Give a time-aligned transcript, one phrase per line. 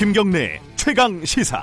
[0.00, 1.62] 김경래 최강 시사.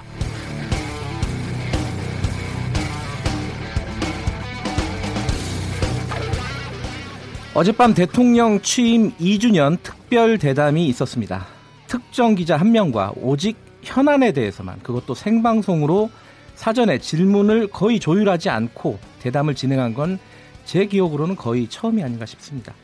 [7.55, 11.47] 어젯밤 대통령 취임 2주년 특별 대담이 있었습니다.
[11.87, 16.11] 특정 기자 한 명과 오직 현안에 대해서만 그것도 생방송으로
[16.53, 20.19] 사전에 질문을 거의 조율하지 않고 대담을 진행한 건
[20.67, 22.75] 제 기억으로는 거의 처음이 아닌가 싶습니다.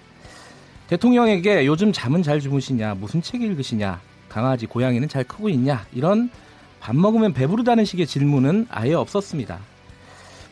[0.88, 4.00] 대통령에게 요즘 잠은 잘 주무시냐, 무슨 책 읽으시냐,
[4.34, 6.32] 강아지, 고양이는 잘 크고 있냐, 이런
[6.80, 9.60] 밥 먹으면 배부르다는 식의 질문은 아예 없었습니다.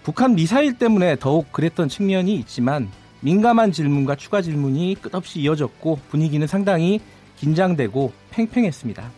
[0.04, 7.02] 북한 미사일 때문에 더욱 그랬던 측면이 있지만 민감한 질문과 추가 질문이 끝없이 이어졌고 분위기는 상당히
[7.40, 9.10] 긴장되고 팽팽했습니다.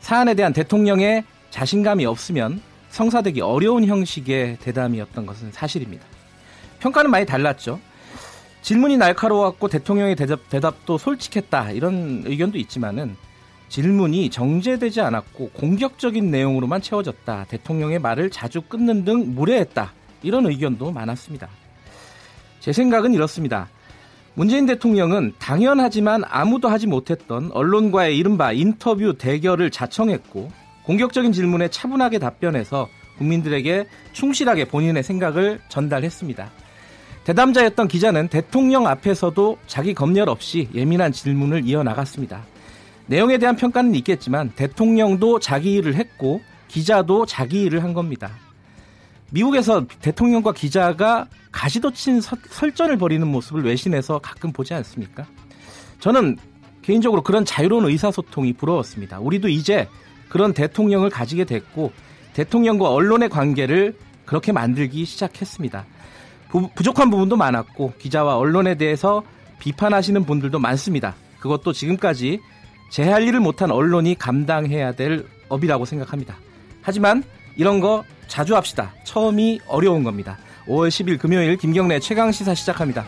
[0.00, 6.04] 사안에 대한 대통령의 자신감이 없으면 성사되기 어려운 형식의 대담이었던 것은 사실입니다.
[6.80, 7.78] 평가는 많이 달랐죠.
[8.62, 13.16] 질문이 날카로웠고 대통령의 대답, 대답 도 솔직했다 이런 의견도 있지만은
[13.68, 17.46] 질문이 정제되지 않았고 공격적인 내용으로만 채워졌다.
[17.48, 19.92] 대통령의 말을 자주 끊는 등 무례했다.
[20.22, 21.48] 이런 의견도 많았습니다.
[22.58, 23.68] 제 생각은 이렇습니다.
[24.34, 30.50] 문재인 대통령은 당연하지만 아무도 하지 못했던 언론과의 이른바 인터뷰 대결을 자청했고
[30.84, 32.88] 공격적인 질문에 차분하게 답변해서
[33.18, 36.50] 국민들에게 충실하게 본인의 생각을 전달했습니다.
[37.24, 42.42] 대담자였던 기자는 대통령 앞에서도 자기 검열 없이 예민한 질문을 이어나갔습니다.
[43.06, 48.30] 내용에 대한 평가는 있겠지만 대통령도 자기 일을 했고 기자도 자기 일을 한 겁니다.
[49.32, 55.26] 미국에서 대통령과 기자가 가시도친 설전을 벌이는 모습을 외신에서 가끔 보지 않습니까?
[55.98, 56.36] 저는
[56.82, 59.20] 개인적으로 그런 자유로운 의사소통이 부러웠습니다.
[59.20, 59.88] 우리도 이제
[60.28, 61.92] 그런 대통령을 가지게 됐고
[62.32, 65.84] 대통령과 언론의 관계를 그렇게 만들기 시작했습니다.
[66.50, 69.22] 부, 부족한 부분도 많았고 기자와 언론에 대해서
[69.58, 71.14] 비판하시는 분들도 많습니다.
[71.40, 72.40] 그것도 지금까지
[72.90, 76.36] 제 할 일을 못한 언론이 감당해야 될 업이라고 생각합니다.
[76.82, 77.22] 하지만
[77.56, 78.92] 이런 거 자주 합시다.
[79.04, 80.38] 처음이 어려운 겁니다.
[80.66, 83.04] 5월 10일 금요일 김경래 최강 시사 시작합니다.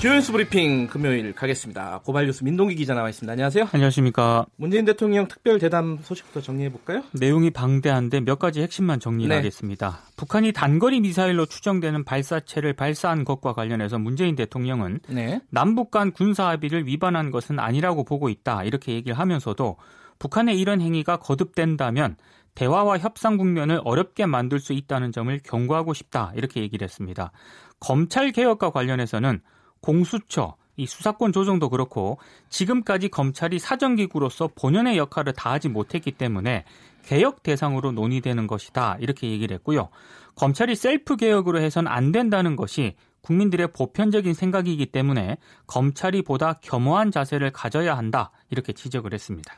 [0.00, 2.00] 주요 뉴스 브리핑 금요일 가겠습니다.
[2.06, 3.30] 고발 뉴스 민동기 기자 나와 있습니다.
[3.30, 3.68] 안녕하세요.
[3.70, 4.46] 안녕하십니까.
[4.56, 7.02] 문재인 대통령 특별 대담 소식부터 정리해 볼까요?
[7.12, 9.90] 내용이 방대한데 몇 가지 핵심만 정리하겠습니다.
[9.90, 10.12] 네.
[10.16, 15.42] 북한이 단거리 미사일로 추정되는 발사체를 발사한 것과 관련해서 문재인 대통령은 네.
[15.50, 18.64] 남북 간 군사 합의를 위반한 것은 아니라고 보고 있다.
[18.64, 19.76] 이렇게 얘기를 하면서도
[20.18, 22.16] 북한의 이런 행위가 거듭된다면
[22.54, 26.32] 대화와 협상 국면을 어렵게 만들 수 있다는 점을 경고하고 싶다.
[26.36, 27.32] 이렇게 얘기를 했습니다.
[27.80, 29.42] 검찰 개혁과 관련해서는
[29.80, 32.18] 공수처, 이 수사권 조정도 그렇고
[32.48, 36.64] 지금까지 검찰이 사정기구로서 본연의 역할을 다하지 못했기 때문에
[37.04, 38.96] 개혁 대상으로 논의되는 것이다.
[39.00, 39.88] 이렇게 얘기를 했고요.
[40.36, 45.36] 검찰이 셀프 개혁으로 해선 안 된다는 것이 국민들의 보편적인 생각이기 때문에
[45.66, 48.30] 검찰이 보다 겸허한 자세를 가져야 한다.
[48.48, 49.54] 이렇게 지적을 했습니다.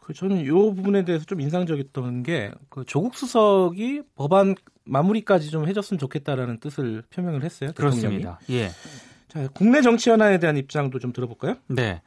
[0.00, 4.54] 그 저는 이 부분에 대해서 좀 인상적이었던 게 그 조국 수석이 법안
[4.84, 7.70] 마무리까지 좀 해줬으면 좋겠다라는 뜻을 표명을 했어요.
[7.70, 8.00] 대통령이.
[8.00, 8.40] 그렇습니다.
[8.50, 8.70] 예.
[9.28, 11.56] 자, 국내 정치 현안에 대한 입장도 좀 들어볼까요?
[11.68, 12.02] 네.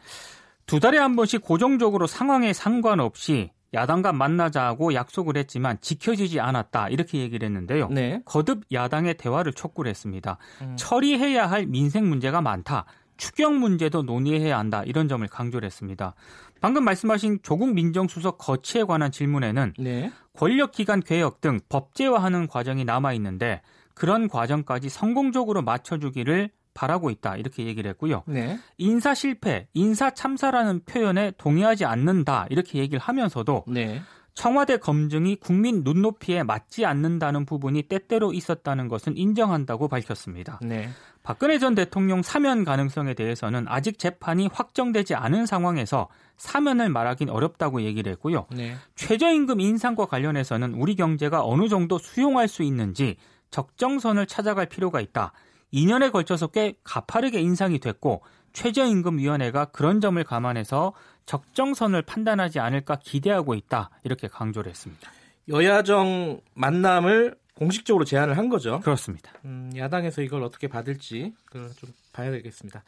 [0.66, 7.46] 두 달에 한 번씩 고정적으로 상황에 상관없이 야당과 만나자고 약속을 했지만 지켜지지 않았다 이렇게 얘기를
[7.46, 7.88] 했는데요.
[7.90, 8.22] 네.
[8.26, 10.38] 거듭 야당의 대화를 촉구를 했습니다.
[10.62, 10.76] 음.
[10.78, 12.86] 처리해야 할 민생 문제가 많다.
[13.18, 16.16] 추경 문제도 논의해야 한다 이런 점을 강조를 했습니다.
[16.60, 20.12] 방금 말씀하신 조국 민정수석 거치에 관한 질문에는 네.
[20.34, 23.62] 권력기관 개혁 등 법제화하는 과정이 남아 있는데
[23.94, 28.24] 그런 과정까지 성공적으로 맞춰주기를 바라고 있다 이렇게 얘기를 했고요.
[28.28, 28.60] 네.
[28.78, 34.02] 인사 실패, 인사 참사라는 표현에 동의하지 않는다 이렇게 얘기를 하면서도 네.
[34.34, 40.60] 청와대 검증이 국민 눈높이에 맞지 않는다는 부분이 때때로 있었다는 것은 인정한다고 밝혔습니다.
[40.62, 40.90] 네.
[41.24, 46.08] 박근혜 전 대통령 사면 가능성에 대해서는 아직 재판이 확정되지 않은 상황에서
[46.38, 48.48] 사면을 말하긴 어렵다고 얘기를 했고요.
[48.52, 48.76] 네.
[48.96, 53.18] 최저임금 인상과 관련해서는 우리 경제가 어느 정도 수용할 수 있는지
[53.52, 55.34] 적정선을 찾아갈 필요가 있다.
[55.74, 58.24] 2년에 걸쳐서 꽤 가파르게 인상이 됐고
[58.54, 60.94] 최저임금위원회가 그런 점을 감안해서
[61.26, 65.10] 적정선을 판단하지 않을까 기대하고 있다 이렇게 강조를 했습니다.
[65.48, 68.80] 여야정 만남을 공식적으로 제안을 한 거죠.
[68.80, 69.32] 그렇습니다.
[69.46, 72.84] 음, 야당에서 이걸 어떻게 받을지 좀 봐야 되겠습니다.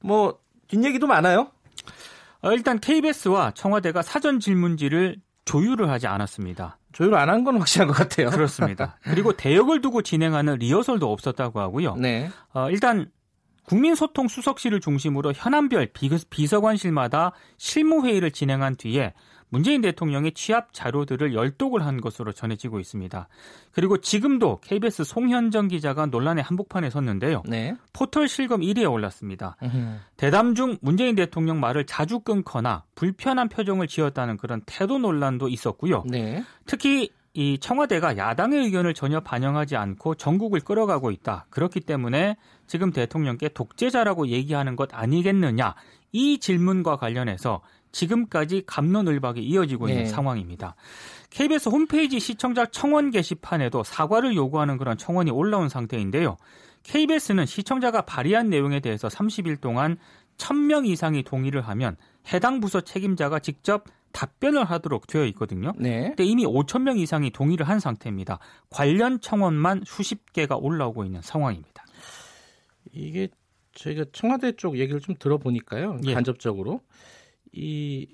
[0.00, 1.50] 뭐 뒷얘기도 많아요.
[2.42, 6.78] 어, 일단 KBS와 청와대가 사전 질문지를 조율을 하지 않았습니다.
[6.92, 8.30] 조율 안 한 건 확실한 것 같아요.
[8.30, 8.98] 그렇습니다.
[9.04, 11.96] 그리고 대역을 두고 진행하는 리허설도 없었다고 하고요.
[11.96, 12.30] 네.
[12.52, 13.10] 어, 일단
[13.64, 15.90] 국민소통 수석실을 중심으로 현안별
[16.30, 19.14] 비서관실마다 실무회의를 진행한 뒤에
[19.52, 23.28] 문재인 대통령의 취합 자료들을 열독을 한 것으로 전해지고 있습니다.
[23.70, 27.42] 그리고 지금도 KBS 송현정 기자가 논란의 한복판에 섰는데요.
[27.46, 27.76] 네.
[27.92, 29.58] 포털 실검 1위에 올랐습니다.
[29.62, 30.00] 으흠.
[30.16, 36.04] 대담 중 문재인 대통령 말을 자주 끊거나 불편한 표정을 지었다는 그런 태도 논란도 있었고요.
[36.06, 36.42] 네.
[36.64, 41.44] 특히 이 청와대가 야당의 의견을 전혀 반영하지 않고 전국을 끌어가고 있다.
[41.50, 45.74] 그렇기 때문에 지금 대통령께 독재자라고 얘기하는 것 아니겠느냐.
[46.12, 47.60] 이 질문과 관련해서
[47.92, 50.08] 지금까지 감론을박이 이어지고 있는 네.
[50.08, 50.74] 상황입니다.
[51.30, 56.36] KBS 홈페이지 시청자 청원 게시판에도 사과를 요구하는 그런 청원이 올라온 상태인데요.
[56.82, 59.96] KBS는 시청자가 발의한 내용에 대해서 30일 동안
[60.38, 61.96] 1000명 이상이 동의를 하면
[62.32, 65.72] 해당 부서 책임자가 직접 답변을 하도록 되어 있거든요.
[65.78, 66.08] 네.
[66.08, 68.38] 근데 이미 5천 명 이상이 동의를 한 상태입니다.
[68.68, 71.84] 관련 청원만 수십 개가 올라오고 있는 상황입니다.
[72.92, 73.28] 이게
[73.74, 76.00] 저희가 청와대 쪽 얘기를 좀 들어보니까요.
[76.04, 76.14] 예.
[76.14, 76.80] 간접적으로
[77.52, 78.06] 이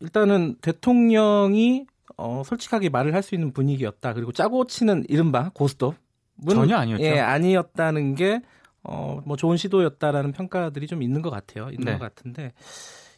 [0.00, 1.86] 일단은 대통령이
[2.16, 4.14] 어, 솔직하게 말을 할 수 있는 분위기였다.
[4.14, 5.94] 그리고 짜고 치는 이른바 고스톱
[6.50, 7.04] 전혀 아니었죠.
[7.04, 8.40] 예, 아니었다는 게
[8.82, 11.68] 어, 뭐 좋은 시도였다라는 평가들이 좀 있는 것 같아요.
[11.70, 11.92] 있는 네.
[11.92, 12.52] 것 같은데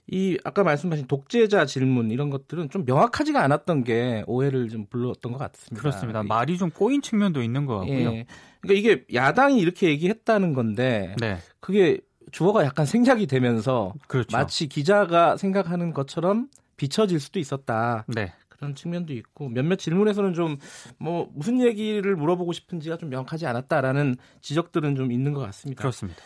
[0.06, 5.38] 이 아까 말씀하신 독재자 질문 이런 것들은 좀 명확하지가 않았던 게 오해를 좀 불렀던 것
[5.38, 5.80] 같습니다.
[5.80, 6.22] 그렇습니다.
[6.22, 8.12] 말이 좀 꼬인 측면도 있는 것 같고요.
[8.12, 8.26] 예.
[8.60, 11.38] 그러니까 이게 야당이 이렇게 얘기했다는 건데 네.
[11.60, 12.00] 그게
[12.32, 14.36] 주어가 약간 생략이 되면서 그렇죠.
[14.36, 18.04] 마치 기자가 생각하는 것처럼 비춰질 수도 있었다.
[18.08, 18.32] 네.
[18.48, 20.56] 그런 측면도 있고 몇몇 질문에서는 좀
[20.98, 25.80] 뭐 무슨 얘기를 물어보고 싶은지가 좀 명확하지 않았다라는 지적들은 좀 있는 것 같습니다.
[25.80, 26.20] 그렇습니다.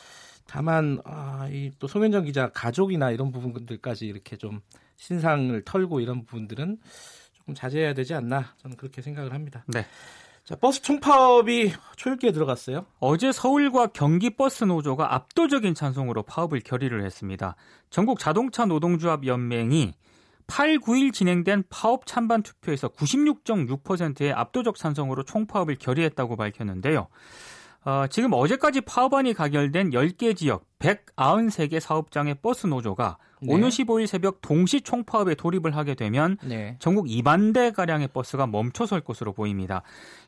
[0.46, 4.60] 다만 아, 이또 송현정 기자 가족이나 이런 부분들까지 이렇게 좀
[4.96, 6.78] 신상을 털고 이런 부분들은
[7.32, 9.64] 조금 자제해야 되지 않나 저는 그렇게 생각을 합니다.
[9.66, 9.84] 네.
[10.48, 12.86] 자, 버스 총파업이 초읽기에 들어갔어요.
[13.00, 17.54] 어제 서울과 경기 버스 노조가 압도적인 찬성으로 파업을 결의를 했습니다.
[17.90, 19.92] 전국 자동차 노동조합 연맹이
[20.46, 27.08] 8, 9일 진행된 파업 찬반 투표에서 96.6%의 압도적 찬성으로 총파업을 결의했다고 밝혔는데요.
[27.84, 33.54] 어, 지금 어제까지 파업안이 가결된 10개 지역 193개 사업장의 버스 노조가 네.
[33.54, 36.76] 오늘 15일 새벽 동시 총파업에 돌입을 하게 되면 네.
[36.80, 39.82] 전국 2만 대 가량의 버스가 멈춰설 것으로 보입니다.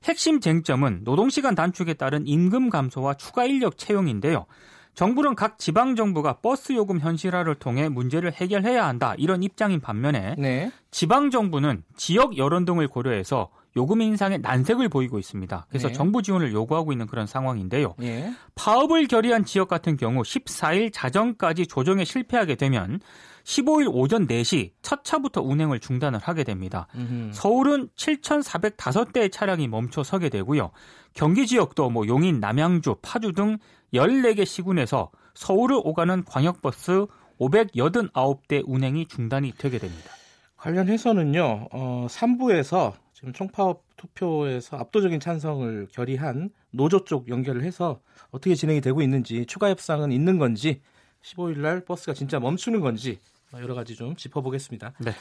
[0.04, 4.46] 핵심 쟁점은 노동시간 단축에 따른 임금 감소와 추가 인력 채용인데요.
[4.94, 10.70] 정부는 각 지방 정부가 버스 요금 현실화를 통해 문제를 해결해야 한다 이런 입장인 반면에 네.
[10.90, 15.66] 지방 정부는 지역 여론 등을 고려해서 요금 인상에 난색을 보이고 있습니다.
[15.68, 15.94] 그래서 네.
[15.94, 17.94] 정부 지원을 요구하고 있는 그런 상황인데요.
[17.98, 18.32] 네.
[18.54, 23.00] 파업을 결의한 지역 같은 경우 14일 자정까지 조정에 실패하게 되면
[23.44, 26.86] 15일 오전 4시 첫 차부터 운행을 중단을 하게 됩니다.
[26.94, 27.30] 음흠.
[27.32, 30.70] 서울은 7,405대의 차량이 멈춰 서게 되고요.
[31.14, 33.58] 경기 지역도 뭐 용인, 남양주, 파주 등
[33.94, 37.06] 14개 시군에서 서울을 오가는 광역버스
[37.40, 40.10] 589대 운행이 중단이 되게 됩니다.
[40.56, 48.00] 관련해서는요, 어, 3부에서 지금 총파업 투표에서 압도적인 찬성을 결의한 노조 쪽 연결을 해서
[48.30, 50.80] 어떻게 진행이 되고 있는지 추가 협상은 있는 건지
[51.22, 53.18] 15일 날 버스가 진짜 멈추는 건지
[53.52, 54.94] 여러 가지 좀 짚어보겠습니다.
[55.00, 55.12] 네.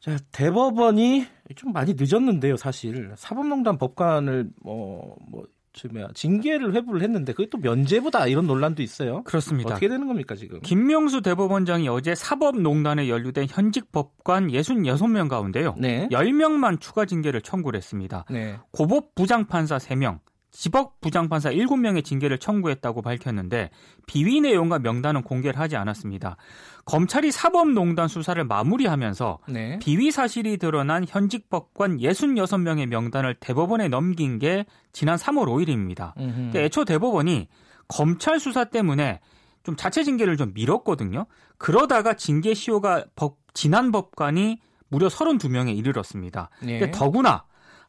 [0.00, 1.24] 자, 대법원이
[1.54, 3.12] 좀 많이 늦었는데요, 사실.
[3.16, 5.46] 사법농단 법관을 뭐, 뭐
[5.92, 9.22] 뭐야 징계를 회부를 했는데 그게 또 면제부다 이런 논란도 있어요.
[9.24, 9.70] 그렇습니다.
[9.70, 10.60] 어떻게 되는 겁니까 지금?
[10.60, 15.74] 김명수 대법원장이 어제 사법농단에 연루된 현직 법관 66명 가운데요.
[15.78, 16.08] 네.
[16.10, 18.24] 10명만 추가 징계를 청구를 했습니다.
[18.30, 18.56] 네.
[18.70, 20.20] 고법 부장판사 3명,
[20.54, 23.70] 지법 부장판사 7명의 징계를 청구했다고 밝혔는데
[24.06, 26.36] 비위 내용과 명단은 공개를 하지 않았습니다.
[26.84, 29.78] 검찰이 사법농단 수사를 마무리하면서 네.
[29.80, 36.14] 비위 사실이 드러난 현직 법관 66명의 명단을 대법원에 넘긴 게 지난 3월 5일입니다.
[36.14, 37.48] 그러니까 애초 대법원이
[37.88, 39.20] 검찰 수사 때문에
[39.64, 41.26] 좀 자체 징계를 좀 미뤘거든요.
[41.58, 46.50] 그러다가 징계 시효가 법, 지난 법관이 무려 32명에 이르렀습니다.
[46.62, 46.90] 네.
[46.92, 47.44] 더구나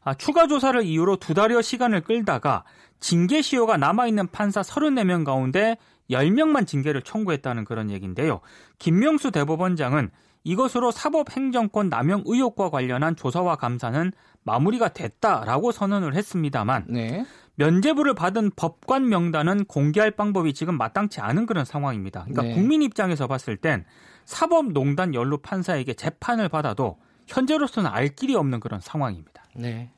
[0.06, 2.62] 아, 추가 조사를 이유로 두 달여 시간을 끌다가
[3.00, 5.76] 징계 시효가 남아있는 판사 34명 가운데
[6.08, 8.40] 10명만 징계를 청구했다는 그런 얘기인데요.
[8.78, 10.10] 김명수 대법원장은
[10.44, 14.12] 이것으로 사법행정권 남용 의혹과 관련한 조사와 감사는
[14.44, 17.26] 마무리가 됐다라고 선언을 했습니다만 네.
[17.56, 22.26] 면제부를 받은 법관 명단은 공개할 방법이 지금 마땅치 않은 그런 상황입니다.
[22.28, 22.54] 그러니까 네.
[22.54, 23.84] 국민 입장에서 봤을 땐
[24.24, 26.96] 사법농단 연루 판사에게 재판을 받아도
[27.26, 29.42] 현재로서는 알 길이 없는 그런 상황입니다.
[29.56, 29.90] 네.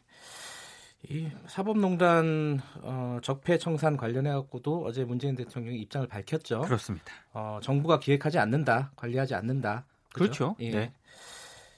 [1.08, 6.62] 이 사법농단 어, 적폐청산 관련해 갖고도 어제 문재인 대통령이 입장을 밝혔죠.
[6.62, 7.12] 그렇습니다.
[7.32, 9.86] 어, 정부가 기획하지 않는다, 관리하지 않는다.
[10.12, 10.56] 그렇죠.
[10.60, 10.70] 예.
[10.70, 10.92] 네.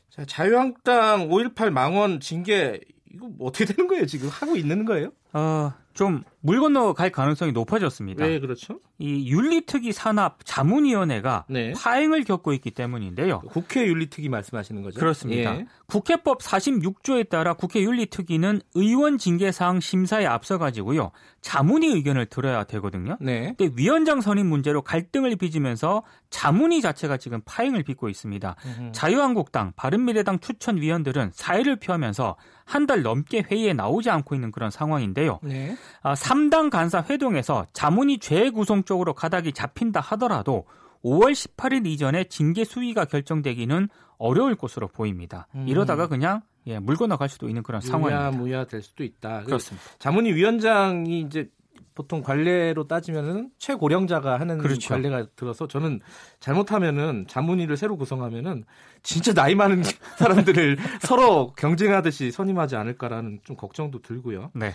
[0.08, 2.80] 자, 자유한국당 5.18 망원 징계
[3.12, 4.06] 이거 뭐 어떻게 되는 거예요?
[4.06, 5.12] 지금 하고 있는 거예요?
[5.32, 8.24] 어, 좀물 건너 갈 가능성이 높아졌습니다.
[8.24, 8.80] 왜 그렇죠?
[8.98, 11.72] 이 윤리특위 산업 자문위원회가 네.
[11.72, 13.40] 파행을 겪고 있기 때문인데요.
[13.40, 14.98] 국회 윤리특위 말씀하시는 거죠?
[14.98, 15.56] 그렇습니다.
[15.56, 15.66] 예.
[15.86, 21.10] 국회법 46조에 따라 국회 윤리특위는 의원 징계사항 심사에 앞서 가지고요.
[21.40, 23.16] 자문위 의견을 들어야 되거든요.
[23.20, 23.54] 네.
[23.56, 28.56] 근데 위원장 선임 문제로 갈등을 빚으면서 자문위 자체가 지금 파행을 빚고 있습니다.
[28.64, 28.92] 음흠.
[28.92, 35.38] 자유한국당, 바른미래당 추천 위원들은 사의를 표하면서 한 달 넘게 회의에 나오지 않고 있는 그런 상황인데요.
[35.42, 35.76] 네.
[36.02, 40.64] 아, 3당 간사 회동에서 자문위 재구성 쪽으로 가닥이 잡힌다 하더라도
[41.04, 45.48] 5월 18일 이전에 징계 수위가 결정되기는 어려울 것으로 보입니다.
[45.56, 45.66] 음.
[45.66, 48.30] 이러다가 그냥 예, 물 건너갈 수도 있는 그런 상황입니다.
[48.30, 49.42] 무야 될 수도 있다.
[49.42, 49.84] 그렇습니다.
[49.98, 51.50] 자문위 위원장이 이제
[51.96, 54.90] 보통 관례로 따지면은 최고령자가 하는 그렇죠.
[54.90, 56.00] 관례가 들어서 저는
[56.38, 58.64] 잘못하면은 자문위를 새로 구성하면은
[59.02, 59.82] 진짜 나이 많은
[60.18, 64.52] 사람들을 서로 경쟁하듯이 선임하지 않을까라는 좀 걱정도 들고요.
[64.54, 64.74] 네.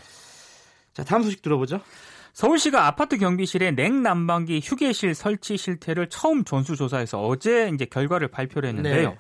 [0.96, 1.82] 자, 다음 소식 들어보죠.
[2.34, 9.10] 서울시가 아파트 경비실에 냉난방기 휴게실 설치 실태를 처음 전수조사해서 어제 이제 결과를 발표를 했는데요.
[9.10, 9.18] 네.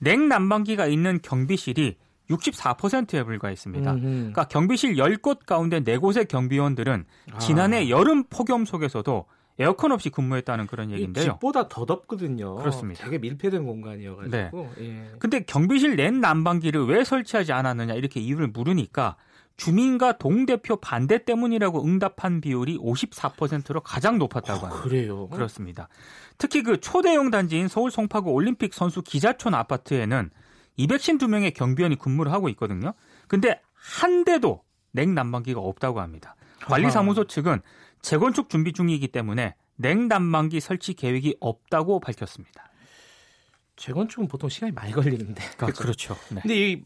[0.00, 1.96] 냉난방기가 있는 경비실이
[2.30, 3.92] 64%에 불과했습니다.
[3.92, 4.02] 음흠.
[4.02, 7.38] 그러니까 경비실 10곳 가운데 4곳의 경비원들은 아.
[7.38, 9.26] 지난해 여름 폭염 속에서도
[9.60, 11.24] 에어컨 없이 근무했다는 그런 얘기인데요.
[11.24, 12.56] 집보다 더 덥거든요.
[12.56, 13.04] 그렇습니다.
[13.04, 14.30] 되게 밀폐된 공간이어가지고.
[14.76, 14.84] 네.
[14.84, 15.10] 예.
[15.18, 19.16] 근데 경비실 낸 난방기를 왜 설치하지 않았느냐 이렇게 이유를 물으니까
[19.58, 24.80] 주민과 동대표 반대 때문이라고 응답한 비율이 54%로 가장 높았다고 합니다.
[24.80, 25.28] 아, 그래요?
[25.28, 25.88] 그렇습니다.
[26.38, 30.30] 특히 그 초대형 단지인 서울 송파구 올림픽 선수 기자촌 아파트에는
[30.78, 32.94] 252명의 경비원이 근무를 하고 있거든요.
[33.26, 34.62] 근데 한 대도
[34.92, 36.36] 냉난방기가 없다고 합니다.
[36.60, 37.60] 관리사무소 측은
[38.00, 42.70] 재건축 준비 중이기 때문에 냉난방기 설치 계획이 없다고 밝혔습니다.
[43.74, 45.42] 재건축은 보통 시간이 많이 걸리는데.
[45.58, 46.16] 아, 그렇죠.
[46.30, 46.40] 네.
[46.42, 46.84] 근데 이,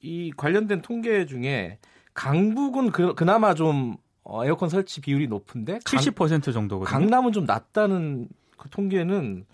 [0.00, 1.78] 이 관련된 통계 중에
[2.18, 6.84] 강북은 그, 그나마 좀 어, 에어컨 설치 비율이 높은데 70% 정도거든요.
[6.84, 9.46] 강남은 좀 낮다는 그 통계는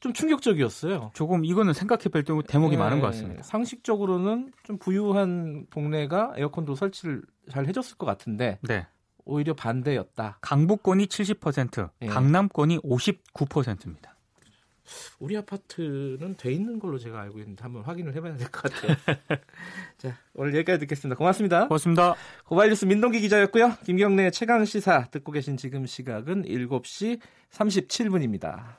[0.00, 1.12] 좀 충격적이었어요.
[1.14, 3.42] 조금 이거는 생각해볼 대목이 네, 많은 것 같습니다.
[3.42, 8.86] 상식적으로는 좀 부유한 동네가 에어컨도 설치를 잘 해줬을 것 같은데 네.
[9.24, 10.38] 오히려 반대였다.
[10.40, 12.06] 강북권이 70%, 네.
[12.08, 14.16] 강남권이 59%입니다.
[15.18, 18.96] 우리 아파트는 돼 있는 걸로 제가 알고 있는데 한번 확인을 해봐야 될 것 같아요.
[19.98, 21.16] 자, 오늘 여기까지 듣겠습니다.
[21.16, 21.68] 고맙습니다.
[21.68, 22.14] 고맙습니다.
[22.44, 23.74] 고발뉴스 민동기 기자였고요.
[23.84, 27.20] 김경래 최강 시사 듣고 계신 지금 시각은 7시
[27.52, 28.76] 37분입니다.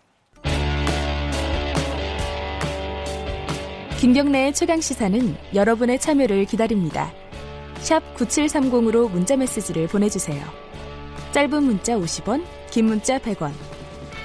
[4.00, 7.14] 김경래의 최강 시사는 여러분의 참여를 기다립니다.
[7.80, 10.44] 샵 9730으로 문자 메시지를 보내주세요.
[11.34, 13.71] 짧은 문자 50원, 긴 문자 100원.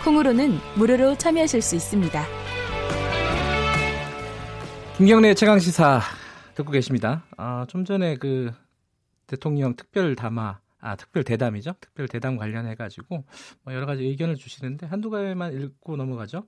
[0.06, 2.24] 콩으로는 무료로 참여하실 수 있습니다.
[4.96, 6.00] 김경래 최강 시사
[6.54, 7.24] 듣고 계십니다.
[7.36, 8.52] 아, 좀 전에 그
[9.26, 11.74] 대통령 특별 담화, 아 특별 대담이죠.
[11.80, 13.24] 특별 대담 관련해 가지고
[13.64, 16.46] 뭐 여러 가지 의견을 주시는데 한두 가지만 읽고 넘어가죠.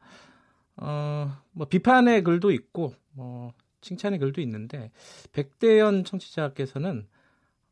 [0.76, 4.92] 어, 뭐 비판의 글도 있고 뭐 칭찬의 글도 있는데
[5.32, 7.08] 백대연 청취자께서는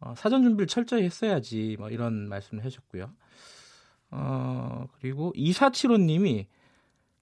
[0.00, 3.12] 어, 사전 준비를 철저히 했어야지 뭐 이런 말씀을 하셨고요.
[4.10, 6.46] 어, 그리고 이사칠호님이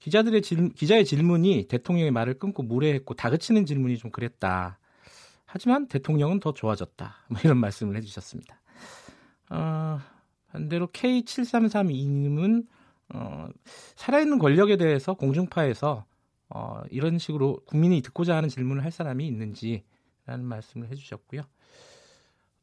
[0.01, 4.79] 기자들의 질, 기자의 질문이 대통령의 말을 끊고 무례했고 다그치는 질문이 좀 그랬다.
[5.47, 7.15] 하지만 대통령은 더 좋아졌다.
[7.31, 8.61] 뭐 이런 말씀을 해주셨습니다.
[9.51, 9.99] 어,
[10.49, 12.67] 반대로 K7332님은
[13.15, 13.49] 어,
[13.97, 16.05] 살아있는 권력에 대해서 공중파에서
[16.49, 21.43] 어, 이런 식으로 국민이 듣고자 하는 질문을 할 사람이 있는지라는 말씀을 해주셨고요.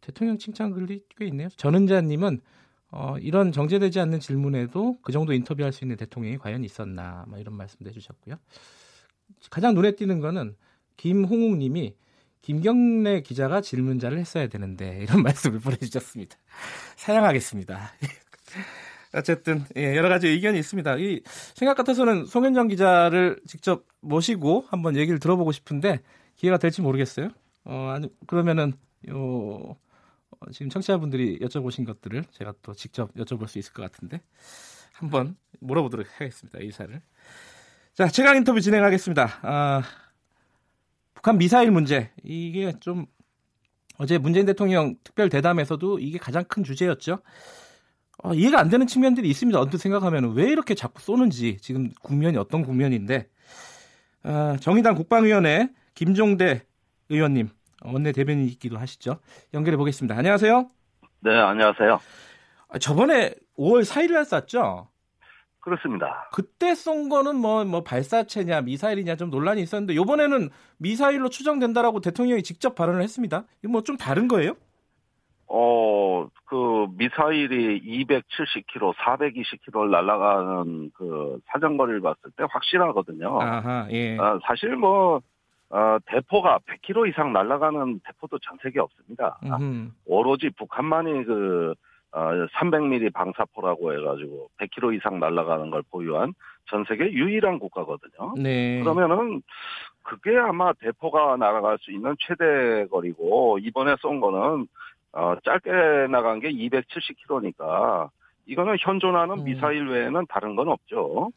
[0.01, 1.49] 대통령 칭찬 글이 꽤 있네요.
[1.49, 2.41] 전은자님은
[2.91, 7.55] 어, 이런 정제되지 않는 질문에도 그 정도 인터뷰할 수 있는 대통령이 과연 있었나 뭐 이런
[7.55, 8.35] 말씀도 해주셨고요.
[9.49, 10.55] 가장 눈에 띄는 거는
[10.97, 11.95] 김홍욱님이
[12.41, 16.35] 김경래 기자가 질문자를 했어야 되는데 이런 말씀을 보내주셨습니다.
[16.97, 17.91] 사양하겠습니다.
[19.13, 20.97] 어쨌든 예, 여러 가지 의견이 있습니다.
[20.97, 21.21] 이
[21.53, 26.01] 생각 같아서는 송현정 기자를 직접 모시고 한번 얘기를 들어보고 싶은데
[26.35, 27.29] 기회가 될지 모르겠어요.
[27.65, 28.73] 어, 아니 그러면은
[29.09, 29.77] 요 어,
[30.51, 34.21] 지금 청취자분들이 여쭤보신 것들을 제가 또 직접 여쭤볼 수 있을 것 같은데
[34.93, 36.59] 한번 물어보도록 하겠습니다.
[36.59, 37.01] 이사를.
[37.93, 39.39] 자, 최강 인터뷰 진행하겠습니다.
[39.43, 39.83] 아,
[41.13, 43.05] 북한 미사일 문제 이게 좀
[43.97, 47.19] 어제 문재인 대통령 특별 대담에서도 이게 가장 큰 주제였죠.
[48.23, 49.59] 어, 이해가 안 되는 측면들이 있습니다.
[49.59, 53.29] 언뜻 생각하면 왜 이렇게 자꾸 쏘는지 지금 국면이 어떤 국면인데
[54.23, 56.63] 아, 정의당 국방위원회 김종대
[57.09, 57.49] 의원님
[57.83, 59.19] 원내 대변인이기도 하시죠.
[59.53, 60.15] 연결해 보겠습니다.
[60.17, 60.67] 안녕하세요.
[61.21, 61.99] 네, 안녕하세요.
[62.69, 64.87] 아, 저번에 5월 4일 날 쐈죠?
[65.59, 66.27] 그렇습니다.
[66.33, 72.73] 그때 쏜 거는 뭐, 뭐 발사체냐 미사일이냐 좀 논란이 있었는데 이번에는 미사일로 추정된다라고 대통령이 직접
[72.73, 73.43] 발언을 했습니다.
[73.69, 74.53] 뭐 좀 다른 거예요?
[75.47, 83.39] 어, 그 미사일이 270km, 420km를 날아가는 그 사정거리를 봤을 때 확실하거든요.
[83.41, 84.17] 아하, 예.
[84.17, 85.21] 어, 사실 뭐
[85.71, 89.39] 어, 대포가 100km 이상 날아가는 대포도 전 세계 없습니다.
[89.43, 89.89] 음흠.
[90.05, 91.73] 오로지 북한만이 그
[92.11, 92.19] 어,
[92.59, 96.33] 300mm 방사포라고 해가지고 100km 이상 날아가는 걸 보유한
[96.69, 98.33] 전 세계 유일한 국가거든요.
[98.37, 98.81] 네.
[98.81, 99.41] 그러면은
[100.03, 104.67] 그게 아마 대포가 날아갈 수 있는 최대 거리고 이번에 쏜 거는
[105.13, 108.09] 어, 짧게 나간 게 270km니까
[108.45, 109.43] 이거는 현존하는 음.
[109.45, 111.31] 미사일 외에는 다른 건 없죠.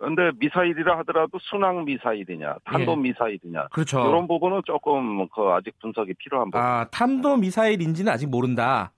[0.00, 2.96] 그런데 미사일이라 하더라도 순항 미사일이냐, 탄도 예.
[2.96, 4.00] 미사일이냐 그렇죠.
[4.00, 6.58] 이런 부분은 조금 그 아직 분석이 필요한 부분.
[6.58, 8.92] 아, 탄도 미사일인지는 아직 모른다.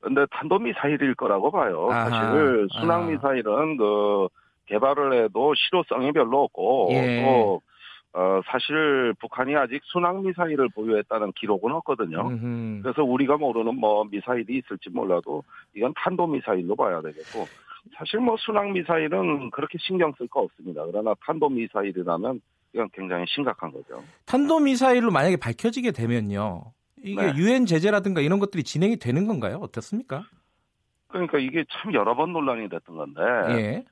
[0.00, 1.90] 근데 탄도 미사일일 거라고 봐요.
[1.90, 2.08] 아하.
[2.08, 2.80] 사실 아.
[2.80, 4.28] 순항 미사일은 그
[4.64, 7.22] 개발을 해도 실효성이 별로 없고 예.
[7.22, 7.60] 또
[8.14, 12.28] 어, 사실 북한이 아직 순항 미사일을 보유했다는 기록은 없거든요.
[12.28, 12.82] 음흠.
[12.82, 17.46] 그래서 우리가 모르는 뭐 미사일이 있을지 몰라도 이건 탄도 미사일로 봐야 되겠고
[17.96, 20.84] 사실 뭐 순항 미사일은 그렇게 신경 쓸 거 없습니다.
[20.86, 22.40] 그러나 탄도 미사일이라면
[22.74, 24.02] 이건 굉장히 심각한 거죠.
[24.26, 26.72] 탄도 미사일로 만약에 밝혀지게 되면요.
[27.02, 27.32] 이게 네.
[27.36, 29.58] 유엔 제재라든가 이런 것들이 진행이 되는 건가요?
[29.62, 30.24] 어떻습니까?
[31.08, 33.84] 그러니까 이게 참 여러 번 논란이 됐던 건데 예.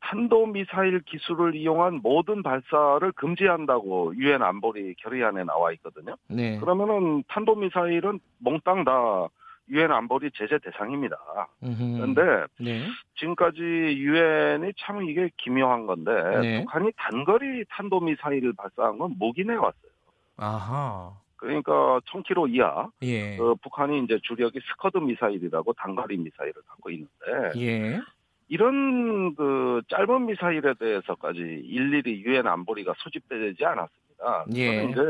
[0.00, 6.16] 탄도 미사일 기술을 이용한 모든 발사를 금지한다고 유엔 안보리 결의안에 나와 있거든요.
[6.28, 6.58] 네.
[6.58, 9.28] 그러면은 탄도 미사일은 몽땅 다
[9.70, 11.16] 유엔 안보리 제재 대상입니다.
[11.62, 11.96] 음흠.
[11.96, 12.86] 그런데 네.
[13.16, 16.10] 지금까지 유엔이 참 이게 기묘한 건데
[16.40, 16.60] 네.
[16.60, 19.90] 북한이 단거리 탄도 미사일을 발사한 건 무기내 왔어요.
[20.36, 21.12] 아하.
[21.36, 23.36] 그러니까 1000km 이하 예.
[23.36, 27.10] 그 북한이 이제 주력이 스커드 미사일이라고 단거리 미사일을 갖고 있는데
[27.56, 28.00] 예.
[28.48, 34.44] 이런 그 짧은 미사일에 대해서까지 일일이 유엔 안보리가 소집되지 않았습니다.
[34.56, 34.84] 예.
[34.84, 35.00] 이제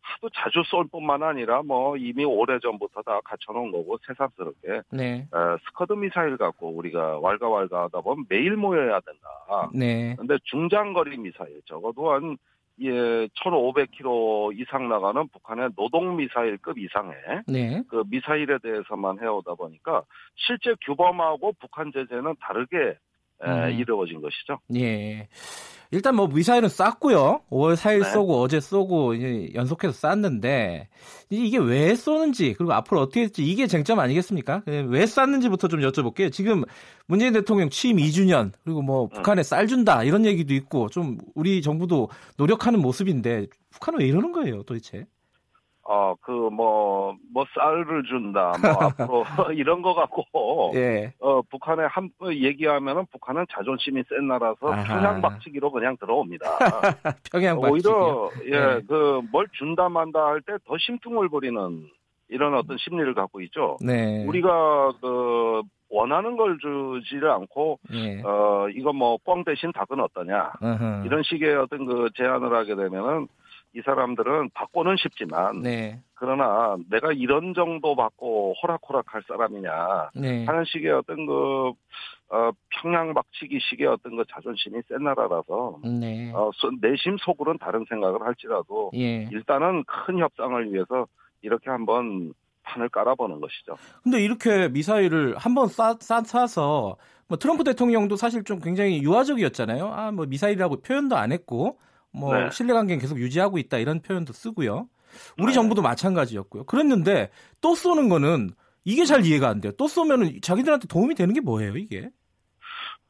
[0.00, 5.26] 하도 자주 쏠 뿐만 아니라 뭐 이미 오래 전부터 다 갖춰놓은 거고 새삼스럽게 네.
[5.32, 9.70] 어, 스커드 미사일 갖고 우리가 왈가왈부하다 보면 매일 모여야 된다.
[9.74, 10.14] 네.
[10.16, 12.36] 근데 중장거리 미사일 적어도 한
[12.80, 12.90] 예,
[13.26, 17.14] 1,500km 이상 나가는 북한의 노동 미사일급 이상의
[17.48, 17.82] 네.
[17.88, 20.04] 그 미사일에 대해서만 해오다 보니까
[20.36, 22.96] 실제 규범하고 북한 제재는 다르게
[23.40, 23.70] 에, 음.
[23.72, 24.58] 이루어진 것이죠.
[24.76, 25.28] 예.
[25.90, 27.40] 일단 뭐 미사일은 쐈고요.
[27.50, 28.10] 5월 4일 네.
[28.10, 30.88] 쏘고 어제 쏘고 이제 연속해서 쐈는데
[31.30, 34.62] 이- 이게 왜 쏘는지 그리고 앞으로 어떻게 할지 이게 쟁점 아니겠습니까?
[34.68, 36.30] 예, 왜 쐈는지부터 좀 여쭤볼게요.
[36.30, 36.64] 지금
[37.06, 42.10] 문재인 대통령 취임 2주년 그리고 뭐 북한에 쌀 준다 이런 얘기도 있고 좀 우리 정부도
[42.36, 45.06] 노력하는 모습인데 북한은 왜 이러는 거예요, 도대체?
[45.90, 49.24] 어, 그, 뭐, 뭐, 쌀을 준다, 뭐, 앞으로,
[49.56, 50.22] 이런 거 갖고,
[50.74, 51.14] 예.
[51.18, 54.84] 어, 북한에 한, 얘기하면은 북한은 자존심이 센 나라서 아하.
[54.84, 56.44] 평양박치기로 그냥 들어옵니다.
[57.32, 57.70] 평양 박치기요.
[57.72, 58.80] 오히려, 예, 네.
[58.86, 61.86] 그, 뭘 준다 만다 할 때 더 심퉁을 부리는
[62.28, 63.78] 이런 어떤 심리를 갖고 있죠.
[63.80, 64.26] 네.
[64.26, 68.20] 우리가, 그, 원하는 걸 주지를 않고, 예.
[68.26, 70.52] 어, 이거 뭐, 뻥 대신 닭은 어떠냐.
[70.60, 71.02] 어허.
[71.06, 73.26] 이런 식의 어떤 그 제안을 하게 되면은
[73.74, 76.00] 이 사람들은 받고는 싶지만, 네.
[76.14, 80.44] 그러나 내가 이런 정도 받고 호락호락할 사람이냐 네.
[80.46, 81.72] 하는 식의 어떤 그,
[82.30, 82.50] 어,
[82.82, 86.32] 평양박치기 식의 어떤 그 자존심이 센 나라라서, 네.
[86.34, 89.28] 어, 소- 내심 속으로는 다른 생각을 할지라도, 예.
[89.30, 91.06] 일단은 큰 협상을 위해서
[91.42, 92.32] 이렇게 한번
[92.64, 93.76] 판을 깔아보는 것이죠.
[94.02, 96.96] 근데 이렇게 미사일을 한번 쏴서
[97.28, 99.86] 뭐 트럼프 대통령도 사실 좀 굉장히 유화적이었잖아요.
[99.88, 101.78] 아, 뭐 미사일이라고 표현도 안 했고
[102.12, 102.50] 뭐 네.
[102.50, 104.88] 신뢰 관계는 계속 유지하고 있다 이런 표현도 쓰고요.
[105.38, 105.52] 우리 네.
[105.52, 106.64] 정부도 마찬가지였고요.
[106.64, 108.50] 그랬는데 또 쏘는 거는
[108.84, 109.72] 이게 잘 이해가 안 돼요.
[109.76, 112.08] 또 쏘면은 자기들한테 도움이 되는 게 뭐예요, 이게?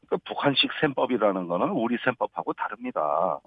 [0.07, 3.39] 그러니까 북한식 셈법이라는 거는 우리 셈법하고 다릅니다.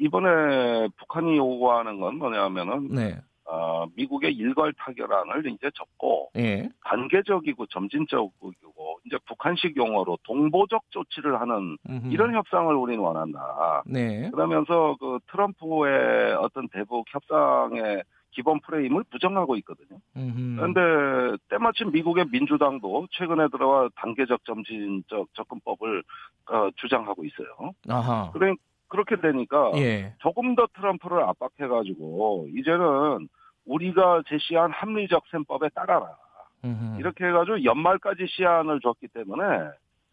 [0.00, 3.20] 이번에 북한이 요구하는 건 뭐냐면은, 네.
[3.50, 6.68] 어, 미국의 일괄 타결안을 이제 접고, 예.
[6.84, 12.12] 단계적이고 점진적이고 이제 북한식 용어로 동보적 조치를 하는 음흠.
[12.12, 13.82] 이런 협상을 우리는 원한다.
[13.86, 14.30] 네.
[14.30, 19.98] 그러면서 그 트럼프의 어떤 대북 협상의 기본 프레임을 부정하고 있거든요.
[20.16, 20.56] 음흠.
[20.56, 26.04] 그런데 때마침 미국의 민주당도 최근에 들어와 단계적 점진적 접근법을
[26.50, 27.72] 어, 주장하고 있어요.
[27.88, 28.30] 아하.
[28.32, 28.54] 그래
[28.86, 30.14] 그렇게 되니까 예.
[30.18, 33.28] 조금 더 트럼프를 압박해가지고 이제는
[33.70, 36.16] 우리가 제시한 합리적 셈법에 따라라.
[36.64, 36.98] 음흠.
[36.98, 39.44] 이렇게 해가지고 연말까지 시한을 줬기 때문에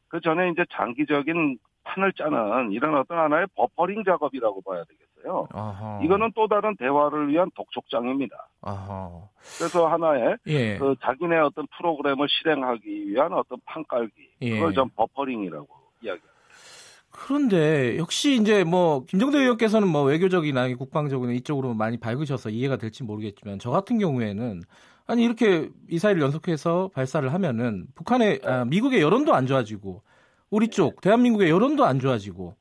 [0.08, 5.48] 그 전에 이제 장기적인 판을 짜는 이런 어떤 하나의 버퍼링 작업이라고 봐야 되겠어요.
[5.54, 6.00] 아하.
[6.04, 8.48] 이거는 또 다른 대화를 위한 독촉장입니다.
[8.62, 9.10] 아하.
[9.58, 10.78] 그래서 하나의 예.
[10.78, 14.52] 그 자기네 어떤 프로그램을 실행하기 위한 어떤 판 깔기 예.
[14.52, 15.67] 그걸 좀 버퍼링이라고
[16.02, 16.37] 이야기합니다.
[17.25, 23.58] 그런데 역시 이제 뭐 김정대 의원께서는 뭐 외교적이나 국방적으로 이쪽으로 많이 밝으셔서 이해가 될지 모르겠지만
[23.60, 24.62] 저 같은 경우에는
[25.08, 30.03] 아니 이렇게 미사일 연속해서 발사를 하면은 북한의 아, 미국의 여론도 안 좋아지고
[30.51, 32.56] 우리 쪽 대한민국의 여론도 안 좋아지고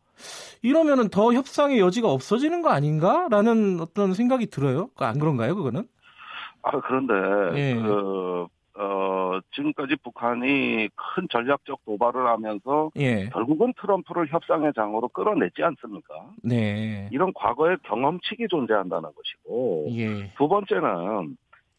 [0.63, 4.89] 이러면은 더 협상의 여지가 없어지는 거 아닌가라는 어떤 생각이 들어요.
[4.97, 5.87] 안 그런가요, 그거는?
[6.63, 7.15] 아 그런데
[7.61, 7.75] 예.
[7.75, 8.47] 그
[9.37, 13.29] 어, 지금까지 북한이 큰 전략적 도발을 하면서 예.
[13.33, 16.15] 결국은 트럼프를 협상의 장으로 끌어냈지 않습니까?
[16.43, 17.09] 네.
[17.13, 20.33] 이런 과거의 경험칙이 존재한다는 것이고 예.
[20.37, 21.37] 두 번째는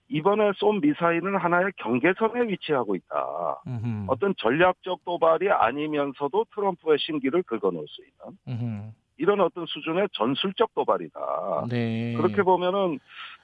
[0.09, 3.61] 이번에 쏜 미사일은 하나의 경계선에 위치하고 있다.
[3.67, 4.05] 음흠.
[4.07, 8.91] 어떤 전략적 도발이 아니면서도 트럼프의 심기를 긁어놓을 수 있는 음흠.
[9.17, 11.65] 이런 어떤 수준의 전술적 도발이다.
[11.69, 12.13] 네.
[12.15, 12.99] 그렇게 보면은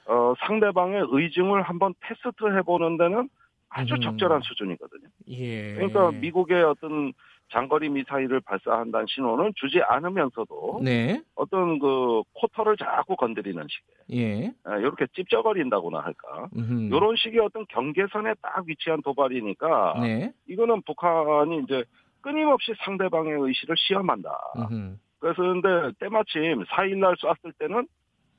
[0.06, 3.28] 어, 상대방의 의중을 한번 테스트 해보는 데는
[3.74, 4.00] 아주 음.
[4.00, 5.08] 적절한 수준이거든요.
[5.30, 5.74] 예.
[5.74, 7.12] 그러니까 미국의 어떤
[7.50, 11.20] 장거리 미사일을 발사한다는 신호는 주지 않으면서도 네.
[11.34, 14.52] 어떤 그 코터를 자꾸 건드리는 식의 예.
[14.78, 16.94] 이렇게 찝쩍거린다고나 할까 음흠.
[16.94, 20.32] 이런 식의 어떤 경계선에 딱 위치한 도발이니까 네.
[20.48, 21.84] 이거는 북한이 이제
[22.20, 24.30] 끊임없이 상대방의 의식을 시험한다.
[24.56, 24.96] 음흠.
[25.18, 27.88] 그래서 근데 때마침 4일날 쐈을 때는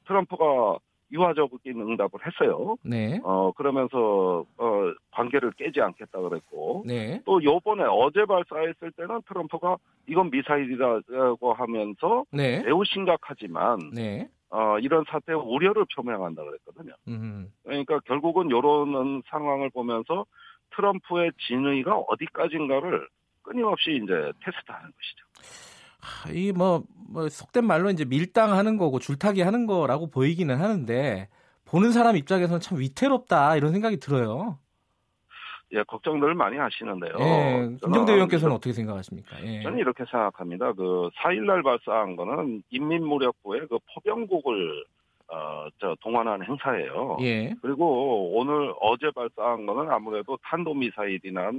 [0.07, 0.77] 트럼프가
[1.11, 2.77] 유화적인 응답을 했어요.
[2.83, 3.19] 네.
[3.23, 7.21] 어 그러면서 어 관계를 깨지 않겠다 그랬고 네.
[7.25, 12.63] 또 요번에 어제 발사했을 때는 트럼프가 이건 미사일이라고 하면서 네.
[12.63, 14.27] 매우 심각하지만 네.
[14.49, 16.93] 어 이런 사태의 우려를 표명한다 그랬거든요.
[17.07, 17.51] 음.
[17.63, 20.25] 그러니까 결국은 요런 상황을 보면서
[20.75, 23.07] 트럼프의 진의가 어디까지인가를
[23.43, 25.74] 끊임없이 이제 테스트하는 것이죠.
[26.33, 31.29] 이뭐 뭐 속된 말로 이제 밀당하는 거고 줄타기 하는 거라고 보이기는 하는데
[31.65, 34.59] 보는 사람 입장에서는 참 위태롭다 이런 생각이 들어요.
[35.73, 37.13] 예, 걱정들 많이 하시는데요.
[37.19, 39.43] 예, 김정대 의원께서는 어떻게 생각하십니까?
[39.43, 39.63] 예.
[39.63, 40.73] 저는 이렇게 생각합니다.
[40.73, 44.85] 그 4일날 발사한 거는 인민무력부의 그 포병국을
[45.27, 47.17] 어, 저 동원한 행사예요.
[47.21, 47.53] 예.
[47.61, 51.51] 그리고 오늘 어제 발사한 거는 아무래도 탄도 미사일이나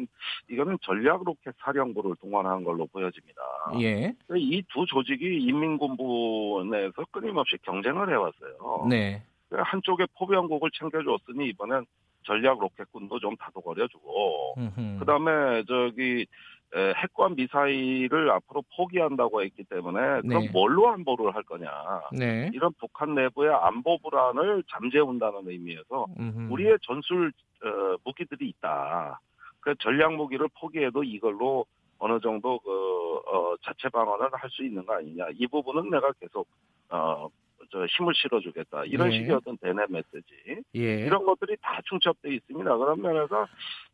[0.49, 3.41] 이거는 전략 로켓 사령부를 동원한 걸로 보여집니다.
[3.81, 4.15] 예.
[4.37, 8.87] 이 두 조직이 인민군부 내에서 끊임없이 경쟁을 해왔어요.
[8.89, 9.23] 네.
[9.51, 11.85] 한쪽에 포병국을 챙겨줬으니 이번엔
[12.25, 14.55] 전략 로켓군도 좀 다독거려주고,
[14.99, 16.27] 그 다음에 저기
[16.75, 20.51] 핵과 미사일을 앞으로 포기한다고 했기 때문에 그럼 네.
[20.53, 21.71] 뭘로 안보를 할 거냐
[22.13, 22.51] 네.
[22.53, 26.53] 이런 북한 내부의 안보 불안을 잠재운다는 의미에서 음흠.
[26.53, 27.33] 우리의 전술
[27.65, 29.21] 어, 무기들이 있다.
[29.61, 31.65] 그 전략 무기를 포기해도 이걸로
[31.99, 36.47] 어느 정도 그 어, 자체 방어를 할 수 있는 거 아니냐 이 부분은 내가 계속
[36.91, 37.29] 어,
[37.71, 39.19] 저 힘을 실어주겠다 이런 예.
[39.19, 41.07] 식의 어떤 대내 메시지 예.
[41.07, 42.77] 이런 것들이 다 충첩돼 있습니다.
[42.77, 43.47] 그런 면에서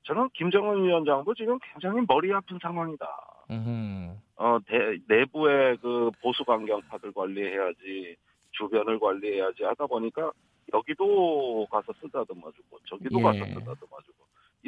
[0.04, 3.06] 저는 김정은 위원장도 지금 굉장히 머리 아픈 상황이다.
[3.50, 4.16] 음흠.
[4.37, 8.16] 어 대, 내부의 그 보수 강경파들 관리해야지
[8.52, 10.32] 주변을 관리해야지 하다 보니까
[10.72, 13.22] 여기도 가서 쓰다듬어주고 저기도 예.
[13.22, 14.01] 가서 쓰다듬어주고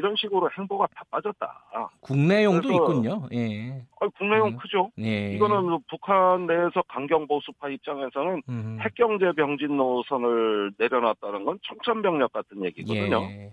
[0.05, 1.91] 이런 식으로 행보가 다 빠졌다.
[2.01, 3.27] 국내용도 있군요.
[3.33, 3.83] 예.
[4.01, 4.57] 아니, 국내용 음.
[4.59, 4.91] 크죠.
[4.99, 5.33] 예.
[5.33, 8.79] 이거는 뭐 북한 내에서 강경 보수파 입장에서는 음.
[8.83, 13.23] 핵경제 병진 노선을 내려놨다는 건 청천벽력 같은 얘기거든요.
[13.23, 13.53] 예.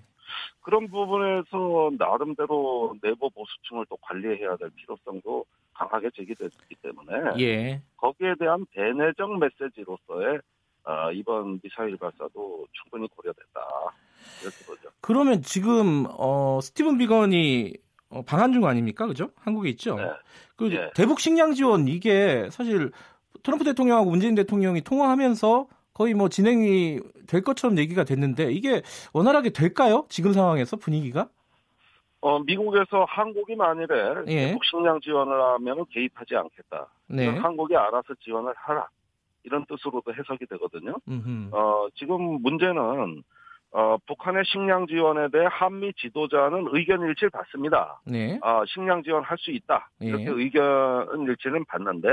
[0.59, 7.81] 그런 부분에서 나름대로 내부 보수층을 또 관리해야 될 필요성도 강하게 제기됐기 때문에 예.
[7.95, 10.39] 거기에 대한 대내적 메시지로서의
[10.83, 13.61] 어, 이번 미사일 발사도 충분히 고려됐다.
[14.41, 14.89] 이렇게 보죠.
[15.01, 17.73] 그러면 지금 어, 스티븐 비건이
[18.09, 19.07] 어, 방한 중 아닙니까?
[19.07, 19.29] 그죠?
[19.37, 19.95] 한국에 있죠.
[19.95, 20.09] 네.
[20.55, 20.91] 그 네.
[20.95, 22.91] 대북 식량 지원 이게 사실
[23.43, 28.81] 트럼프 대통령하고 문재인 대통령이 통화하면서 거의 뭐 진행이 될 것처럼 얘기가 됐는데 이게
[29.13, 30.05] 원활하게 될까요?
[30.09, 31.29] 지금 상황에서 분위기가?
[32.21, 34.47] 어, 미국에서 한국이 만일에 예.
[34.47, 36.87] 대북 식량 지원을 하면 개입하지 않겠다.
[37.07, 37.27] 네.
[37.27, 38.87] 한국이 알아서 지원을 하라.
[39.43, 40.95] 이런 뜻으로도 해석이 되거든요.
[41.07, 41.49] 음흠.
[41.51, 43.23] 어, 지금 문제는
[43.73, 48.01] 어, 북한의 식량 지원에 대해 한미 지도자는 의견 일치를 받습니다.
[48.05, 48.37] 네.
[48.43, 49.89] 어, 식량 지원할 수 있다.
[49.99, 50.31] 이렇게 네.
[50.31, 52.07] 의견 일치는 받는데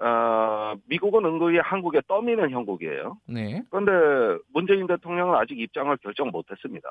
[0.00, 3.18] 어, 미국은 은근히 한국에 떠미는 형국이에요.
[3.26, 3.62] 네.
[3.70, 6.88] 그런데 문재인 대통령은 아직 입장을 결정 못했습니다.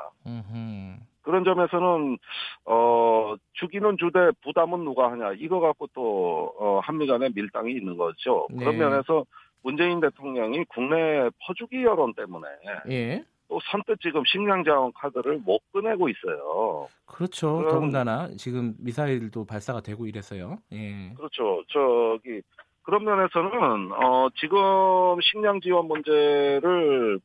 [1.22, 2.18] 그런 점에서는
[2.66, 8.48] 어, 주기는 주되 부담은 누가 하냐 이거 갖고 또 어, 한미 간에 밀당이 있는 거죠.
[8.50, 8.60] 네.
[8.60, 9.26] 그런 면에서
[9.62, 12.48] 문재인 대통령이 국내 퍼주기 여론 때문에
[12.90, 13.26] 예.
[13.50, 16.88] 또 선뜻 지금 식량자원 카드를 못 꺼내고 있어요.
[17.06, 17.66] 그렇죠.
[17.70, 20.58] 더군다나 지금 미사일도 발사가 되고 이래서요.
[20.74, 21.14] 예.
[21.16, 21.64] 그렇죠.
[21.70, 22.42] 저기
[22.84, 27.20] 그런 면에서는 어 지금 식량 지원 문제를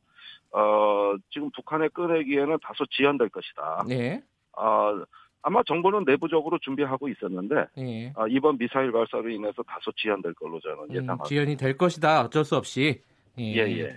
[0.53, 3.85] 어 지금 북한에 꺼내기에는 다소 지연될 것이다.
[3.89, 4.23] 네.
[4.57, 5.03] 어
[5.43, 8.13] 아마 정부는 내부적으로 준비하고 있었는데 예.
[8.15, 11.25] 아, 이번 미사일 발사로 인해서 다소 지연될 걸로 저는 음, 예상합니다.
[11.25, 12.23] 지연이 될 것이다.
[12.23, 13.03] 어쩔 수 없이.
[13.39, 13.79] 예, 예.
[13.81, 13.97] 예.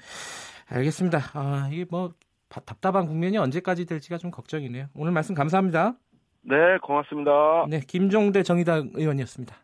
[0.68, 1.20] 알겠습니다.
[1.34, 2.14] 아, 이게 뭐
[2.50, 4.88] 답답한 국면이 언제까지 될지가 좀 걱정이네요.
[4.94, 5.96] 오늘 말씀 감사합니다.
[6.42, 7.66] 네, 고맙습니다.
[7.70, 9.56] 네, 김종대 정의당 의원이었습니다.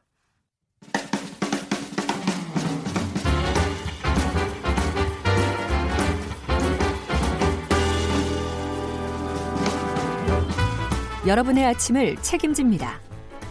[11.28, 13.00] 여러분의 아침을 책임집니다.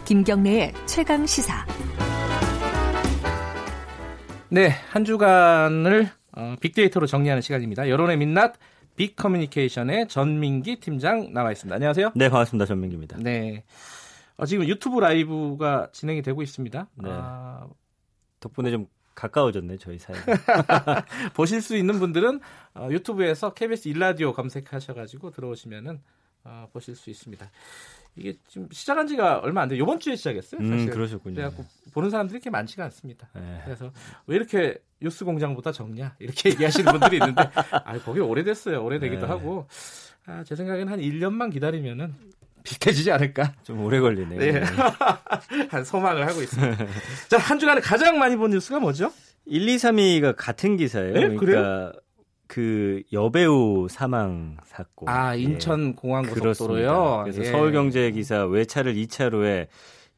[0.03, 1.65] 김경래의 최강 시사.
[4.49, 7.89] 네, 한 주간을 어, 빅데이터로 정리하는 시간입니다.
[7.89, 8.55] 여론의 민낯
[8.95, 11.75] 빅 커뮤니케이션의 전민기 팀장 나와 있습니다.
[11.75, 12.11] 안녕하세요.
[12.15, 12.65] 네, 반갑습니다.
[12.65, 13.17] 전민기입니다.
[13.19, 13.63] 네.
[14.37, 16.87] 어, 지금 유튜브 라이브가 진행이 되고 있습니다.
[16.95, 17.09] 네.
[17.11, 17.67] 아...
[18.39, 20.15] 덕분에 좀 가까워졌네 저희 사이.
[21.35, 22.39] 보실 수 있는 분들은
[22.75, 26.01] 어, 유튜브에서 KBS 일라디오 검색하셔가지고 들어오시면은
[26.43, 27.49] 어, 보실 수 있습니다.
[28.15, 29.81] 이게 지금 시작한 지가 얼마 안 돼요.
[29.81, 30.61] 이번 주에 시작했어요.
[30.61, 30.89] 음, 사실.
[30.89, 31.35] 음, 그러셨군요.
[31.35, 33.29] 그래갖고 보는 사람들이 이렇게 많지가 않습니다.
[33.33, 33.61] 네.
[33.65, 33.91] 그래서
[34.27, 38.83] 왜 이렇게 뉴스 공장보다 적냐 이렇게 얘기하시는 분들이 있는데 아 거기 오래됐어요.
[38.83, 39.27] 오래되기도 네.
[39.27, 39.67] 하고
[40.25, 42.13] 아, 제 생각에는 한 1년만 기다리면은
[42.63, 43.53] 비슷해지지 않을까?
[43.63, 44.39] 좀 오래 걸리네요.
[44.39, 44.51] 네.
[44.51, 44.61] 네.
[45.69, 46.85] 한 소망을 하고 있습니다.
[47.27, 49.11] 자, 한 주간에 가장 많이 본 뉴스가 뭐죠?
[49.45, 51.13] 1, 2, 3위가 같은 기사예요.
[51.13, 51.19] 네?
[51.21, 51.91] 그러니까 그래요?
[52.51, 55.07] 그 여배우 사망 사건.
[55.07, 57.21] 아 인천 공항 고속도로요.
[57.23, 57.45] 그래서 예.
[57.45, 59.67] 서울경제 기사 외차를 2차로에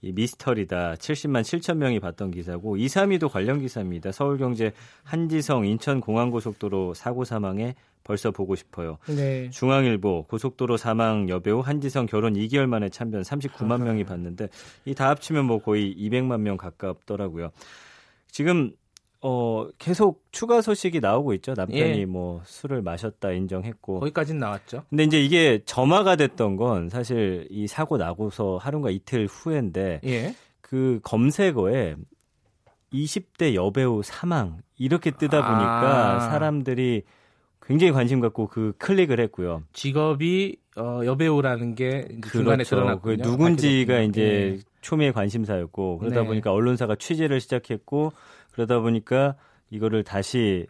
[0.02, 4.12] 이 미스터리다 70만 7천 명이 봤던 기사고 2, 3위도 관련 기사입니다.
[4.12, 4.72] 서울경제
[5.04, 8.98] 한지성 인천 공항 고속도로 사고 사망에 벌써 보고 싶어요.
[9.06, 9.52] 네.
[9.52, 14.50] 중앙일보 고속도로 사망 여배우 한지성 결혼 2개월 만에 참변 39만 명이 봤는데
[14.86, 17.52] 이 다 합치면 뭐 거의 200만 명 가깝더라고요.
[18.32, 18.72] 지금
[19.26, 21.54] 어, 계속 추가 소식이 나오고 있죠.
[21.56, 22.06] 남편이 예.
[22.06, 24.02] 뭐 술을 마셨다 인정했고.
[24.02, 24.84] 거기까지는 나왔죠.
[24.90, 30.36] 근데 이제 이게 점화가 됐던 건 사실 이 사고 나고서 하루가 이틀 후인데 예.
[30.60, 31.96] 그 검색어에
[32.92, 36.20] 20대 여배우 사망 이렇게 뜨다 보니까 아.
[36.20, 37.04] 사람들이
[37.62, 39.64] 굉장히 관심 갖고 그 클릭을 했고요.
[39.72, 42.30] 직업이 어, 여배우라는 게 그렇죠.
[42.30, 44.60] 중간에 드러났고 그 누군지가 이제 예.
[44.82, 46.28] 초미의 관심사였고 그러다 네.
[46.28, 48.12] 보니까 언론사가 취재를 시작했고
[48.54, 49.36] 그러다 보니까
[49.70, 50.68] 이거를 다시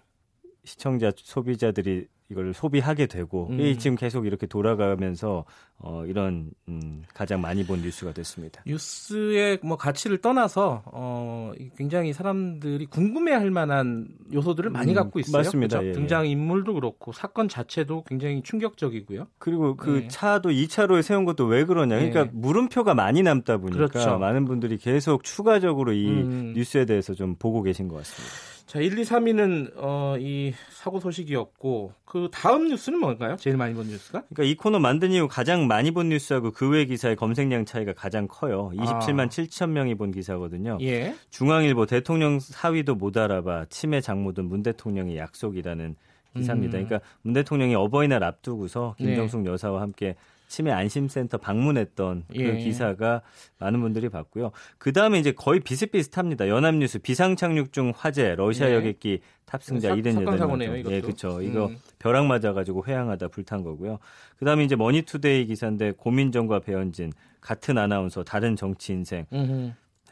[0.63, 3.77] 시청자 소비자들이 이걸 소비하게 되고 음.
[3.77, 5.45] 지금 계속 이렇게 돌아가면서
[5.77, 8.63] 어, 이런 음, 가장 많이 본 뉴스가 됐습니다.
[8.65, 15.37] 뉴스의 뭐 가치를 떠나서 어, 굉장히 사람들이 궁금해할 만한 요소들을 많이 음, 갖고 있어요.
[15.37, 15.79] 맞습니다.
[15.79, 15.89] 그렇죠?
[15.89, 19.27] 예, 등장 인물도 그렇고 사건 자체도 굉장히 충격적이고요.
[19.37, 20.07] 그리고 그 네.
[20.07, 21.97] 차도 2차로에 세운 것도 왜 그러냐?
[21.97, 22.29] 그러니까 네.
[22.33, 24.17] 물음표가 많이 남다 보니까 그렇죠.
[24.17, 26.53] 많은 분들이 계속 추가적으로 이 음.
[26.55, 28.53] 뉴스에 대해서 좀 보고 계신 것 같습니다.
[28.65, 33.35] 자, 1, 2, 3위는 어, 이 사고 소식이었고 그 다음 뉴스는 뭔가요?
[33.35, 34.23] 제일 많이 본 뉴스가?
[34.29, 38.27] 그러니까 이 코너 만든 이후 가장 많이 본 뉴스하고 그 외 기사의 검색량 차이가 가장
[38.27, 38.71] 커요.
[38.75, 39.27] 27만 아.
[39.27, 40.77] 7천 명이 본 기사거든요.
[40.81, 41.13] 예.
[41.29, 45.95] 중앙일보 대통령 사위도 못 알아봐 치매 장모든 문 대통령의 약속이라는
[46.35, 46.79] 기사입니다.
[46.79, 46.85] 음.
[46.85, 49.51] 그러니까 문 대통령이 어버이날 앞두고서 김정숙 네.
[49.51, 50.15] 여사와 함께
[50.47, 52.57] 치매 안심센터 방문했던 그 예.
[52.57, 53.21] 기사가
[53.59, 54.51] 많은 분들이 봤고요.
[54.77, 56.47] 그 다음에 이제 거의 비슷비슷합니다.
[56.47, 58.75] 연합뉴스 비상착륙 중 화재 러시아 예.
[58.75, 60.91] 여객기 탑승자 78명.
[60.91, 61.41] 예, 그렇죠.
[61.41, 61.77] 이거 음.
[61.99, 63.99] 벼락 맞아가지고 회항하다 불탄 거고요.
[64.37, 69.25] 그 다음에 이제 머니투데이 기사인데 고민정과 배현진 같은 아나운서 다른 정치 인생.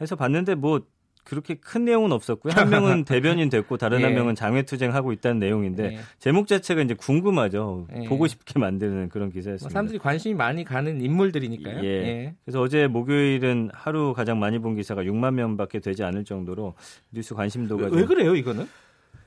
[0.00, 0.80] 해서 봤는데 뭐
[1.24, 2.52] 그렇게 큰 내용은 없었고요.
[2.54, 4.04] 한 명은 대변인 됐고 다른 예.
[4.04, 6.00] 한 명은 장외투쟁하고 있다는 내용인데 예.
[6.18, 7.86] 제목 자체가 이제 궁금하죠.
[7.96, 8.08] 예.
[8.08, 9.64] 보고 싶게 만드는 그런 기사였습니다.
[9.64, 11.84] 뭐 사람들이 관심이 많이 가는 인물들이니까요.
[11.84, 11.88] 예.
[11.88, 12.34] 예.
[12.44, 16.74] 그래서 어제 목요일은 하루 가장 많이 본 기사가 6만 명밖에 되지 않을 정도로
[17.12, 18.66] 뉴스 관심도가 왜, 왜 그래요, 이거는?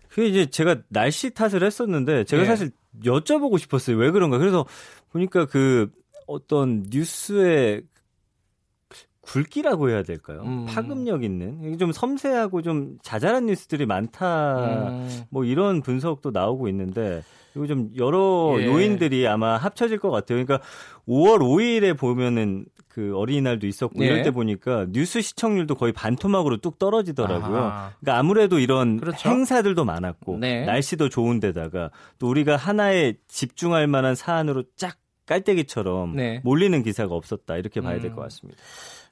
[0.10, 2.46] 그게 이제 제가 날씨 탓을 했었는데 제가 예.
[2.46, 2.72] 사실
[3.04, 3.98] 여쭤보고 싶었어요.
[3.98, 4.38] 왜 그런가?
[4.38, 4.66] 그래서
[5.12, 5.90] 보니까 그
[6.28, 7.84] 어떤 뉴스의
[9.26, 10.42] 굵기라고 해야 될까요?
[10.46, 10.66] 음.
[10.66, 14.90] 파급력 있는 좀 섬세하고 좀 자잘한 뉴스들이 많다.
[14.90, 15.24] 음.
[15.30, 17.24] 뭐 이런 분석도 나오고 있는데
[17.56, 18.66] 이거 좀 여러 예.
[18.66, 20.44] 요인들이 아마 합쳐질 것 같아요.
[20.44, 20.60] 그러니까
[21.08, 24.08] 5월 5일에 보면은 그 어린이날도 있었고 예.
[24.08, 27.58] 이럴 때 보니까 뉴스 시청률도 거의 반토막으로 뚝 떨어지더라고요.
[27.58, 27.92] 아하.
[28.00, 29.30] 그러니까 아무래도 이런 그렇죠?
[29.30, 30.66] 행사들도 많았고 네.
[30.66, 36.40] 날씨도 좋은데다가 또 우리가 하나에 집중할 만한 사안으로 쫙 깔때기처럼 네.
[36.44, 38.24] 몰리는 기사가 없었다 이렇게 봐야 될것 음.
[38.24, 38.62] 같습니다.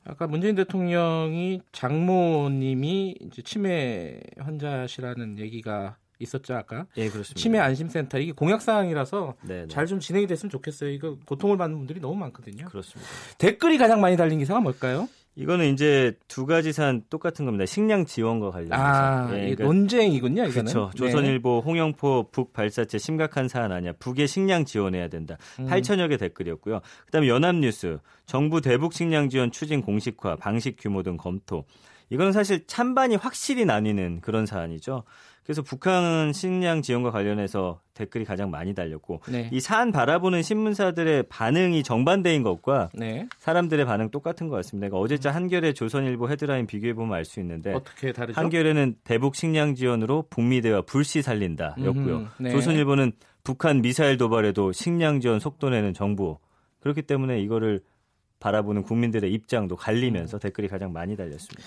[0.06, 6.86] 아까 문재인 대통령이 장모님이 이제 치매 환자시라는 얘기가 있었죠 아까.
[6.98, 7.40] 예 그렇습니다.
[7.40, 9.68] 치매 안심센터 이게 공약 사항이라서 네, 네.
[9.68, 10.90] 잘좀 진행이 됐으면 좋겠어요.
[10.90, 12.66] 이거 고통을 받는 분들이 너무 많거든요.
[12.66, 13.10] 그렇습니다.
[13.38, 15.08] 댓글이 가장 많이 달린 기사가 뭘까요?
[15.36, 17.66] 이거는 이제 두 가지 산 똑같은 겁니다.
[17.66, 18.84] 식량 지원과 관련해서.
[18.84, 20.72] 아, 예, 그러니까, 논쟁이군요, 이거는.
[20.72, 20.92] 그렇죠.
[20.96, 21.70] 조선일보 네.
[21.70, 23.94] 홍영포 북 발사체 심각한 사안 아니야.
[23.94, 25.38] 북에 식량 지원해야 된다.
[25.60, 25.68] 음.
[25.68, 26.82] 8천여 개 댓글이었고요.
[27.06, 31.66] 그다음에 연합뉴스 정부 대북 식량 지원 추진 공식화, 방식 규모 등 검토.
[32.10, 35.04] 이거는 사실 찬반이 확실히 나뉘는 그런 사안이죠.
[35.44, 39.50] 그래서 북한 식량 지원과 관련해서 댓글이 가장 많이 달렸고 네.
[39.52, 43.28] 이 사안 바라보는 신문사들의 반응이 정반대인 것과 네.
[43.40, 44.88] 사람들의 반응 똑같은 것 같습니다.
[44.88, 48.40] 그러니까 어제자 한겨레 조선일보 헤드라인 비교해 보면 알 수 있는데 어떻게 다르죠?
[48.40, 52.28] 한겨레는 대북 식량 지원으로 북미대와 불씨 살린다였고요.
[52.40, 52.50] 네.
[52.52, 56.38] 조선일보는 북한 미사일 도발에도 식량 지원 속도 내는 정부
[56.80, 57.82] 그렇기 때문에 이거를
[58.40, 60.40] 바라보는 국민들의 입장도 갈리면서 음.
[60.40, 61.64] 댓글이 가장 많이 달렸습니다.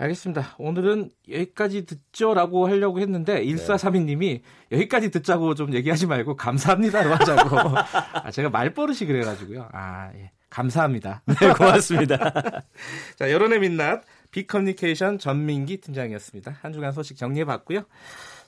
[0.00, 0.54] 알겠습니다.
[0.56, 4.40] 오늘은 여기까지 듣죠라고 하려고 했는데 1432님이
[4.72, 7.56] 여기까지 듣자고 좀 얘기하지 말고 감사합니다로 하자고.
[8.24, 9.68] 아, 제가 말버릇이 그래가지고요.
[9.72, 10.30] 아, 예.
[10.48, 11.22] 감사합니다.
[11.26, 12.32] 네, 고맙습니다.
[13.16, 16.56] 자, 여론의 민낯 비커뮤니케이션 전민기 팀장이었습니다.
[16.62, 17.82] 한 주간 소식 정리해봤고요.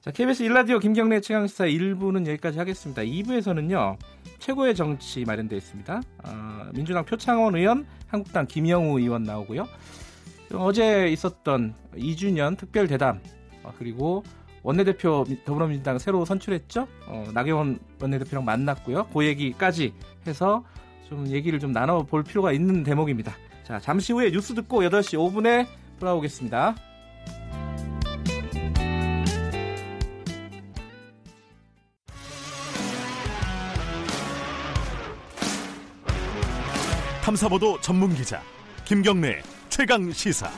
[0.00, 3.02] 자, KBS 일라디오 김경래 최강시사 1부는 여기까지 하겠습니다.
[3.02, 3.98] 2부에서는요.
[4.38, 6.02] 최고의 정치 마련되어 있습니다.
[6.24, 9.68] 어, 민주당 표창원 의원, 한국당 김영우 의원 나오고요.
[10.58, 13.20] 어제 있었던 2주년 특별 대담
[13.62, 14.22] 어, 그리고
[14.62, 16.86] 원내대표 더불어민주당 새로 선출했죠.
[17.06, 19.08] 어, 나경원 원내대표랑 만났고요.
[19.12, 19.92] 그 얘기까지
[20.26, 20.64] 해서
[21.08, 23.34] 좀 얘기를 좀 나눠볼 필요가 있는 대목입니다.
[23.64, 25.66] 자, 잠시 후에 뉴스 듣고 8시 5분에
[25.98, 26.74] 돌아오겠습니다.
[37.22, 38.42] 탐사보도 전문 기자
[38.84, 39.40] 김경래
[39.74, 40.50] 최강 시사.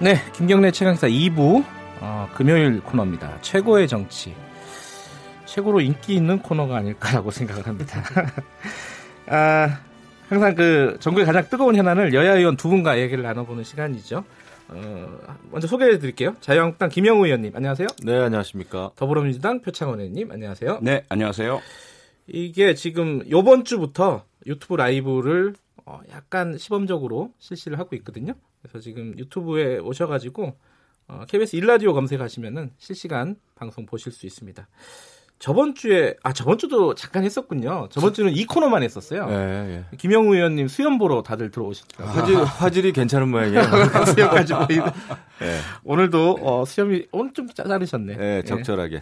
[0.00, 1.64] 네, 김경래 최강사 2부
[2.00, 3.40] 어, 금요일 코너입니다.
[3.40, 4.34] 최고의 정치.
[5.46, 8.02] 최고로 인기 있는 코너가 아닐까라고 생각을 합니다.
[9.28, 9.91] 아,
[10.32, 14.24] 항상 그 전국의 가장 뜨거운 현안을 여야 의원 두 분과 얘기를 나눠보는 시간이죠.
[14.68, 15.18] 어,
[15.50, 16.34] 먼저 소개해 드릴게요.
[16.40, 17.86] 자유한국당 김영우 의원님, 안녕하세요.
[18.02, 18.92] 네, 안녕하십니까.
[18.96, 20.78] 더불어민주당 표창원 의원님, 안녕하세요.
[20.80, 21.60] 네, 안녕하세요.
[22.28, 25.52] 이게 지금 요번 주부터 유튜브 라이브를
[25.84, 28.32] 어, 약간 시범적으로 실시를 하고 있거든요.
[28.62, 30.56] 그래서 지금 유튜브에 오셔가지고
[31.08, 34.66] 어, KBS 일라디오 검색하시면은 실시간 방송 보실 수 있습니다.
[35.42, 37.88] 저번 주에 아 저번 주도 잠깐 했었군요.
[37.90, 39.26] 저번 주는 이 코너만 했었어요.
[39.26, 39.96] 네, 예.
[39.96, 42.16] 김영우 의원님 수염 보러 다들 들어오셨더라고요.
[42.16, 43.60] 화질 화질이 괜찮은 모양이에요.
[44.14, 44.86] 수염까지 보이고.
[45.40, 45.58] 네.
[45.82, 48.16] 오늘도 어, 수염이 오늘 좀 자르셨네.
[48.16, 48.42] 네, 예.
[48.44, 49.00] 적절하게.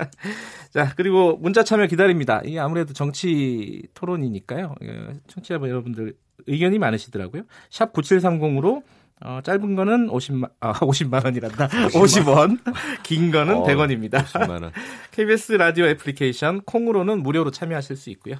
[0.72, 2.40] 자 그리고 문자 참여 기다립니다.
[2.46, 4.76] 이게 아무래도 정치 토론이니까요.
[4.82, 6.14] 예, 청취자 여러분들
[6.46, 7.42] 의견이 많으시더라고요.
[7.68, 8.82] 샵 9730으로
[9.22, 11.68] 어, 짧은 거는 50만, 아, 50만 원이란다.
[11.68, 12.58] 50원.
[13.02, 14.22] 긴 거는 어, 100원입니다.
[14.24, 14.72] 50만 원.
[15.12, 18.36] KBS 라디오 애플리케이션 콩으로는 무료로 참여하실 수 있고요.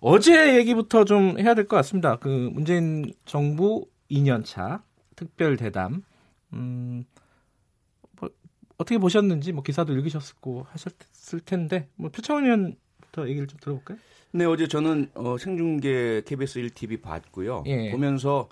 [0.00, 2.16] 어제 얘기부터 좀 해야 될 것 같습니다.
[2.16, 4.82] 그 문재인 정부 2년차
[5.14, 6.02] 특별 대담.
[6.52, 7.04] 음,
[8.20, 8.28] 뭐,
[8.78, 13.98] 어떻게 보셨는지 뭐 기사도 읽으셨고 하셨을 텐데 뭐 표창원 의원부터 얘기를 좀 들어볼까요?
[14.32, 17.62] 네, 어제 저는 어, 생중계 KBS 1TV 봤고요.
[17.66, 17.92] 예.
[17.92, 18.48] 보면서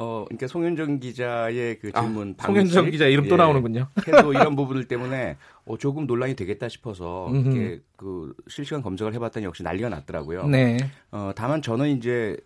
[0.00, 3.88] 어, 그러니까 송현정 기자의 그 아, 질문 아, 송현정 기자 이름 또 예, 나오는군요.
[4.02, 5.36] 태도 이런 부분들 때문에
[5.66, 10.46] 어, 조금 논란이 되겠다 싶어서 이렇게 그 실시간 검색을 해봤더니 역시 난리가 났더라고요.
[10.46, 10.78] 네.
[11.12, 12.38] 어, 다만 저는 이제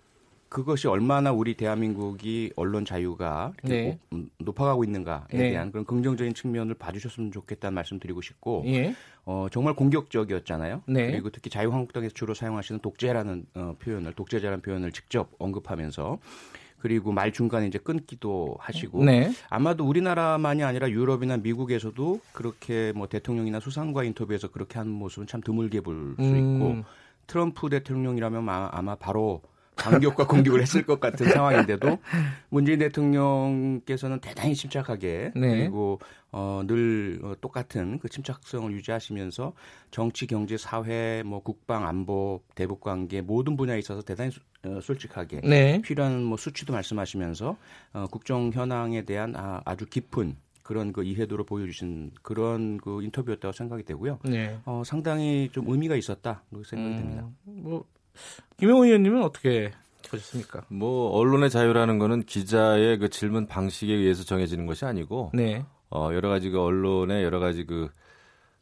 [0.49, 3.99] 그것이 얼마나 우리 대한민국이 언론 자유가 네.
[4.39, 5.51] 높아가고 있는가에 네.
[5.51, 8.95] 대한 그런 긍정적인 측면을 봐주셨으면 좋겠다는 말씀드리고 싶고 예.
[9.27, 10.83] 어, 정말 공격적이었잖아요.
[10.87, 11.11] 네.
[11.11, 16.19] 그리고 특히 자유한국당에서 주로 사용하시는 독재라는 어, 표현을 독재자라는 표현을 직접 언급하면서
[16.85, 19.33] 그리고 말 중간에 이제 끊기도 하시고 네.
[19.49, 25.81] 아마도 우리나라만이 아니라 유럽이나 미국에서도 그렇게 뭐 대통령이나 수상과 인터뷰에서 그렇게 하는 모습은 참 드물게
[25.81, 26.37] 볼수 음.
[26.37, 26.85] 있고
[27.27, 29.41] 트럼프 대통령이라면 아마 바로
[29.77, 31.99] 반격과 공격을 했을 것 같은 상황인데도
[32.49, 35.59] 문재인 대통령께서는 대단히 침착하게 네.
[35.59, 36.01] 그리고
[36.33, 39.53] 어, 늘 어, 똑같은 그 침착성을 유지하시면서
[39.91, 45.43] 정치, 경제, 사회, 뭐 국방, 안보, 대북 관계 모든 분야에 있어서 대단히 수, 어, 솔직하게
[45.43, 45.81] 네.
[45.83, 47.57] 필요한 뭐 수치도 말씀하시면서
[47.93, 53.85] 어, 국정 현황에 대한 아, 아주 깊은 그런 그 이해도를 보여주신 그런 그 인터뷰였다고 생각이
[53.85, 54.19] 되고요.
[54.25, 54.59] 네.
[54.65, 57.29] 어, 상당히 좀 의미가 있었다 생각이 음, 됩니다.
[57.45, 57.85] 뭐
[58.59, 59.73] 김영호 의원님은 어떻게
[60.11, 60.65] 보셨습니까?
[60.69, 65.65] 뭐 언론의 자유라는 거는 기자의 그 질문 방식에 의해서 정해지는 것이 아니고 네.
[65.91, 67.89] 어, 여러 가지 그 언론의 여러 가지 그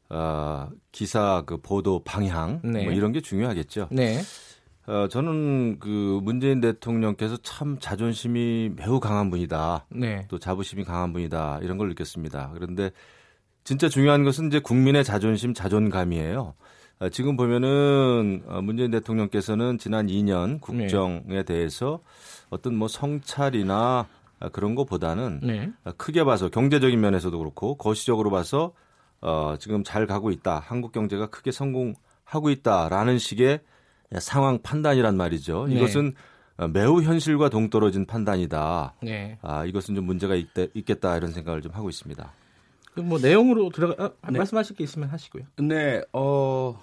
[0.08, 2.84] 어, 기사 그 보도 방향 네.
[2.84, 3.88] 뭐 이런 게 중요하겠죠.
[3.90, 4.20] 네.
[4.86, 9.86] 어, 저는 그 문재인 대통령께서 참 자존심이 매우 강한 분이다.
[9.90, 10.26] 네.
[10.28, 11.60] 또 자부심이 강한 분이다.
[11.62, 12.50] 이런 걸 느꼈습니다.
[12.54, 12.90] 그런데
[13.64, 16.54] 진짜 중요한 것은 이제 국민의 자존심, 자존감이에요.
[17.02, 21.42] 어, 지금 보면은 어, 문재인 대통령께서는 지난 2년 국정에 네.
[21.42, 21.98] 대해서
[22.48, 24.06] 어떤 뭐 성찰이나
[24.52, 25.72] 그런 것보다는 네.
[25.96, 28.72] 크게 봐서 경제적인 면에서도 그렇고 거시적으로 봐서
[29.20, 30.60] 어, 지금 잘 가고 있다.
[30.60, 33.60] 한국 경제가 크게 성공하고 있다라는 식의
[34.20, 35.66] 상황 판단이란 말이죠.
[35.68, 35.76] 네.
[35.76, 36.12] 이것은
[36.72, 38.94] 매우 현실과 동떨어진 판단이다.
[39.02, 39.38] 네.
[39.42, 40.46] 아, 이것은 좀 문제가 있,
[40.84, 42.32] 겠다 이런 생각을 좀 하고 있습니다.
[42.96, 44.38] 뭐 내용으로 들어가 아, 네.
[44.38, 45.44] 말씀하실 게 있으면 하시고요.
[45.56, 46.78] 네, 어,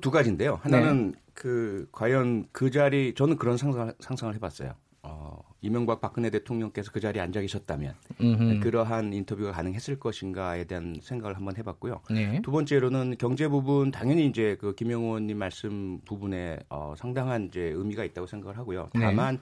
[0.00, 0.58] 두 가지인데요.
[0.62, 1.18] 하나는 네.
[1.34, 4.74] 그 과연 그 자리 저는 그런 상상, 상상을 해봤어요.
[5.04, 8.60] 어, 이명박 박근혜 대통령께서 그 자리에 앉아 계셨다면 음흠.
[8.60, 12.00] 그러한 인터뷰가 가능했을 것인가에 대한 생각을 한번 해봤고요.
[12.10, 12.40] 네.
[12.42, 18.28] 두 번째로는 경제 부분 당연히 이제 그 김영호님 말씀 부분에 어, 상당한 이제 의미가 있다고
[18.28, 18.90] 생각을 하고요.
[18.94, 19.00] 네.
[19.00, 19.40] 다만 네.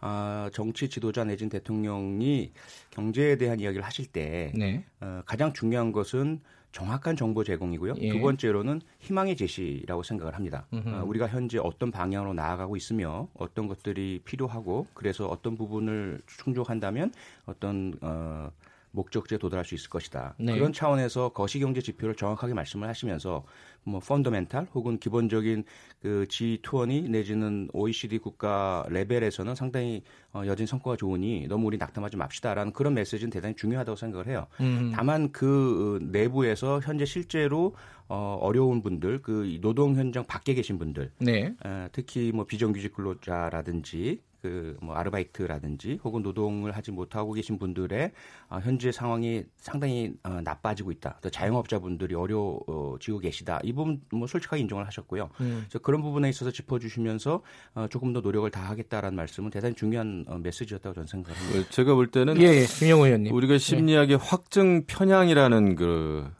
[0.00, 2.52] 어, 정치 지도자 내진 대통령이
[2.90, 4.84] 경제에 대한 이야기를 하실 때 네.
[5.00, 6.40] 어, 가장 중요한 것은
[6.70, 7.94] 정확한 정보 제공이고요.
[7.98, 8.10] 예.
[8.10, 10.66] 두 번째로는 희망의 제시라고 생각을 합니다.
[10.70, 17.12] 어, 우리가 현재 어떤 방향으로 나아가고 있으며 어떤 것들이 필요하고 그래서 어떤 부분을 충족한다면
[17.46, 18.50] 어떤 어,
[18.90, 20.34] 목적지에 도달할 수 있을 것이다.
[20.38, 20.54] 네.
[20.54, 23.44] 그런 차원에서 거시경제 지표를 정확하게 말씀을 하시면서
[23.84, 25.64] 뭐 펀더멘탈 혹은 기본적인
[26.00, 32.72] 그 G20이 내지는 OECD 국가 레벨에서는 상당히 어, 여진 성과가 좋으니 너무 우리 낙담하지 맙시다라는
[32.72, 34.46] 그런 메시지는 대단히 중요하다고 생각을 해요.
[34.60, 34.92] 음.
[34.94, 37.74] 다만 그 내부에서 현재 실제로
[38.08, 41.54] 어, 어려운 분들, 그 노동 현장 밖에 계신 분들, 네.
[41.64, 48.12] 어, 특히 뭐 비정규직 근로자라든지 그 뭐 아르바이트라든지 혹은 노동을 하지 못하고 계신 분들의
[48.48, 51.18] 어, 현재 상황이 상당히 어, 나빠지고 있다.
[51.22, 53.60] 또 자영업자분들이 어려워지고 계시다.
[53.62, 55.30] 이 부분 뭐 솔직하게 인정을 하셨고요.
[55.40, 55.64] 음.
[55.68, 57.42] 그래서 그런 부분에 있어서 짚어주시면서
[57.74, 61.60] 어, 조금 더 노력을 다하겠다라는 말씀은 대단히 중요한 어, 메시지였다고 저는 생각합니다.
[61.60, 62.66] 어, 제가 볼 때는 예, 예.
[62.66, 64.18] 김영호 의원님 우리가 심리학의 예.
[64.20, 66.30] 확증 편향이라는 그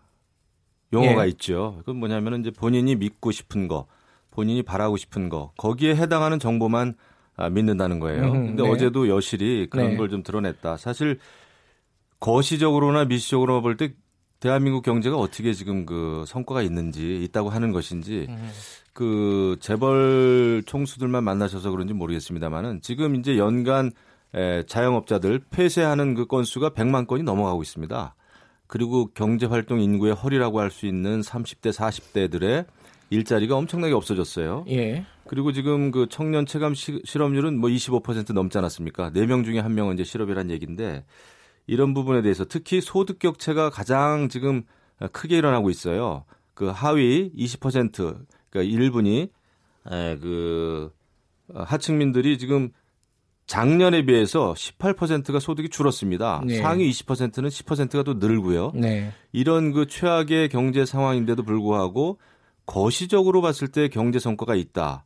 [0.92, 1.28] 용어가 예.
[1.30, 1.76] 있죠.
[1.80, 3.86] 그건 뭐냐면은 이제 본인이 믿고 싶은 거,
[4.30, 6.94] 본인이 바라고 싶은 거 거기에 해당하는 정보만
[7.38, 8.24] 아, 믿는다는 거예요.
[8.24, 8.68] 음, 근데 네.
[8.68, 9.96] 어제도 여실히 그런 네.
[9.96, 10.76] 걸좀 드러냈다.
[10.76, 11.18] 사실
[12.20, 13.94] 거시적으로나 미시적으로 볼 때
[14.40, 18.50] 대한민국 경제가 어떻게 지금 그 성과가 있는지 있다고 하는 것인지 음.
[18.92, 23.90] 그 재벌 총수들만 만나셔서 그런지 모르겠습니다만은 지금 이제 연간
[24.34, 28.14] 에, 자영업자들 폐쇄하는 그 건수가 100만 건이 넘어가고 있습니다.
[28.68, 32.66] 그리고 경제 활동 인구의 허리라고 할 수 있는 30대 40대들의
[33.10, 34.64] 일자리가 엄청나게 없어졌어요.
[34.68, 35.04] 예.
[35.26, 39.10] 그리고 지금 그 청년 체감 시, 실업률은 뭐 25% 넘지 않았습니까?
[39.10, 41.04] 4명 중에 1명은 이제 실업이란 얘기인데
[41.66, 44.62] 이런 부분에 대해서 특히 소득 격차가 가장 지금
[45.12, 46.24] 크게 일어나고 있어요.
[46.54, 47.92] 그 하위 20%
[48.50, 49.30] 그러니까 일분이
[49.90, 50.90] 에, 그
[51.54, 52.70] 하층민들이 지금
[53.46, 56.42] 작년에 비해서 18%가 소득이 줄었습니다.
[56.46, 56.58] 네.
[56.58, 58.72] 상위 20%는 10%가 또 늘고요.
[58.74, 59.12] 네.
[59.32, 62.18] 이런 그 최악의 경제 상황인데도 불구하고
[62.68, 65.04] 거시적으로 봤을 때 경제 성과가 있다.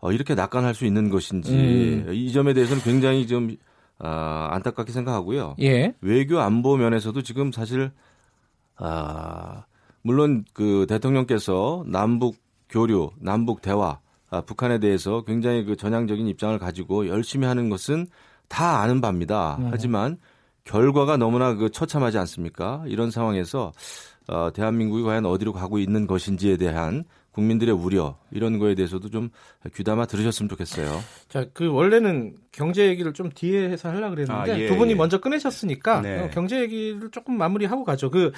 [0.00, 2.10] 어, 이렇게 낙관할 수 있는 것인지 음.
[2.12, 3.54] 이 점에 대해서는 굉장히 좀
[3.98, 5.56] 아, 안타깝게 생각하고요.
[5.60, 5.94] 예.
[6.00, 7.90] 외교 안보 면에서도 지금 사실
[8.76, 9.64] 아,
[10.02, 12.36] 물론 그 대통령께서 남북
[12.70, 13.98] 교류, 남북 대화,
[14.30, 18.06] 아, 북한에 대해서 굉장히 그 전향적인 입장을 가지고 열심히 하는 것은
[18.48, 19.56] 다 아는 바입니다.
[19.60, 19.68] 음.
[19.70, 20.16] 하지만
[20.64, 22.82] 결과가 너무나 그 처참하지 않습니까?
[22.86, 23.72] 이런 상황에서
[24.28, 29.30] 어, 대한민국이 과연 어디로 가고 있는 것인지에 대한 국민들의 우려 이런 거에 대해서도 좀
[29.74, 31.00] 귀담아 들으셨으면 좋겠어요.
[31.28, 34.94] 자, 그 원래는 경제 얘기를 좀 뒤에 해서 하려고 그랬는데 아, 예, 두 분이 예.
[34.96, 36.20] 먼저 꺼내셨으니까 네.
[36.20, 38.10] 어, 경제 얘기를 조금 마무리하고 가죠.
[38.10, 38.32] 그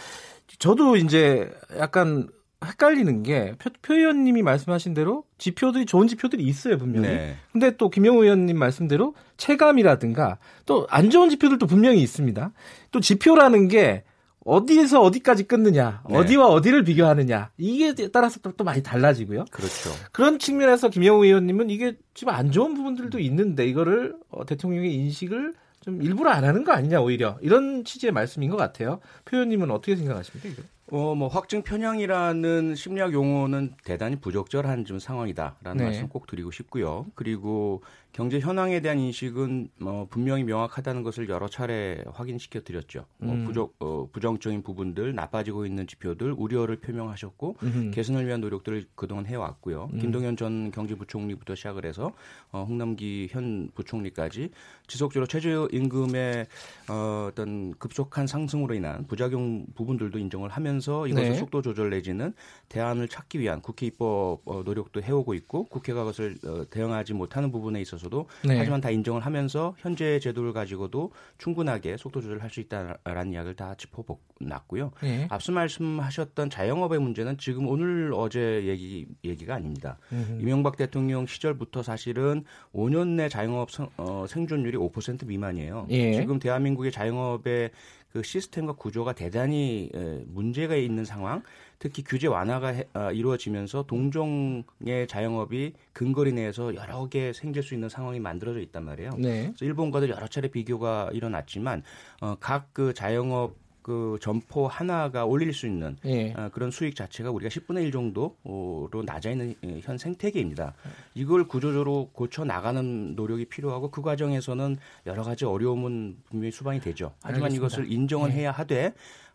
[0.58, 2.28] 저도 이제 약간
[2.62, 7.08] 헷갈리는 게 표, 표 의원님이 말씀하신 대로 지표들이 좋은 지표들이 있어요 분명히.
[7.08, 7.36] 네.
[7.52, 12.52] 근데 또 김영우 의원님 말씀대로 체감이라든가 또 안 좋은 지표들도 분명히 있습니다.
[12.90, 14.04] 또 지표라는 게
[14.44, 16.16] 어디에서 어디까지 끊느냐, 네.
[16.16, 19.44] 어디와 어디를 비교하느냐 이게 따라서 또, 또, 많이 달라지고요.
[19.50, 19.90] 그렇죠.
[20.12, 26.30] 그런 측면에서 김영우 의원님은 이게 좀안 좋은 부분들도 있는데 이거를 어, 대통령의 인식을 좀 일부러
[26.30, 29.00] 안 하는 거 아니냐 오히려 이런 취지의 말씀인 것 같아요.
[29.26, 30.48] 표현님은 어떻게 생각하십니까?
[30.48, 30.62] 이거?
[30.92, 35.84] 어, 뭐 확증 편향이라는 심리학 용어는 대단히 부적절한 좀 상황이다라는 네.
[35.84, 37.06] 말씀 꼭 드리고 싶고요.
[37.14, 37.82] 그리고
[38.12, 43.06] 경제 현황에 대한 인식은 뭐 분명히 명확하다는 것을 여러 차례 확인시켜 드렸죠.
[43.18, 43.44] 뭐 음.
[43.44, 47.90] 부적, 어, 부정적인 부분들, 나빠지고 있는 지표들 우려를 표명하셨고 음흠.
[47.92, 49.90] 개선을 위한 노력들을 그동안 해왔고요.
[49.92, 49.98] 음.
[49.98, 52.12] 김동연 전 경제부총리부터 시작을 해서
[52.52, 54.50] 어, 홍남기 현 부총리까지
[54.86, 56.46] 지속적으로 최저임금의
[56.88, 61.34] 어, 어떤 급속한 상승으로 인한 부작용 부분들도 인정을 하면서 하면서 이것을 네.
[61.34, 62.34] 속도 조절 내지는
[62.68, 67.80] 대안을 찾기 위한 국회 입법 어, 노력도 해오고 있고 국회가 그것을 어, 대응하지 못하는 부분에
[67.80, 68.56] 있어서 도 네.
[68.56, 74.92] 하지만 다 인정을 하면서 현재 제도를 가지고도 충분하게 속도 조절할 수 있다라는 이야기를 다 짚어놨고요.
[75.02, 75.26] 네.
[75.28, 79.98] 앞서 말씀하셨던 자영업의 문제는 지금 오늘 어제 얘기 얘기가 아닙니다.
[80.12, 80.40] 음흠.
[80.40, 85.86] 이명박 대통령 시절부터 사실은 5년 내 자영업 생, 어, 생존율이 5% 미만이에요.
[85.90, 86.14] 예.
[86.14, 87.70] 지금 대한민국의 자영업의
[88.12, 89.90] 그 시스템과 구조가 대단히
[90.26, 91.42] 문제가 있는 상황,
[91.80, 98.20] 특히 규제 완화가 아, 이루어지면서 동종의 자영업이 근거리 내에서 여러 개 생길 수 있는 상황이
[98.20, 99.10] 만들어져 있단 말이에요.
[99.18, 99.46] 네.
[99.46, 101.82] 그래서 일본과도 여러 차례 비교가 일어났지만
[102.20, 106.32] 어, 각 그 자영업 그 점포 하나가 올릴 수 있는 예.
[106.34, 110.74] 어, 그런 수익 자체가 우리가 10분의 1 정도로 낮아 있는 예, 현 생태계입니다.
[111.14, 114.76] 이걸 구조적으로 고쳐 나가는 노력이 필요하고 그 과정에서는
[115.06, 117.12] 여러 가지 어려움은 분명히 수반이 되죠.
[117.22, 117.56] 하지만 알겠습니다.
[117.56, 118.34] 이것을 인정을 예.
[118.34, 118.92] 해야 하되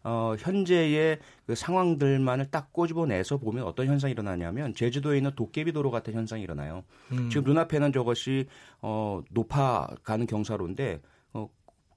[0.08, 6.14] 어, 현재의 그 상황들만을 딱 꼬집어내서 보면 어떤 현상이 일어나냐면 제주도에 있는 도깨비 도로 같은
[6.14, 6.84] 현상이 일어나요.
[7.12, 7.30] 음.
[7.32, 8.45] 지금 눈앞에는 저것이
[8.82, 11.01] 어, 높아가는 경사로인데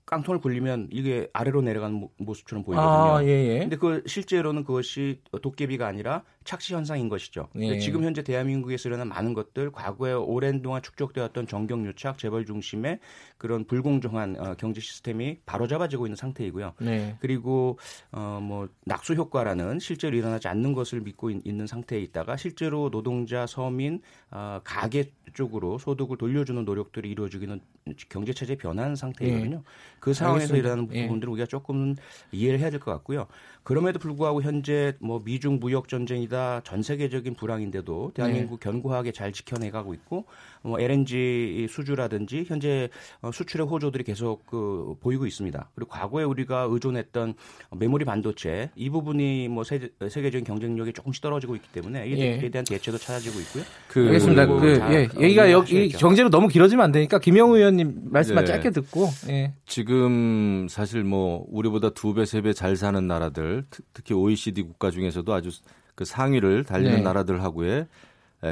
[0.08, 3.16] 깡통을 굴리면 이게 아래로 내려가는 모습처럼 보이거든요.
[3.16, 3.58] 아, 예, 예.
[3.60, 7.48] 근데 그 실제로는 그것이 도깨비가 아니라 착시 현상인 것이죠.
[7.56, 7.78] 예.
[7.78, 13.00] 지금 현재 대한민국에서 일어난 많은 것들, 과거에 오랜 동안 축적되었던 정경 유착, 재벌 중심의
[13.36, 16.72] 그런 불공정한 어, 경제 시스템이 바로잡아지고 있는 상태이고요.
[16.80, 17.16] 네.
[17.20, 17.78] 그리고
[18.12, 23.46] 어, 뭐 낙수 효과라는 실제로 일어나지 않는 것을 믿고 있, 는 상태에 있다가 실제로 노동자,
[23.46, 24.00] 서민,
[24.30, 27.60] 어, 가계 쪽으로 소득을 돌려주는 노력들이 이루어지기는
[28.08, 29.56] 경제 체제 변화한 상태거든요.
[29.56, 29.62] 예.
[30.00, 30.68] 그 상황에서 알겠습니다.
[30.68, 31.02] 일어나는 예.
[31.02, 31.94] 부분들을 우리가 조금
[32.32, 33.26] 이해를 해야 될 것 같고요.
[33.64, 38.70] 그럼에도 불구하고 현재 뭐 미중 무역 전쟁이다 전 세계적인 불황인데도 대한민국 네.
[38.70, 40.24] 견고하게 잘 지켜내가고 있고
[40.62, 42.88] 뭐 LNG 수주라든지 현재
[43.22, 45.70] 어, 수출의 호조들이 계속 그 보이고 있습니다.
[45.74, 47.34] 그리고 과거에 우리가 의존했던
[47.76, 52.50] 메모리 반도체 이 부분이 뭐 세계, 세계적인 경쟁력이 조금씩 떨어지고 있기 때문에 이에 예.
[52.50, 53.64] 대한 대체도 찾아지고 있고요.
[53.88, 54.46] 그, 알겠습니다.
[54.46, 55.08] 그, 예.
[55.22, 58.52] 얘기가 여기 경제로 너무 길어지면 안 되니까 김영우 의원님 말씀만 네.
[58.52, 59.52] 짧게 듣고 예.
[59.66, 65.32] 지금 사실 뭐 우리보다 두 배 세 배 잘 사는 나라들 특히 OECD 국가 중에서도
[65.32, 65.50] 아주
[65.94, 67.02] 그 상위를 달리는 네.
[67.02, 67.86] 나라들하고의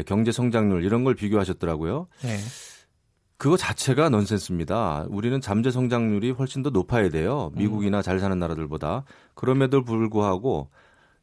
[0.06, 2.08] 경제 성장률 이런 걸 비교하셨더라고요.
[2.22, 2.36] 네.
[3.38, 5.06] 그거 자체가 넌센스입니다.
[5.10, 7.50] 우리는 잠재 성장률이 훨씬 더 높아야 돼요.
[7.54, 9.04] 미국이나 잘 사는 나라들보다.
[9.34, 10.70] 그럼에도 불구하고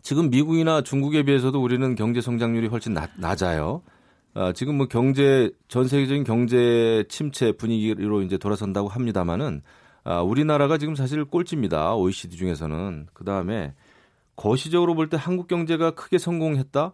[0.03, 3.81] 지금 미국이나 중국에 비해서도 우리는 경제 성장률이 훨씬 낮, 낮아요.
[4.35, 9.61] 아, 지금 뭐 경제 전 세계적인 경제 침체 분위기로 이제 돌아선다고 합니다만은
[10.03, 11.95] 아, 우리나라가 지금 사실 꼴찌입니다.
[11.95, 13.07] OECD 중에서는.
[13.13, 13.73] 그 다음에
[14.35, 16.93] 거시적으로 볼 때 한국 경제가 크게 성공했다?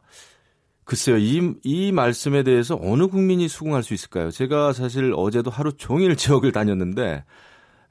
[0.89, 4.31] 글쎄요, 이, 이 말씀에 대해서 어느 국민이 수긍할 수 있을까요?
[4.31, 7.23] 제가 사실 어제도 하루 종일 지역을 다녔는데,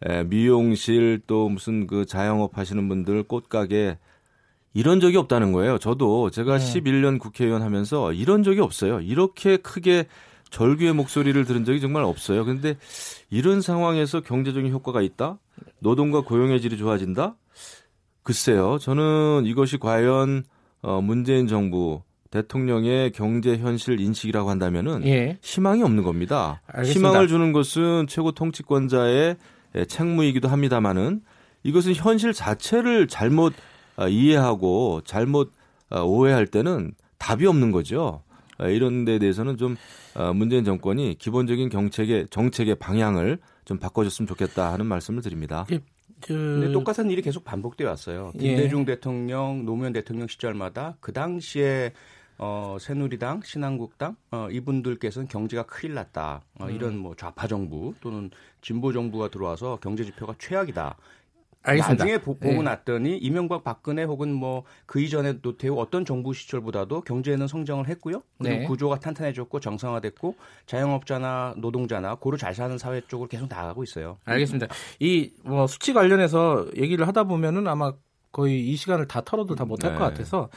[0.04, 3.98] 에, 미용실 또 무슨 그 자영업 하시는 분들 꽃가게
[4.74, 5.78] 이런 적이 없다는 거예요.
[5.78, 6.64] 저도 제가 네.
[6.64, 9.00] 11년 국회의원 하면서 이런 적이 없어요.
[9.00, 10.08] 이렇게 크게
[10.50, 12.44] 절규의 목소리를 들은 적이 정말 없어요.
[12.44, 12.76] 그런데
[13.30, 15.38] 이런 상황에서 경제적인 효과가 있다?
[15.78, 17.36] 노동과 고용의 질이 좋아진다?
[18.24, 18.78] 글쎄요.
[18.80, 20.42] 저는 이것이 과연
[20.82, 25.38] 어, 문재인 정부 대통령의 경제 현실 인식이라고 한다면은 예.
[25.42, 26.60] 희망이 없는 겁니다.
[26.66, 27.08] 알겠습니다.
[27.08, 29.36] 희망을 주는 것은 최고 통치권자의
[29.86, 31.22] 책무이기도 합니다만은
[31.62, 33.54] 이것은 현실 자체를 잘못
[33.96, 35.52] 어, 이해하고 잘못
[35.90, 38.22] 어, 오해할 때는 답이 없는 거죠.
[38.58, 39.76] 어, 이런 데 대해서는 좀
[40.34, 45.64] 문재인 정권이 기본적인 정책의 정책의 방향을 좀 바꿔줬으면 좋겠다 하는 말씀을 드립니다.
[46.22, 46.34] 예, 그...
[46.34, 48.32] 근데 똑같은 일이 계속 반복돼 왔어요.
[48.36, 48.38] 예.
[48.38, 48.84] 김대중 예.
[48.84, 51.92] 대통령, 노무현 대통령 시절마다 그 당시에
[52.38, 56.42] 어, 새누리당, 신한국당 어, 이분들께서는 경제가 큰일 났다.
[56.60, 56.74] 어, 음.
[56.74, 58.30] 이런 뭐 좌파 정부 또는
[58.62, 60.96] 진보 정부가 들어와서 경제 지표가 최악이다.
[61.62, 62.04] 알겠습니다.
[62.04, 62.62] 나중에 보, 고 네.
[62.62, 68.22] 났더니 이명박 박근혜 혹은 뭐 그 이전에 노태우 어떤 정부 시절보다도 경제는 성장을 했고요.
[68.38, 68.64] 그리고 네.
[68.64, 70.34] 구조가 탄탄해졌고 정상화됐고
[70.66, 74.18] 자영업자나 노동자나 고루 잘 사는 사회 쪽으로 계속 나아가고 있어요.
[74.24, 74.68] 알겠습니다.
[75.00, 77.92] 이 뭐 수치 관련해서 얘기를 하다 보면은 아마
[78.32, 79.98] 거의 이 시간을 다 털어도 다 못할 네.
[79.98, 80.48] 것 같아서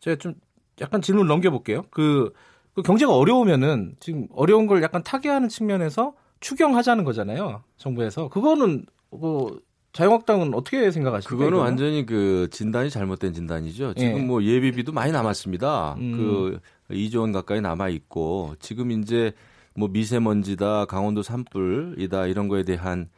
[0.00, 0.34] 제가 좀
[0.80, 1.84] 약간 질문 넘겨볼게요.
[1.90, 2.32] 그,
[2.74, 7.62] 그 경제가 어려우면은 지금 어려운 걸 약간 타개하는 측면에서 추경하자는 거잖아요.
[7.78, 9.58] 정부에서 그거는 뭐
[9.94, 11.30] 자유한국당은 어떻게 생각하십니까?
[11.30, 11.64] 그거는 이거는?
[11.64, 13.94] 완전히 그 진단이 잘못된 진단이죠.
[13.94, 14.22] 지금 예.
[14.22, 15.94] 뭐 예비비도 많이 남았습니다.
[15.98, 16.12] 음.
[16.16, 19.32] 그 2조 원 가까이 남아 있고 지금 이제
[19.76, 23.08] 뭐 미세먼지다, 강원도 산불이다 이런 거에 대한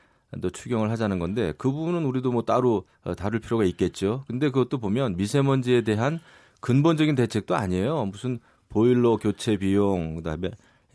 [0.43, 4.25] 또 추경을 하자는 건데 그 부분은 우리도 뭐 따로 어, 다룰 필요가 있겠죠.
[4.27, 6.21] 근데 그것도 보면 미세먼지에 대한
[6.61, 8.05] 근본적인 대책도 아니에요.
[8.05, 10.51] 무슨 보일러 교체 비용, 그다음에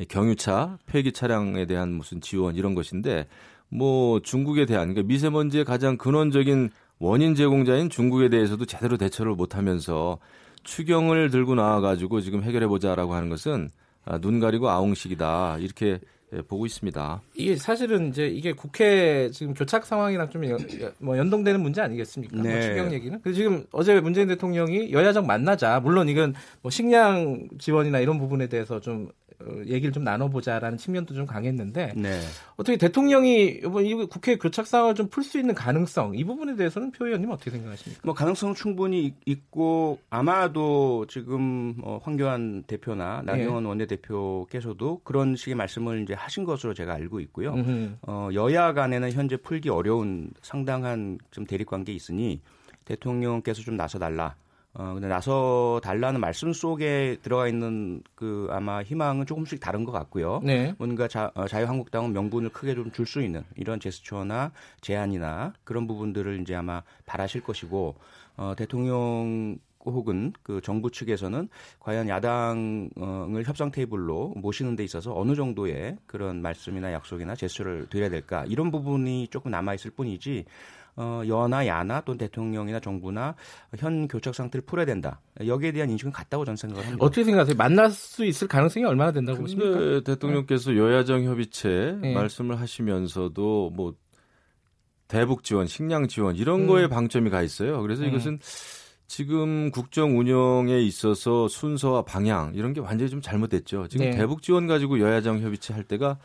[0.09, 3.27] 경유차 폐기 차량에 대한 무슨 지원 이런 것인데
[3.71, 6.69] 뭐 중국에 대한 그러니까 미세먼지의 가장 근원적인
[6.99, 10.19] 원인 제공자인 중국에 대해서도 제대로 대처를 못하면서
[10.63, 13.71] 추경을 들고 나와가지고 지금 해결해보자라고 하는 것은
[14.05, 15.99] 아, 눈 가리고 아웅식이다 이렇게
[16.33, 17.21] 예, 보고 있습니다.
[17.35, 20.41] 이게 사실은 이제 이게 국회 지금 교착 상황이랑 좀
[20.99, 22.37] 뭐 연동되는 문제 아니겠습니까?
[22.37, 22.53] 뭐 네.
[22.53, 23.19] 뭐 추경 얘기는.
[23.21, 25.79] 그래서 지금 어제 문재인 대통령이 여야정 만나자.
[25.81, 29.11] 물론 이건 뭐 식량 지원이나 이런 부분에 대해서 좀 어,
[29.67, 32.19] 얘기를 좀 나눠보자라는 측면도 좀 강했는데 네.
[32.55, 36.91] 어떻게 대통령이 이번 이 국회 교착 상황을 좀 풀 수 있는 가능성 이 부분에 대해서는
[36.91, 38.01] 표 의원님 어떻게 생각하십니까?
[38.03, 43.69] 뭐 가능성 충분히 있고 아마도 지금 어, 황교안 대표나 나경원 네.
[43.69, 47.55] 원내대표께서도 그런 식의 말씀을 이제 하신 것으로 제가 알고 있고요.
[48.03, 52.41] 어, 여야 간에는 현재 풀기 어려운 상당한 좀 대립 관계 있으니
[52.85, 54.35] 대통령께서 좀 나서 달라.
[54.73, 60.39] 어, 근데 나서 달라는 말씀 속에 들어가 있는 그 아마 희망은 조금씩 다른 것 같고요.
[60.43, 60.73] 네.
[60.77, 66.39] 뭔가 자, 어, 자유한국당은 명분을 크게 좀 줄 수 있는 이런 제스처나 제안이나 그런 부분들을
[66.41, 67.95] 이제 아마 바라실 것이고,
[68.37, 71.49] 어, 대통령 혹은 그 정부 측에서는
[71.79, 78.45] 과연 야당을 협상 테이블로 모시는 데 있어서 어느 정도의 그런 말씀이나 약속이나 제스처를 드려야 될까
[78.47, 80.45] 이런 부분이 조금 남아 있을 뿐이지
[80.95, 83.35] 어, 여나 야나 또는 대통령이나 정부나
[83.77, 85.21] 현 교착 상태를 풀어야 된다.
[85.45, 87.05] 여기에 대한 인식은 같다고 저는 생각을 합니다.
[87.05, 87.55] 어떻게 생각하세요?
[87.55, 90.01] 만날 수 있을 가능성이 얼마나 된다고 보십니까?
[90.03, 92.13] 대통령께서 여야정 협의체 네.
[92.13, 93.95] 말씀을 하시면서도 뭐
[95.07, 96.67] 대북 지원, 식량 지원 이런 음.
[96.67, 97.81] 거에 방점이 가 있어요.
[97.81, 98.09] 그래서 음.
[98.09, 98.39] 이것은
[99.07, 103.89] 지금 국정 운영에 있어서 순서와 방향 이런 게 완전히 좀 잘못됐죠.
[103.89, 104.15] 지금 네.
[104.15, 106.17] 대북 지원 가지고 여야정 협의체 할 때가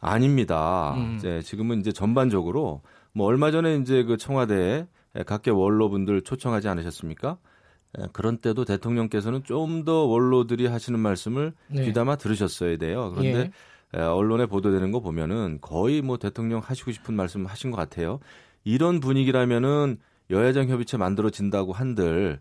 [0.00, 0.94] 아닙니다.
[0.96, 1.16] 음.
[1.16, 2.82] 이제 지금은 이제 전반적으로
[3.18, 4.86] 뭐 얼마 전에 이제 그 청와대에
[5.26, 7.36] 각계 원로분들 초청하지 않으셨습니까?
[8.12, 11.84] 그런 때도 대통령께서는 좀 더 원로들이 하시는 말씀을 네.
[11.86, 13.12] 귀담아 들으셨어야 돼요.
[13.12, 13.50] 그런데
[13.96, 14.00] 예.
[14.00, 18.20] 언론에 보도되는 거 보면은 거의 뭐 대통령 하시고 싶은 말씀 하신 것 같아요.
[18.62, 19.96] 이런 분위기라면은
[20.30, 22.38] 여야정 협의체 만들어진다고 한들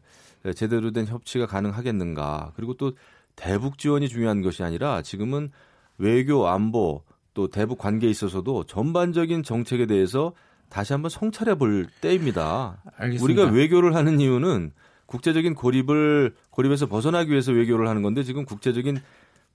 [0.55, 2.51] 제대로 된 협치가 가능하겠는가.
[2.55, 2.91] 그리고 또
[3.35, 5.49] 대북 지원이 중요한 것이 아니라 지금은
[5.97, 7.01] 외교 안보
[7.33, 10.33] 또 대북 관계에 있어서도 전반적인 정책에 대해서
[10.69, 12.81] 다시 한번 성찰해 볼 때입니다.
[12.97, 13.23] 알겠습니다.
[13.43, 14.71] 우리가 외교를 하는 이유는
[15.05, 18.99] 국제적인 고립을 고립에서 벗어나기 위해서 외교를 하는 건데 지금 국제적인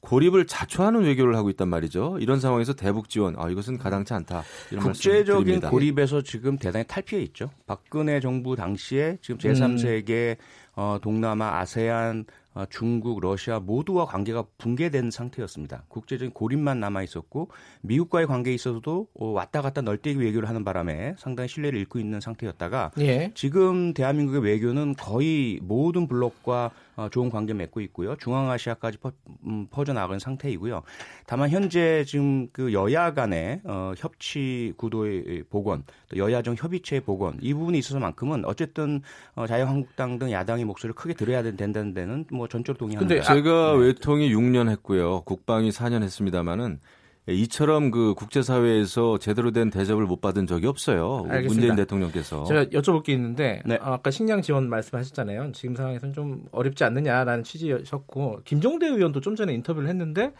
[0.00, 2.18] 고립을 자초하는 외교를 하고 있단 말이죠.
[2.20, 4.42] 이런 상황에서 대북 지원, 아 이것은 가당치 않다.
[4.72, 7.50] 이런 국제적인 고립에서 지금 대단히 탈피해 있죠.
[7.66, 10.42] 박근혜 정부 당시에 지금 제3세계 음.
[10.74, 12.32] 어, 동남아, 아세안 어,
[12.68, 15.84] 중국, 러시아 모두와 관계가 붕괴된 상태였습니다.
[15.88, 17.48] 국제적인 고립만 남아 있었고
[17.82, 22.92] 미국과의 관계에 있어서도 어, 왔다 갔다 널뛰기 외교를 하는 바람에 상당히 신뢰를 잃고 있는 상태였다가
[22.98, 23.32] 예.
[23.34, 28.16] 지금 대한민국의 외교는 거의 모든 블록과 어, 좋은 관계 맺고 있고요.
[28.16, 29.12] 중앙아시아까지 퍼,
[29.46, 30.82] 음, 퍼져나가는 상태이고요.
[31.26, 37.54] 다만 현재 지금 그 여야 간의 어, 협치 구도의 복원, 또 여야정 협의체의 복원 이
[37.54, 39.00] 부분이 있어서만큼은 어쨌든
[39.34, 43.14] 어, 자유한국당 등 야당의 목소리를 크게 들어야 된다는 데는 뭐 전적으로 동의합니다.
[43.14, 43.86] 근데 제가 네.
[43.86, 45.22] 외통이 6년 했고요.
[45.22, 46.80] 국방이 4년 했습니다마는
[47.28, 51.24] 이처럼 그 국제사회에서 제대로 된 대접을 못 받은 적이 없어요.
[51.28, 51.48] 알겠습니다.
[51.48, 52.44] 문재인 대통령께서.
[52.44, 53.78] 제가 여쭤볼 게 있는데 네.
[53.80, 55.52] 아까 식량 지원 말씀하셨잖아요.
[55.52, 60.32] 지금 상황에서는 좀 어렵지 않느냐라는 취지였고 김종대 의원도 좀 전에 인터뷰를 했는데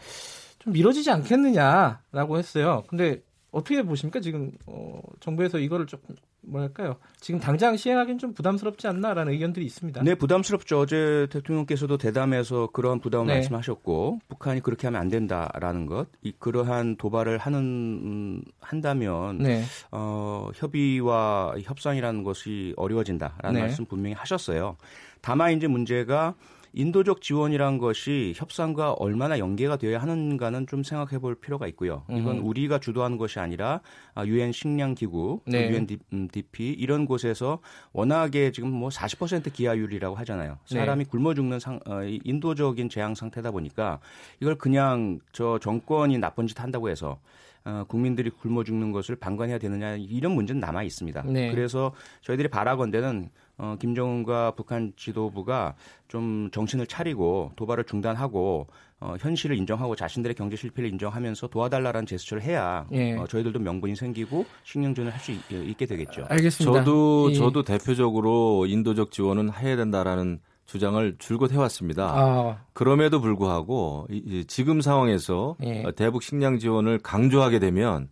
[0.59, 2.83] 좀 미뤄지지 않겠느냐라고 했어요.
[2.87, 3.21] 근데
[3.51, 4.19] 어떻게 보십니까?
[4.19, 6.15] 지금 어, 정부에서 이거를 조금
[6.45, 6.97] 뭐랄까요?
[7.19, 10.03] 지금 당장 시행하기는 좀 부담스럽지 않나라는 의견들이 있습니다.
[10.03, 10.79] 네, 부담스럽죠.
[10.79, 13.33] 어제 대통령께서도 대담해서 그런 부담을 네.
[13.35, 19.63] 말씀하셨고 북한이 그렇게 하면 안 된다라는 것, 이 그러한 도발을 하는 음, 한다면 네.
[19.91, 23.59] 어, 협의와 협상이라는 것이 어려워진다라는 네.
[23.59, 24.77] 말씀 분명히 하셨어요.
[25.21, 26.35] 다만 이제 문제가
[26.73, 32.03] 인도적 지원이란 것이 협상과 얼마나 연계가 되어야 하는가는 좀 생각해 볼 필요가 있고요.
[32.09, 32.45] 이건 음.
[32.45, 33.81] 우리가 주도하는 것이 아니라
[34.25, 35.69] 유엔 식량 기구, 네.
[35.69, 37.59] 유엔 DP 이런 곳에서
[37.93, 40.57] 워낙에 지금 뭐 40% 기하율이라고 하잖아요.
[40.71, 40.79] 네.
[40.79, 41.09] 사람이 네.
[41.09, 43.99] 굶어 죽는 상, 어, 인도적인 재앙 상태다 보니까
[44.39, 47.19] 이걸 그냥 저 정권이 나쁜 짓 한다고 해서
[47.65, 51.23] 어, 국민들이 굶어 죽는 것을 방관해야 되느냐 이런 문제는 남아 있습니다.
[51.27, 51.51] 네.
[51.51, 55.75] 그래서 저희들이 바라건대는 어, 김정은과 북한 지도부가
[56.07, 58.67] 좀 정신을 차리고 도발을 중단하고
[58.99, 63.13] 어, 현실을 인정하고 자신들의 경제 실패를 인정하면서 도와달라는 제스처를 해야 예.
[63.17, 66.25] 어, 저희들도 명분이 생기고 식량전을 할 수 있게 되겠죠.
[66.29, 66.79] 알겠습니다.
[66.79, 67.35] 저도 예.
[67.35, 72.13] 저도 대표적으로 인도적 지원은 해야 된다라는 주장을 줄곧 해왔습니다.
[72.15, 72.57] 아.
[72.73, 75.83] 그럼에도 불구하고 이, 지금 상황에서 예.
[75.95, 78.07] 대북 식량 지원을 강조하게 되면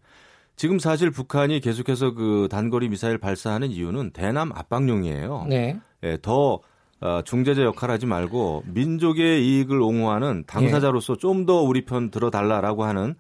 [0.56, 5.46] 지금 사실 북한이 계속해서 그 단거리 미사일 발사하는 이유는 대남 압박용이에요.
[5.50, 5.80] 네.
[6.04, 6.60] 예, 더
[7.02, 11.18] 어, 중재자 역할 하지 말고 민족의 이익을 옹호하는 당사자로서 예.
[11.18, 13.16] 좀더 우리 편 들어달라라고 하는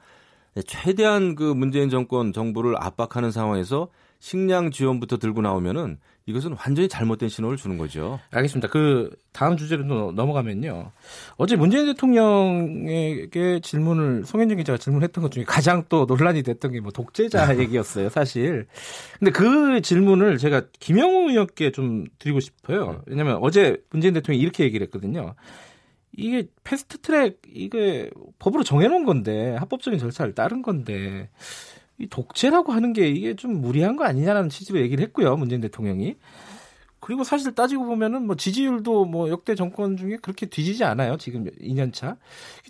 [0.67, 3.87] 최대한 그 문재인 정권 정부를 압박하는 상황에서
[4.21, 5.97] 식량 지원부터 들고 나오면은
[6.27, 8.19] 이것은 완전히 잘못된 신호를 주는 거죠.
[8.29, 8.67] 알겠습니다.
[8.67, 10.91] 그 다음 주제로 넘어가면요.
[11.37, 16.91] 어제 문재인 대통령에게 질문을 송현정 기자가 질문했던 것 중에 가장 또 논란이 됐던 게 뭐
[16.91, 18.67] 독재자 얘기였어요, 사실.
[19.17, 23.01] 근데 그 질문을 제가 김영우 의원께 좀 드리고 싶어요.
[23.07, 25.33] 왜냐면 어제 문재인 대통령이 이렇게 얘기를 했거든요.
[26.15, 31.29] 이게 패스트 트랙 이게 법으로 정해놓은 건데 합법적인 절차를 따른 건데
[32.01, 35.35] 이 독재라고 하는 게 이게 좀 무리한 거 아니냐라는 취지로 얘기를 했고요.
[35.37, 36.15] 문재인 대통령이.
[37.03, 41.17] 그리고 사실 따지고 보면은 뭐 지지율도 뭐 역대 정권 중에 그렇게 뒤지지 않아요.
[41.17, 42.15] 지금 2년 차.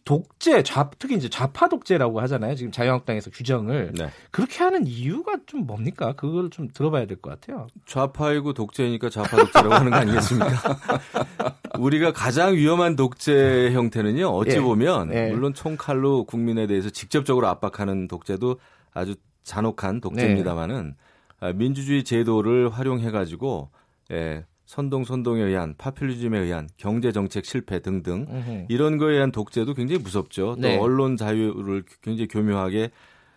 [0.05, 2.55] 독재, 좌, 특히 이제 좌파 독재라고 하잖아요.
[2.55, 3.91] 지금 자유한국당에서 규정을.
[3.93, 4.09] 네.
[4.31, 6.13] 그렇게 하는 이유가 좀 뭡니까?
[6.13, 7.67] 그걸 좀 들어봐야 될 것 같아요.
[7.85, 10.77] 좌파이고 독재니까 좌파 독재라고 하는 거 아니겠습니까?
[11.77, 14.27] 우리가 가장 위험한 독재 형태는요.
[14.27, 14.61] 어찌 예.
[14.61, 15.29] 보면 예.
[15.29, 18.59] 물론 총칼로 국민에 대해서 직접적으로 압박하는 독재도
[18.93, 20.95] 아주 잔혹한 독재입니다만은
[21.41, 21.53] 네.
[21.53, 23.69] 민주주의 제도를 활용해 가지고
[24.11, 28.65] 예, 선동 선동에 의한 파퓰리즘에 의한 경제 정책 실패 등등 으흠.
[28.69, 30.55] 이런 거에 의한 독재도 굉장히 무섭죠.
[30.55, 30.77] 또 네.
[30.77, 32.91] 언론 자유를 굉장히 교묘하게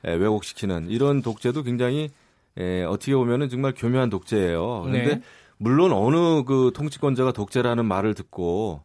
[0.06, 2.10] 예, 왜곡시키는 이런 독재도 굉장히
[2.58, 4.82] 예, 어떻게 보면은 정말 교묘한 독재예요.
[4.82, 5.22] 그런데 네.
[5.56, 8.82] 물론 어느 그 통치권자가 독재라는 말을 듣고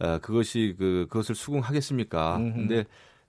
[0.00, 2.36] 어, 그것이 그 그것을 수긍하겠습니까?
[2.38, 2.52] 으흠.
[2.54, 2.84] 근데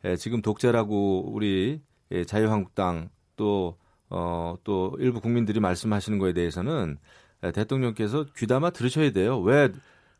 [0.05, 1.81] 예, 지금 독재라고 우리
[2.11, 3.77] 예, 자유한국당 또,
[4.09, 6.97] 어, 또 일부 국민들이 말씀하시는 거에 대해서는
[7.43, 9.39] 예, 대통령께서 귀담아 들으셔야 돼요.
[9.39, 9.71] 왜,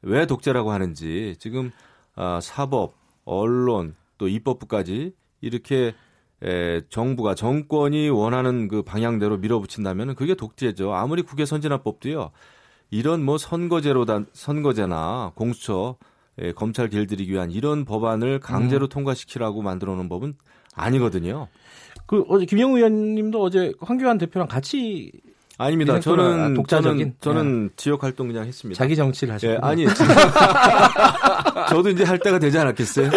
[0.01, 1.35] 왜 독재라고 하는지.
[1.39, 1.71] 지금,
[2.15, 2.93] 아, 사법,
[3.25, 5.93] 언론, 또 입법부까지 이렇게
[6.43, 10.93] 에, 예, 정부가 정권이 원하는 그 방향대로 밀어붙인다면 그게 독재죠.
[10.93, 12.31] 아무리 국외 선진화법도요.
[12.91, 15.97] 이런 뭐 선거제로다 선거제나 공수처
[16.37, 18.89] 에, 검찰 길들이기 위한 이런 법안을 강제로 음.
[18.89, 20.35] 통과시키라고 만들어 놓은 법은
[20.75, 21.47] 아니거든요.
[22.05, 25.11] 그 어제 김영우 의원님도 어제 황교안 대표랑 같이
[25.57, 25.99] 아닙니다.
[25.99, 27.73] 저는 독자적인 저는, 저는 네.
[27.77, 28.77] 지역 활동 그냥 했습니다.
[28.77, 29.85] 자기 정치를 하셨고 예, 아니
[31.69, 33.09] 저도 이제 할 때가 되지 않았겠어요?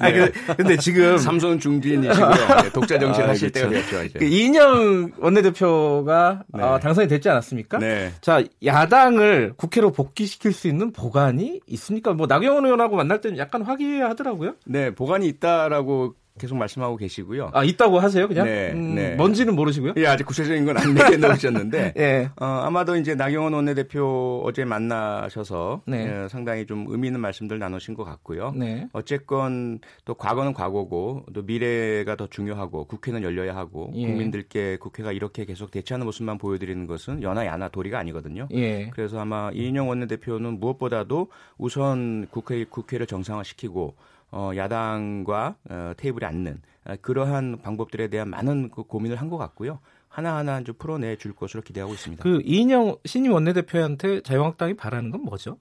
[0.00, 0.30] 아, 네.
[0.56, 2.30] 근데 지금 삼선 중진이시고요.
[2.62, 3.70] 네, 독자 정신 아, 하실 그렇죠.
[3.70, 4.18] 때가 됐죠.
[4.18, 6.62] 그 이인영 원내대표가 네.
[6.62, 7.78] 어, 당선이 됐지 않았습니까?
[7.78, 8.12] 네.
[8.20, 12.12] 자 야당을 국회로 복귀시킬 수 있는 보관이 있습니까?
[12.12, 14.54] 뭐 나경원 의원하고 만날 때는 약간 화기애애하더라고요.
[14.66, 17.50] 네, 보관이 있다라고 계속 말씀하고 계시고요.
[17.52, 18.44] 아 있다고 하세요, 그냥?
[18.46, 19.14] 네, 음, 네.
[19.14, 19.92] 뭔지는 모르시고요?
[19.98, 22.28] 예, 아직 구체적인 건 안 내놓으셨는데, 예.
[22.40, 26.24] 어, 아마도 이제 나경원 원내대표 어제 만나셔서 네.
[26.24, 28.52] 예, 상당히 좀 의미 있는 말씀들 나누신 것 같고요.
[28.56, 28.88] 네.
[28.92, 34.04] 어쨌건 또 과거는 과거고 또 미래가 더 중요하고 국회는 열려야 하고 예.
[34.04, 38.48] 국민들께 국회가 이렇게 계속 대처하는 모습만 보여드리는 것은 연하 야나 도리가 아니거든요.
[38.54, 38.90] 예.
[38.92, 41.28] 그래서 아마 이인영 원내대표는 무엇보다도
[41.58, 43.94] 우선 국회 국회를 정상화시키고
[44.30, 49.78] 어, 야당과 어, 테이블에 앉는 어, 그러한 방법들에 대한 많은 그 고민을 한 것 같고요.
[50.08, 52.22] 하나하나 좀 풀어내 줄 것으로 기대하고 있습니다.
[52.22, 55.58] 그 이인영 신임 원내대표한테 자유한국당이 바라는 건 뭐죠?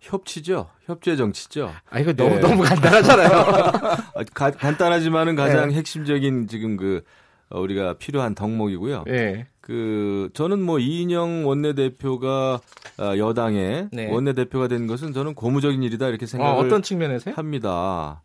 [0.00, 0.68] 협치죠.
[0.84, 1.72] 협치의 정치죠.
[1.90, 2.40] 아, 이거 너무, 네.
[2.40, 3.28] 너무 간단하잖아요.
[4.34, 5.74] 가, 간단하지만은 가장 네.
[5.76, 7.02] 핵심적인 지금 그,
[7.48, 9.04] 어, 우리가 필요한 덕목이고요.
[9.06, 9.46] 네.
[9.68, 12.58] 그 저는 뭐 이인영 원내대표가
[12.98, 14.10] 어, 여당의 네.
[14.10, 18.22] 원내대표가 된 것은 저는 고무적인 일이다 이렇게 생각을 어, 어떤 측면에서 합니다.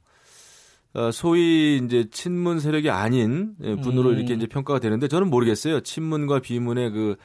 [0.93, 4.15] 어, 소위 이제 친문 세력이 아닌 예, 분으로 음.
[4.15, 5.81] 이렇게 이제 평가가 되는데 저는 모르겠어요.
[5.81, 7.15] 친문과 비문의 그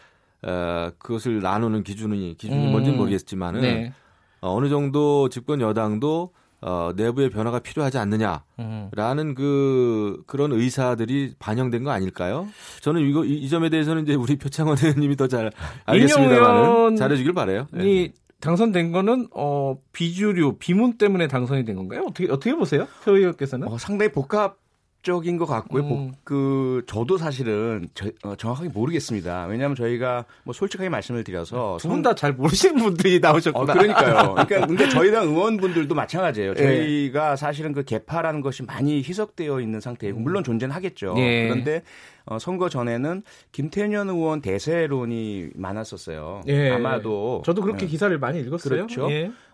[0.43, 2.73] 어, 그것을 나누는 기준이 기준이 음.
[2.73, 3.93] 뭔지는 모르겠지만은 네.
[4.41, 9.34] 어, 어느 정도 집권 여당도 어, 내부의 변화가 필요하지 않느냐라는 음.
[9.34, 12.48] 그 그런 의사들이 반영된 거 아닐까요?
[12.80, 15.52] 저는 이거 이, 이 점에 대해서는 이제 우리 표창원 의원님이 더 잘
[15.84, 17.66] 알겠습니다만은 잘해주길 바래요.
[17.72, 18.12] 네.
[18.40, 22.04] 당선된 거는 어 비주류 비문 때문에 당선이 된 건가요?
[22.09, 23.66] 어떻게 어떻게 보세요, 표 의원께서는?
[23.68, 24.56] 어, 상당히 복합
[25.03, 25.84] 적인 것 같고요.
[25.84, 26.12] 음.
[26.24, 29.46] 그 저도 사실은 저, 어, 정확하게 모르겠습니다.
[29.46, 33.72] 왜냐하면 저희가 뭐 솔직하게 말씀을 드려서 두 분 다 잘 모르시는 분들이 나오셨구나.
[33.72, 34.34] 어, 그러니까요.
[34.46, 36.51] 그러니까 근데 저희랑 의원분들도 마찬가지예요.
[36.59, 36.62] 예.
[36.62, 41.14] 저희가 사실은 그 개파라는 것이 많이 희석되어 있는 상태이고 물론 존재는 하겠죠.
[41.18, 41.49] 예.
[41.49, 41.82] 그런데
[42.26, 43.22] 어, 선거 전에는
[43.53, 46.42] 김태년 의원 대세론이 많았었어요.
[46.49, 46.72] 예.
[46.72, 47.88] 아마도 저도 그렇게 예.
[47.88, 48.86] 기사를 많이 읽었어요.
[48.86, 49.09] 그렇죠.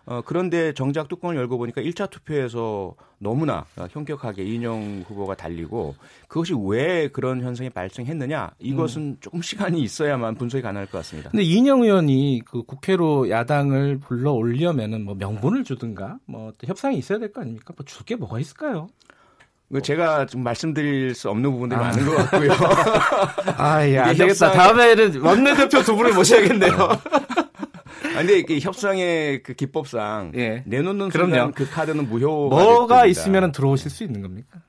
[0.09, 0.13] 예.
[0.13, 5.95] 어, 그런데 정작 뚜껑을 열고 보니까 1차 투표에서 너무나 현격하게 이인영 후보가 달리고
[6.27, 9.17] 그것이 왜 그런 현상이 발생했느냐 이것은 음.
[9.21, 11.29] 조금 시간이 있어야만 분석이 가능할 것 같습니다.
[11.31, 17.31] 근데 이인영 의원이 그 국회로 야당을 불러 올려면은 뭐 명분을 주든가 뭐 협상이 있어야 될
[17.31, 17.73] 거 아닙니까?
[17.75, 18.87] 뭐 줄 게 뭐가 있을까요?
[19.73, 21.83] 그 제가 좀 말씀드릴 수 없는 부분들이 아.
[21.85, 22.51] 많은 것 같고요.
[23.57, 24.51] 아, 예, 안 되겠다.
[24.51, 26.71] 다음에는 원내대표 두 분을 모셔야겠네요.
[28.15, 30.63] 아, 근데 이 협상의 그 기법상 예.
[30.65, 31.51] 내놓는 그럼요.
[31.55, 32.49] 그 카드는 무효.
[32.49, 34.61] 뭐가 있으면 들어오실 수 있는 겁니까?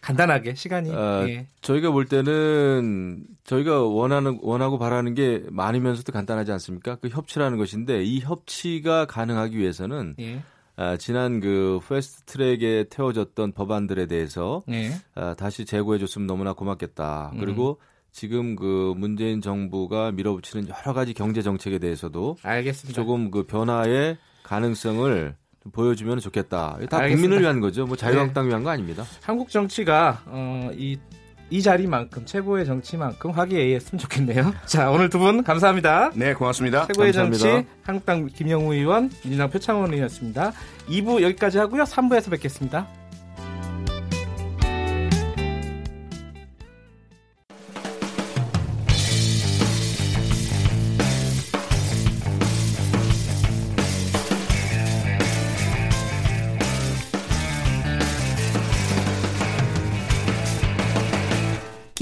[0.00, 0.90] 간단하게 시간이.
[0.94, 1.48] 아, 예.
[1.60, 6.96] 저희가 볼 때는 저희가 원하는 원하고 바라는 게 많으면서도 간단하지 않습니까?
[6.96, 10.42] 그 협치라는 것인데 이 협치가 가능하기 위해서는 예.
[10.76, 14.92] 아, 지난 그 패스트 트랙에 태워졌던 법안들에 대해서 예.
[15.14, 17.32] 아, 다시 재고해줬으면 너무나 고맙겠다.
[17.34, 17.40] 음.
[17.40, 17.80] 그리고
[18.18, 23.00] 지금 그 문재인 정부가 밀어붙이는 여러 가지 경제 정책에 대해서도 알겠습니다.
[23.00, 26.78] 조금 그 변화의 가능성을 좀 보여주면 좋겠다.
[26.90, 27.06] 다 알겠습니다.
[27.10, 27.86] 국민을 위한 거죠.
[27.86, 28.48] 뭐 자유한국당 네.
[28.48, 29.04] 위한 거 아닙니다.
[29.22, 30.98] 한국 정치가 어, 이,
[31.50, 34.52] 이 자리만큼 최고의 정치만큼 화기애애했으면 좋겠네요.
[34.66, 36.10] 자 오늘 두 분 감사합니다.
[36.16, 36.88] 네 고맙습니다.
[36.88, 37.38] 최고의 감사합니다.
[37.44, 40.52] 정치 한국당 김영우 의원 민주당 표창원 의원이었습니다.
[40.88, 41.84] 2부 여기까지 하고요.
[41.84, 42.88] 3부에서 뵙겠습니다.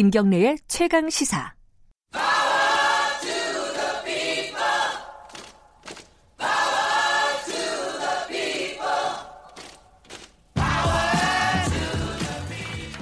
[0.07, 1.53] 김경래의 최강 시사.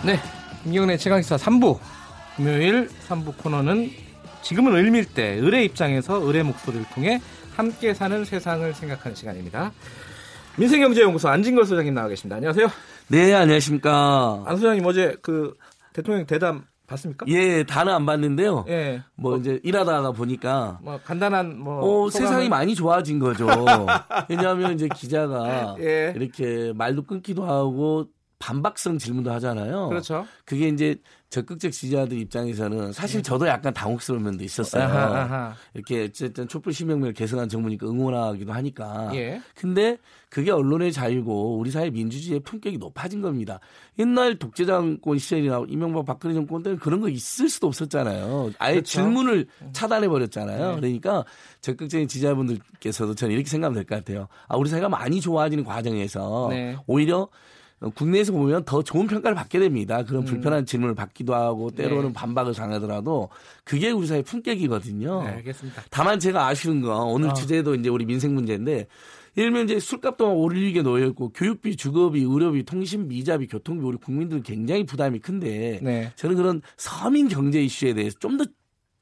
[0.02, 0.18] 네,
[0.62, 1.78] 김경래 최강 시사 3부.
[2.36, 3.90] 금요일 3부 코너는
[4.40, 7.20] 지금은 을밀 때 을의 입장에서 을의 목소리를 통해
[7.55, 9.72] 함께 사는 세상을 생각하는 시간입니다.
[10.57, 12.36] 민생경제연구소 안진걸 소장님 나와 계십니다.
[12.36, 12.66] 안녕하세요.
[13.09, 14.44] 네, 안녕하십니까.
[14.46, 15.55] 안 소장님 어제 그
[15.92, 17.26] 대통령 대담 봤습니까?
[17.28, 18.64] 예, 다는 안 봤는데요.
[18.68, 19.03] 예.
[19.14, 23.47] 뭐, 뭐 이제 일하다가 보니까 뭐 간단한 뭐 어, 세상이 많이 좋아진 거죠.
[24.28, 26.12] 왜냐하면 이제 기자가 예.
[26.14, 28.07] 이렇게 말도 끊기도 하고
[28.45, 29.88] 반박성 질문도 하잖아요.
[29.88, 30.26] 그렇죠.
[30.45, 30.97] 그게 이제
[31.30, 33.22] 적극적 지지자들 입장에서는 사실 네.
[33.22, 34.84] 저도 약간 당혹스러운 면도 있었어요.
[34.84, 35.55] 아하, 아하.
[35.72, 39.11] 이렇게 어쨌든 촛불 시명을 개선한 정부니까 응원하기도 하니까.
[39.14, 39.40] 예.
[39.55, 39.97] 근데
[40.28, 43.61] 그게 언론의 자유고 우리 사회 민주주의의 품격이 높아진 겁니다.
[43.99, 48.53] 옛날 독재정권 시절이나 이명박 박근혜 정권 때는 그런 거 있을 수도 없었잖아요.
[48.59, 48.90] 아예 그렇죠.
[48.90, 50.74] 질문을 차단해 버렸잖아요.
[50.74, 50.80] 네.
[50.80, 51.24] 그러니까
[51.62, 54.28] 적극적인 지지자분들께서도 저는 이렇게 생각하면 될 것 같아요.
[54.49, 56.76] 아, 우리 사회가 많이 좋아지는 과정에서 네.
[56.86, 57.28] 오히려
[57.95, 60.03] 국내에서 보면 더 좋은 평가를 받게 됩니다.
[60.05, 60.25] 그런 음.
[60.25, 62.12] 불편한 질문을 받기도 하고 때로는 네.
[62.12, 63.29] 반박을 당하더라도
[63.64, 65.22] 그게 우리 사회 품격이거든요.
[65.22, 65.83] 네, 알겠습니다.
[65.91, 67.35] 다만 제가 아쉬운 건 오늘 어.
[67.35, 68.87] 주제도 이제 우리 민생 문제인데
[69.37, 74.43] 예를 들면 이제 술값도 오르게 놓여 있고 교육비, 주거비, 의료비, 통신비, 이자비, 교통비 우리 국민들은
[74.45, 76.12] 굉장히 부담이 큰데 네.
[76.14, 78.45] 저는 그런 서민 경제 이슈에 대해서 좀 더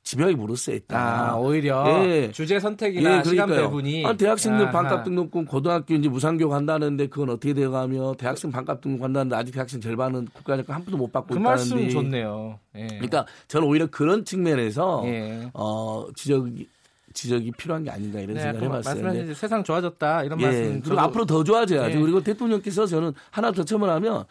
[0.04, 1.30] 집요하게 물었어야 했다.
[1.30, 2.30] 아, 오히려 예.
[2.32, 4.72] 주제 선택이나 예, 시간 배분이 아, 대학생들 아하.
[4.72, 9.80] 반값 등록금 고등학교 이제 무상교육 한다는데 그건 어떻게 돼가며 대학생 반값 등록 한다는데 아직 대학생
[9.80, 11.74] 절반은 국가적금 한 푼도 못 받고 그 있다는데.
[11.74, 12.58] 말씀 좋네요.
[12.76, 12.86] 예.
[12.88, 15.48] 그러니까 저는 오히려 그런 측면에서 예.
[15.54, 16.68] 어 지적이
[17.14, 18.94] 지적이 필요한 게 아닌가 이런 네, 생각을 해봤어요.
[19.02, 20.80] 말씀하신 세상 좋아졌다 이런 예, 말씀.
[20.82, 21.00] 그리고.
[21.00, 21.96] 앞으로 더 좋아져야죠.
[21.98, 22.00] 예.
[22.00, 24.24] 그리고 대통령께서 저는 하나 더 첨언하면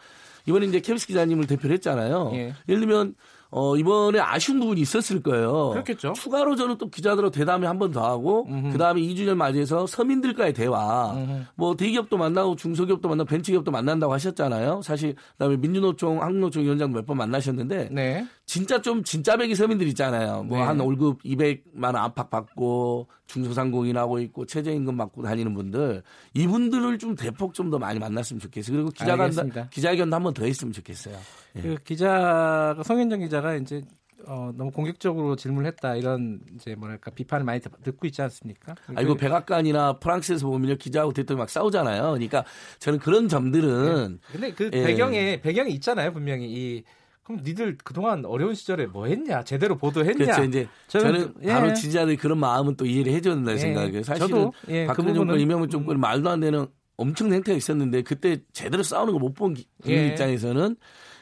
[0.46, 2.30] 이번에 이제 케비스 기자님을 대표를 했잖아요.
[2.34, 2.52] 예.
[2.68, 3.14] 예를 들면
[3.54, 5.70] 어, 이번에 아쉬운 부분이 있었을 거예요.
[5.74, 6.14] 그렇겠죠.
[6.14, 11.42] 추가로 저는 또 기자들하고 대담에 한번 더 하고, 그 다음에 2주년 맞이해서 서민들과의 대화, 음흠.
[11.54, 14.80] 뭐 대기업도 만나고 중소기업도 만나고 벤처기업도 만난다고 하셨잖아요.
[14.82, 18.26] 사실, 그 다음에 민주노총, 한국노총 위원장도 몇 번 만나셨는데, 네.
[18.44, 20.42] 진짜 좀 진짜배기 서민들 있잖아요.
[20.42, 20.84] 뭐한 네.
[20.84, 26.02] 월급 200만 원 압박 받고, 중소상공인 하고 있고, 최저임금 받고 다니는 분들,
[26.34, 28.76] 이분들을 좀 대폭 좀 더 많이 만났으면 좋겠어요.
[28.76, 29.30] 그리고 기자간,
[29.70, 31.16] 기자회견도 한 번 더 했으면 좋겠어요.
[31.56, 31.60] 예.
[31.62, 33.82] 그 기자가 성현정 기자가 이제
[34.26, 38.74] 어, 너무 공격적으로 질문했다 이런 이제 뭐랄까 비판을 많이 듣고 있지 않습니까?
[38.94, 42.02] 아이고 백악관이나 프랑스에서 보면요 기자하고 대통령 막 싸우잖아요.
[42.02, 42.44] 그러니까
[42.78, 44.32] 저는 그런 점들은 네.
[44.32, 44.82] 근데 그 예.
[44.84, 46.84] 배경에 배경이 있잖아요 분명히 이
[47.24, 49.44] 그럼 니들 그동안 어려운 시절에 뭐 했냐?
[49.44, 50.14] 제대로 보도했냐?
[50.24, 50.42] 그렇죠.
[50.44, 51.52] 이제 저는, 저는 예.
[51.52, 53.60] 바로 지지자들이 그런 마음은 또 이해를 해줘야 된다고 예.
[53.60, 54.02] 생각해요.
[54.02, 56.00] 사실은 저도, 예, 박근혜 그 정권, 이명박 정권 음.
[56.00, 56.66] 말도 안 되는
[56.96, 60.08] 엄청 행태가 있었는데 그때 제대로 싸우는 거 못 본 국민 예.
[60.08, 60.76] 입장에서는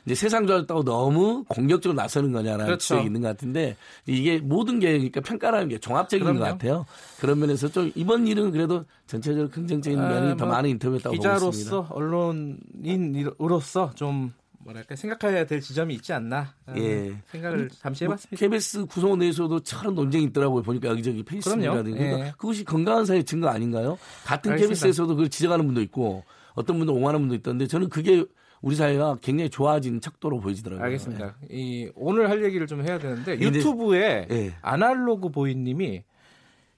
[0.06, 2.78] 이제 세상 좋아졌다고 너무 공격적으로 나서는 거냐라는 그렇죠.
[2.80, 3.76] 지적이 있는 것 같은데
[4.06, 6.40] 이게 모든 게 그러니까 평가라는 게 종합적인 그럼요.
[6.40, 6.86] 것 같아요.
[7.20, 11.44] 그런 면에서 좀 이번 일은 그래도 전체적으로 긍정적인 아, 면이 뭐 더 많은 인터뷰였다고 기자로서
[11.46, 11.88] 보고 있습니다.
[11.94, 14.32] 언론인으로서 좀
[14.62, 17.16] 뭐랄까 생각해야 될 지점이 있지 않나 예.
[17.26, 18.36] 생각을 잠시 해봤습니다.
[18.36, 20.62] KBS 구성원 내에서도 참 논쟁이 있더라고요.
[20.62, 22.32] 보니까 여기저기 페이스북이라든가 예.
[22.36, 23.98] 그것이 건강한 사회 증거 아닌가요?
[24.24, 24.80] 같은 알겠습니다.
[24.80, 28.24] KBS에서도 그걸 지적하는 분도 있고 어떤 분도 옹호하는 분도 있던데 저는 그게
[28.60, 30.84] 우리 사회가 굉장히 좋아진 척도로 보이더라고요.
[30.84, 31.36] 알겠습니다.
[31.50, 31.56] 예.
[31.56, 34.54] 이 오늘 할 얘기를 좀 해야 되는데 유튜브에 예.
[34.60, 36.04] 아날로그 보이님이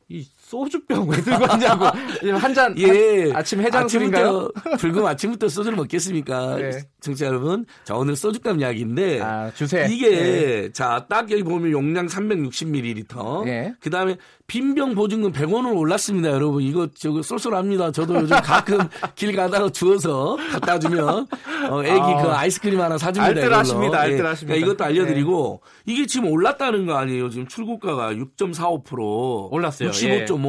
[0.09, 0.29] 이
[0.63, 1.87] 소주병 왜 들고 왔냐고
[2.37, 3.33] 한 잔 예.
[3.33, 4.51] 아침 해장술인가요?
[4.79, 6.57] 불금 아침부터 소주를 먹겠습니까?
[6.57, 6.71] 네.
[7.01, 9.87] 청취자 여러분, 자 오늘 소주값 이야기인데 아, 주세.
[9.91, 10.73] 이게 네.
[10.73, 13.75] 자딱 여기 보면 용량 360ml, 네.
[13.81, 16.63] 그 다음에 빈병 보증금 100원으로 올랐습니다, 여러분.
[16.63, 17.91] 이거 저거 쏠쏠합니다.
[17.93, 18.79] 저도 요즘 가끔
[19.15, 21.27] 길 가다가 주워서 갖다 주면
[21.71, 23.25] 어, 애기 아, 그 아이스크림 하나 사줍니다.
[23.41, 23.99] 알뜰하십니다.
[24.01, 24.55] 알뜰하십니다.
[24.57, 25.93] 예, 그러니까 이것도 알려드리고 네.
[25.95, 27.31] 이게 지금 올랐다는 거 아니에요?
[27.31, 29.91] 지금 출고가가 6.45% 올랐어요.
[29.91, 30.42] 65.5.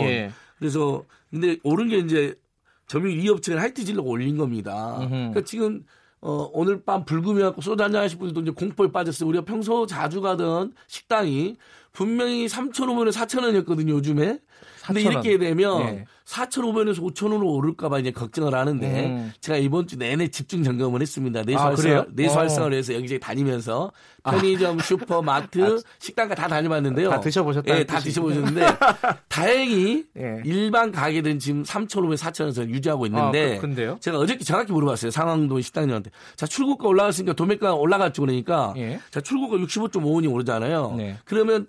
[0.00, 0.04] 예.
[0.04, 0.30] 예.
[0.58, 2.34] 그래서 근데 오른 게 이제
[2.86, 4.96] 점유 이 업체가 하이트 질러 올린 겁니다.
[5.08, 5.84] 그러니까 지금
[6.20, 9.28] 어, 오늘 밤 불금이갖고 소주 한잔 하실 분들도 이제 공포에 빠졌어요.
[9.28, 11.56] 우리가 평소 자주 가던 식당이
[11.92, 14.38] 분명히 3,500원, 4,000원이었거든요, 요즘에.
[14.94, 16.04] 근데 이렇게 되면 예.
[16.30, 19.32] 4,500원에서 5,000원으로 오를까봐 이제 걱정을 하는데 음.
[19.40, 21.42] 제가 이번 주 내내 집중 점검을 했습니다.
[21.42, 22.38] 내수 아, 활성, 내수 어.
[22.38, 23.90] 활성화를 해서 여기저기 다니면서
[24.22, 24.82] 편의점, 아.
[24.82, 25.78] 슈퍼, 마트, 아.
[25.98, 27.10] 식당가 다 다녀봤는데요.
[27.10, 27.76] 다 드셔보셨다.
[27.76, 28.64] 예, 다 드셔보셨는데
[29.28, 30.42] 다행히 예.
[30.44, 33.96] 일반 가게들은 지금 3,500, 4,000원에서 유지하고 있는데 아, 근데요?
[34.00, 35.10] 제가 어저께 정확히 물어봤어요.
[35.10, 36.10] 상황도 식당님한테.
[36.36, 38.22] 자, 출고가 올라갔으니까 도매가 올라갔죠.
[38.22, 39.00] 그러니까 예.
[39.10, 40.94] 자, 출고가 65.5원이 오르잖아요.
[40.96, 41.16] 네.
[41.24, 41.66] 그러면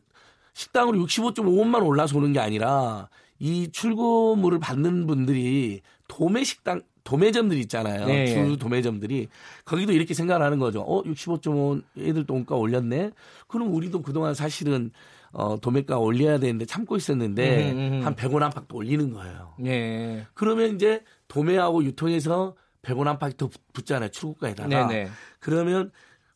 [0.54, 8.06] 식당으로 65.5원만 올라서 오는 게 아니라 이 출고물을 받는 분들이 도매 식당 도매점들 있잖아요.
[8.06, 8.56] 네, 주 예.
[8.58, 9.28] 도매점들이
[9.66, 10.82] 거기도 이렇게 생각을 하는 거죠.
[10.82, 13.12] 어, 65.5 애들 돈가 올렸네.
[13.48, 14.92] 그럼 우리도 그동안 사실은
[15.32, 18.02] 어, 도매가 올려야 되는데 참고 있었는데 음.
[18.04, 19.54] 한 100원 안팎도 올리는 거예요.
[19.66, 20.28] 예.
[20.34, 24.10] 그러면 이제 도매하고 유통에서 100원 안팎이 더 붙잖아요.
[24.10, 24.88] 출고가에다가.
[24.88, 25.10] 네네.
[25.40, 25.92] 그러면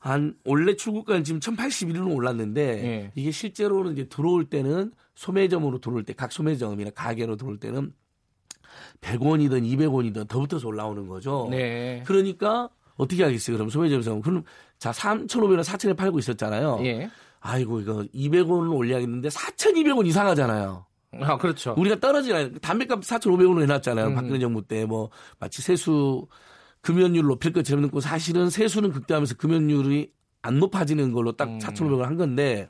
[0.09, 3.11] 한 원래 출고가는 지금 1,081원 올랐는데 예.
[3.15, 7.91] 이게 실제로는 이제 들어올 때는 소매점으로 들어올 때 각 소매점이나 가게로 들어올 때는
[9.01, 11.47] 100원이든 200원이든 더 붙어서 올라오는 거죠.
[11.49, 12.03] 네.
[12.05, 13.57] 그러니까 어떻게 하겠어요?
[13.57, 14.43] 그럼 소매점에서 그럼
[14.77, 16.79] 자 3,500원, 4,000원 팔고 있었잖아요.
[16.83, 17.09] 예.
[17.39, 20.85] 아이고 이거 200원을 올려야겠는데 4,200원 이상하잖아요.
[21.21, 21.73] 아 그렇죠.
[21.77, 24.07] 우리가 떨어지나 담배값 4,500원으로 해놨잖아요.
[24.07, 24.15] 음.
[24.15, 26.27] 박근혜 정부 때 뭐 마치 세수
[26.85, 30.11] 금연율 높일 것처럼 고 사실은 세수는 극대화하면서 금연율이
[30.43, 31.57] 안 높아지는 걸로 딱 음.
[31.57, 32.69] 4,500원 한 건데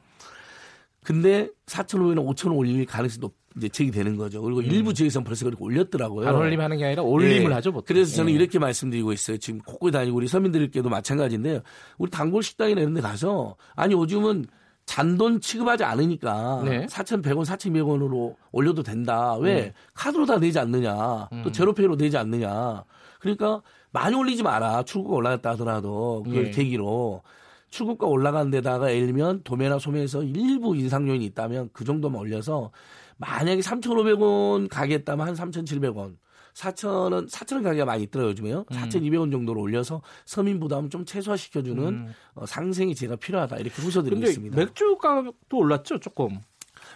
[1.04, 4.42] 근데 4,500원, 5,000원 올릴 가능성이 높, 이제 제기되는 거죠.
[4.42, 4.66] 그리고 음.
[4.66, 6.30] 일부 지역에서는 벌써 그렇게 올렸더라고요.
[6.30, 7.54] 안 올림하는 게 아니라 올림을 네.
[7.56, 7.86] 하죠, 보통.
[7.88, 8.40] 그래서 저는 네.
[8.40, 9.38] 이렇게 말씀드리고 있어요.
[9.38, 11.60] 지금 곳곳에 다니고 우리 서민들께도 마찬가지인데요.
[11.98, 14.46] 우리 단골 식당이나 이런 데 가서 아니 요즘은
[14.86, 16.86] 잔돈 취급하지 않으니까 네.
[16.86, 19.36] 4,100원, 4,200원으로 올려도 된다.
[19.36, 19.54] 왜?
[19.56, 19.74] 네.
[19.94, 20.94] 카드로 다 내지 않느냐.
[20.94, 21.52] 또 음.
[21.52, 22.84] 제로페이로 내지 않느냐.
[23.20, 23.62] 그러니까
[23.96, 24.84] 많이 올리지 마라.
[24.84, 26.52] 출구가 올라갔다 하더라도 그걸 예.
[26.52, 27.24] 계기로
[27.70, 32.72] 출구가 올라간 데다가 예를 들면 도매나 소매에서 일부 인상 요인이 있다면 그 정도만 올려서
[33.18, 36.18] 만약에 3,500원 가겠다면 한 3,700원
[36.54, 38.66] 4,000원, 4,000원 가격이 많이 있더라고요, 요즘에요.
[38.70, 38.76] 음.
[38.76, 42.14] 4,200원 정도로 올려서 서민 부담을 좀 최소화시켜주는 음.
[42.34, 43.58] 어, 상생이 제가 필요하다.
[43.58, 44.56] 이렇게 호소드리고 있습니다.
[44.58, 46.40] 맥주 값도 올랐죠, 조금.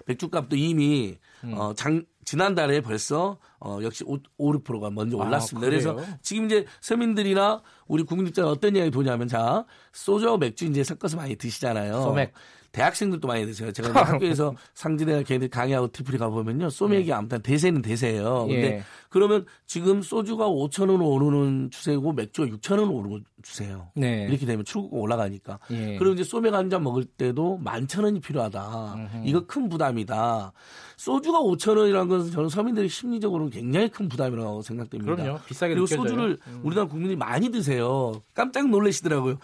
[0.06, 1.54] 맥주 값도 이미 음.
[1.58, 5.66] 어, 장, 지난달에 벌써 어, 역시 5, 5 6%가 먼저 아, 올랐습니다.
[5.66, 10.84] 아, 그래서 지금 이제 서민들이나 우리 국민 입장에 어떤 이야기 도냐면 자 소주 맥주 이제
[10.84, 12.04] 섞어서 많이 드시잖아요.
[12.04, 12.34] 소맥.
[12.72, 13.72] 대학생들도 많이 드세요.
[13.72, 16.70] 제가 학교에서 상진회가 걔네들 강의하고 티프리 가보면요.
[16.70, 17.14] 소맥이 네.
[17.14, 18.46] 아무튼 대세는 대세예요.
[18.48, 18.84] 근데 예.
[19.10, 23.90] 그러면 지금 소주가 5천 원 오르는 추세고 맥주가 6천 원 오르는 추세예요.
[23.96, 24.28] 네.
[24.30, 25.60] 이렇게 되면 출구가 올라가니까.
[25.72, 25.98] 예.
[25.98, 28.94] 그리고 이제 소맥 한 잔 먹을 때도 만천 원이 필요하다.
[28.94, 29.22] 음흠.
[29.28, 30.52] 이거 큰 부담이다.
[30.98, 35.16] 소주가 5천 원이라는 것은 저는 서민들이 심리적으로 굉장히 큰 부담이라고 생각됩니다.
[35.16, 35.40] 그럼요.
[35.48, 36.08] 비싸게 그리고 느껴져요.
[36.10, 36.60] 소주를 음.
[36.64, 38.22] 우리나라 국민이 많이 드세요.
[38.36, 39.38] 깜짝 놀라시더라고요.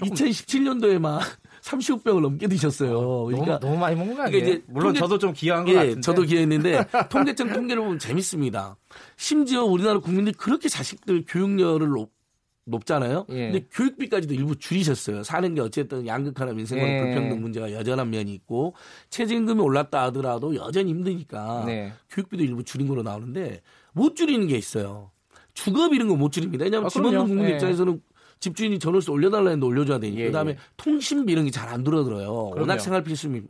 [0.00, 1.20] 2017년도에 막
[1.64, 3.24] 30병을 넘게 드셨어요.
[3.24, 4.38] 그러니까 너무, 너무 많이 먹는 거 아니에요?
[4.42, 6.00] 그러니까 이제 물론 통계, 저도 좀 기여한 것 예, 같은데.
[6.02, 8.76] 저도 기여했는데 통계청 통계를 보면 재밌습니다.
[9.16, 12.12] 심지어 우리나라 국민들이 그렇게 자식들 교육열을 높,
[12.66, 13.24] 높잖아요.
[13.30, 13.50] 예.
[13.50, 15.22] 근데 교육비까지도 일부 줄이셨어요.
[15.22, 17.00] 사는 게 어쨌든 양극화나 민생과 예.
[17.00, 18.74] 불평등 문제가 여전한 면이 있고
[19.08, 21.92] 최저임금이 올랐다 하더라도 여전히 힘드니까 네.
[22.10, 23.62] 교육비도 일부 줄인 걸로 나오는데
[23.92, 25.10] 못 줄이는 게 있어요.
[25.54, 26.64] 주거비 이런 거 못 줄입니다.
[26.64, 27.50] 왜냐하면 아, 집없는 국민 예.
[27.52, 28.02] 입장에서는
[28.44, 30.20] 집주인이 전월세 올려달라 했는데 올려줘야 되니까.
[30.20, 30.56] 예, 그다음에 예.
[30.76, 32.50] 통신비 이런 게 잘안 줄어들어요.
[32.50, 32.60] 그럼요.
[32.60, 33.40] 워낙 생활 필수미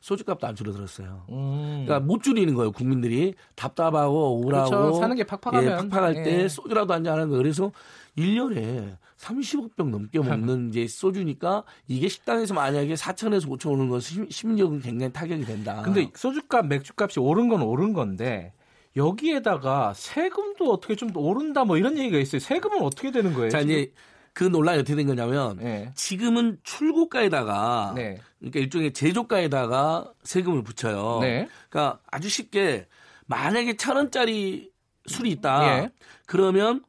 [0.00, 1.24] 소주값도 안 줄어들었어요.
[1.30, 1.84] 음.
[1.84, 2.70] 그러니까 못 줄이는 거예요.
[2.70, 5.00] 국민들이 답답하고 우울하고 그렇죠.
[5.00, 6.22] 사는 게 팍팍하면 예, 팍팍할 예.
[6.22, 7.36] 때 소주라도 한잔 하는 거.
[7.36, 7.72] 그래서
[8.16, 14.80] 1년에 30억 병 넘게 먹는 이제 소주니까 이게 식당에서 만약에 4천에서 5천 오는 건 심리적으로
[14.80, 15.82] 굉장히 타격이 된다.
[15.84, 18.52] 근데 소주값, 맥주값이 오른 건 오른 건데
[18.96, 22.38] 여기에다가 세금도 어떻게 좀 오른다 뭐 이런 얘기가 있어요.
[22.38, 23.50] 세금은 어떻게 되는 거예요?
[23.50, 23.92] 자, 이제
[24.38, 25.90] 그 논란이 어떻게 된 거냐면 네.
[25.96, 28.18] 지금은 출고가에다가 네.
[28.38, 31.18] 그러니까 일종의 제조가에다가 세금을 붙여요.
[31.22, 31.48] 네.
[31.68, 32.86] 그러니까 아주 쉽게
[33.26, 34.70] 만약에 천 원짜리
[35.06, 35.66] 술이 있다.
[35.66, 35.90] 예.
[36.24, 36.84] 그러면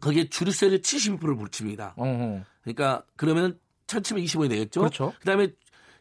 [0.00, 1.94] 거기에 주류세를 72%를 붙입니다.
[1.96, 2.42] 어허.
[2.62, 3.58] 그러니까 그러면
[3.88, 4.82] 1,720원이 되겠죠.
[4.82, 5.12] 그렇죠.
[5.18, 5.48] 그다음에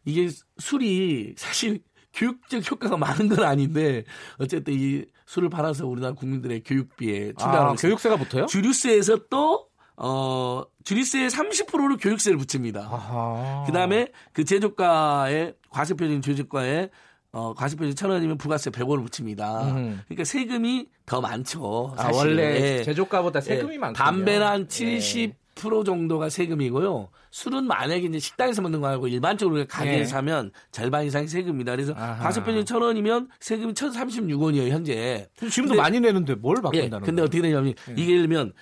[0.03, 0.29] 이게
[0.59, 1.81] 술이 사실
[2.13, 4.03] 교육적 효과가 많은 건 아닌데
[4.37, 8.45] 어쨌든 이 술을 팔아서 우리나라 국민들의 교육비에 아, 교육세가 붙어요?
[8.45, 13.63] 주류세에서 또 어, 주류세의 30%를 교육세를 붙입니다.
[13.65, 16.89] 그 다음에 그 제조가의, 과세표준 제조가에
[17.31, 19.63] 어, 과세표준 천 원이면 부가세 100원을 붙입니다.
[19.63, 19.99] 음.
[20.05, 21.93] 그러니까 세금이 더 많죠.
[21.97, 22.83] 아, 원래 예.
[22.83, 23.77] 제조가보다 세금이 예.
[23.77, 25.19] 많고 담배는 한 70.
[25.31, 25.35] 예.
[25.55, 27.09] 프로 정도가 세금이고요.
[27.31, 30.05] 술은 만약에 이제 식당에서 먹는 거 말고 일반적으로 가게에 예.
[30.05, 31.71] 사면 절반 이상이 세금입니다.
[31.71, 35.27] 그래서 과세표준 천 원이면 세금이 1,036원이에요, 현재.
[35.37, 37.93] 지금도 근데, 많이 내는데 뭘 바꾼다는 예, 근데 어떻게 되냐면 예.
[37.93, 38.53] 이게 예를 들면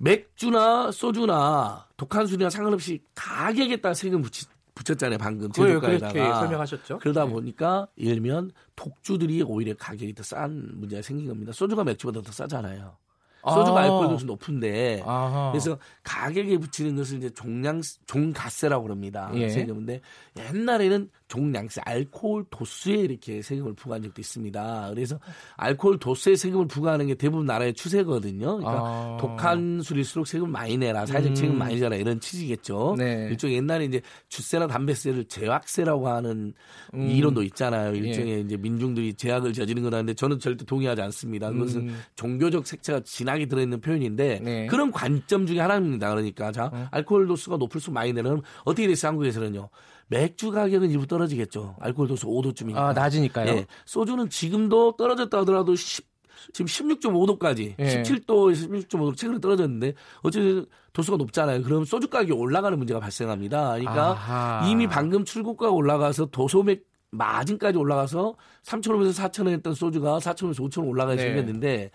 [0.00, 6.98] 맥주나 소주나 독한 술이나 상관없이 가격에 따라 세금 붙이, 붙였잖아요 방금 제조가에다가 설명하셨죠.
[7.00, 7.30] 그러다 네.
[7.30, 11.52] 보니까 예를 들면 독주들이 오히려 가격이 더 싼 문제가 생긴 겁니다.
[11.52, 12.96] 소주가 맥주보다 더 싸잖아요.
[13.42, 13.82] 소주가 아.
[13.84, 15.50] 알코올 도수 높은데 아하.
[15.52, 19.30] 그래서 가격에 붙이는 것을 이제 종량 종가세라고 그럽니다.
[19.34, 19.48] 예.
[19.50, 20.00] 세금인데
[20.38, 24.90] 옛날에는 종량세 알코올 도수에 이렇게 세금을 부과한 적도 있습니다.
[24.92, 25.20] 그래서
[25.56, 28.58] 알코올 도수에 세금을 부과하는 게 대부분 나라의 추세거든요.
[28.58, 29.16] 그러니까 아.
[29.20, 31.58] 독한 술일수록 세금 많이 내라, 사회적 책임 음.
[31.58, 32.96] 많이 져라 이런 취지겠죠.
[32.98, 33.28] 네.
[33.30, 36.52] 일종의 옛날에 이제 주세나 담배세를 제약세라고 하는
[36.94, 37.00] 음.
[37.00, 37.94] 이론도 있잖아요.
[37.94, 38.40] 일종의 예.
[38.40, 41.50] 이제 민중들이 제약을 저지른 거라는데 저는 절대 동의하지 않습니다.
[41.52, 42.00] 그것은 음.
[42.16, 44.66] 종교적 색채가 진하게 들어있는 표현인데 네.
[44.66, 46.10] 그런 관점 중에 하나입니다.
[46.10, 46.88] 그러니까 자 어.
[46.90, 49.68] 알코올 도수가 높을수록 많이 내는 어떻게 됐어요 한국에서는요.
[50.10, 51.76] 맥주 가격은 일부 떨어지겠죠.
[51.78, 52.76] 알코올 도수 5도쯤이니까.
[52.76, 53.48] 아, 낮으니까요.
[53.48, 53.66] 예.
[53.86, 56.04] 소주는 지금도 떨어졌다 하더라도 10,
[56.52, 58.02] 지금 16.5도까지 예.
[58.02, 61.62] 17도에서 16.5도 최근에 떨어졌는데 어쨌든 도수가 높잖아요.
[61.62, 63.70] 그럼 소주 가격이 올라가는 문제가 발생합니다.
[63.74, 64.68] 그러니까 아하.
[64.68, 68.34] 이미 방금 출고가가 올라가서 도소맥 마진까지 올라가서
[68.64, 71.28] 3,000원에서 4,000원 했던 소주가 4,000원에서 5,000원 올라가게 네.
[71.28, 71.90] 생겼는데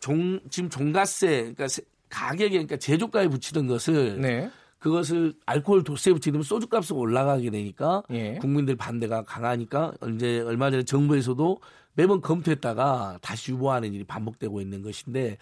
[0.00, 1.66] 종 지금 종가세 그러니까
[2.08, 4.50] 가격에 그러니까 제조가에 붙이던 것을 네.
[4.80, 8.34] 그것을 알코올 도수에 붙이면 소주값이 올라가게 되니까 예.
[8.40, 11.60] 국민들 반대가 강하니까 이제 얼마 전에 정부에서도
[11.94, 15.36] 매번 검토했다가 다시 유보하는 일이 반복되고 있는 것인데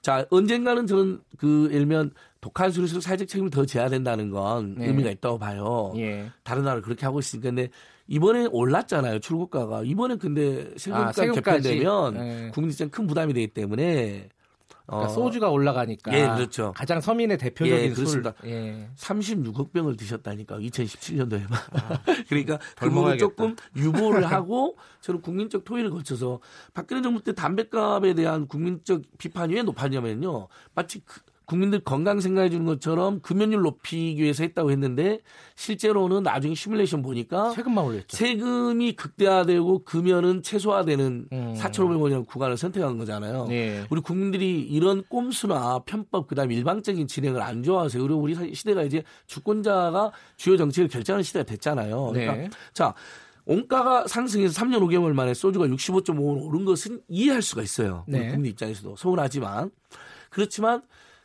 [0.00, 4.86] 자 언젠가는 저는 그 일면 독한 술일수록 사회적 책임을 더 져야 된다는 건 네.
[4.86, 5.92] 의미가 있다고 봐요.
[5.96, 6.26] 예.
[6.44, 7.70] 다른 나라 그렇게 하고 있으니까 근데
[8.06, 12.50] 이번에 올랐잖아요 출국가가 이번에 근데 세금가 아, 개편되면 네.
[12.52, 14.28] 국민 입장 큰 부담이 되기 때문에
[14.86, 15.14] 그러니까 어.
[15.14, 16.72] 소주가 올라가니까 예, 그렇죠.
[16.76, 18.22] 가장 서민의 대표적인 예, 술.
[18.44, 18.88] 예.
[18.96, 21.52] 36억 병을 드셨다니까 2017년도에만.
[21.52, 26.40] 아, 그러니까 그거를 조금 유보를 하고 저는 국민적 토의를 거쳐서
[26.74, 30.48] 박근혜 정부 때 담배값에 대한 국민적 비판이 왜 높았냐면요.
[30.74, 35.20] 마치 그 국민들 건강 생각해 주는 것처럼 금연율 높이기 위해서 했다고 했는데
[35.56, 38.16] 실제로는 나중에 시뮬레이션 보니까 세금만 올렸죠.
[38.16, 41.54] 세금이 극대화되고 금연은 최소화되는 음.
[41.58, 43.46] 4,500원이라는 구간을 선택한 거잖아요.
[43.48, 43.84] 네.
[43.90, 48.02] 우리 국민들이 이런 꼼수나 편법 그다음에 일방적인 진행을 안 좋아하세요.
[48.02, 52.06] 그리고 우리 시대가 이제 주권자가 주요 정책을 결정하는 시대가 됐잖아요.
[52.12, 52.50] 그러니까 네.
[52.72, 52.94] 자
[53.44, 58.04] 원가가 상승해서 3년 5개월 만에 소주가 65.5원 오른 것은 이해할 수가 있어요.
[58.08, 58.30] 네.
[58.30, 59.70] 국민 입장에서도 서운하지만
[60.30, 60.82] 그렇지만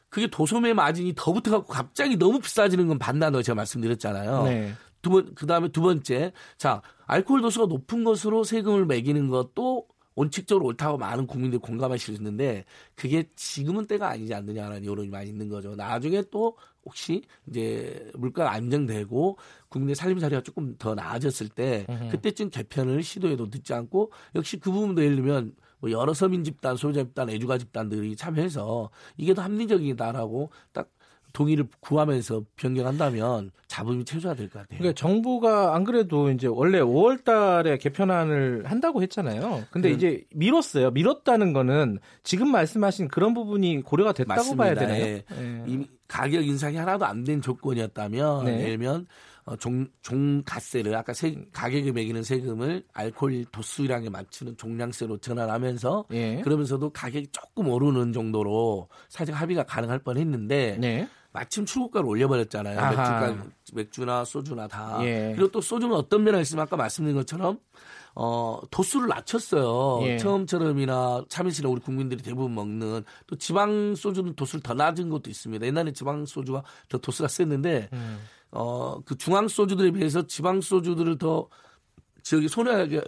[0.10, 4.44] 그게 도소매 마진이 더 붙어갖고 갑자기 너무 비싸지는 건 반대한다고 제가 말씀드렸잖아요.
[4.44, 4.74] 네.
[5.02, 6.34] 두 번, 그 다음에 두 번째.
[6.58, 12.66] 자, 알코올 도수가 높은 것으로 세금을 매기는 것도 원칙적으로 옳다고 많은 국민들이 공감하실 수 있는데
[12.96, 15.76] 그게 지금은 때가 아니지 않느냐라는 여론이 많이 있는 거죠.
[15.76, 19.38] 나중에 또 혹시 이제 물가가 안정되고
[19.70, 25.04] 국민의 살림 자리가 조금 더 나아졌을 때 그때쯤 개편을 시도해도 늦지 않고 역시 그 부분도
[25.04, 30.90] 예를 들면 뭐 여러 서민 집단, 소유자 집단, 애주가 집단들이 참여해서 이게 더 합리적이다라고 딱
[31.32, 34.80] 동의를 구하면서 변경한다면 자본이 최소화될 것 같아요.
[34.80, 39.64] 그러니까 정부가 안 그래도 이제 원래 5월 달에 개편안을 한다고 했잖아요.
[39.70, 40.90] 근데 그, 이제 미뤘어요.
[40.90, 44.64] 미뤘다는 거는 지금 말씀하신 그런 부분이 고려가 됐다고 맞습니다.
[44.64, 45.04] 봐야 되나요?
[45.06, 45.24] 예.
[45.32, 45.64] 예.
[45.68, 48.54] 이 가격 인상이 하나도 안 된 조건이었다면 네.
[48.62, 49.06] 예를 들면
[49.50, 56.42] 어, 종, 종가세를 아까 세, 가격을 매기는 세금을 알코올 도수량에 맞추는 종량세로 전환하면서 예.
[56.42, 61.10] 그러면서도 가격이 조금 오르는 정도로 사실 합의가 가능할 뻔했는데 네.
[61.32, 62.76] 마침 출고가를 올려버렸잖아요.
[62.80, 65.00] 맥주가, 맥주나 소주나 다.
[65.02, 65.34] 예.
[65.36, 67.58] 그리고 또 소주는 어떤 면이 있으면 아까 말씀드린 것처럼
[68.14, 70.08] 어, 도수를 낮췄어요.
[70.08, 70.18] 예.
[70.18, 75.66] 처음처럼이나 참이슬이나 우리 국민들이 대부분 먹는 또 지방 소주는 도수를 더 낮은 것도 있습니다.
[75.66, 78.20] 옛날에 지방 소주가 더 도수가 셌는데 음.
[78.52, 81.48] 어, 그 중앙 소주들에 비해서 지방 소주들을 더
[82.24, 83.02] 저기 선호하게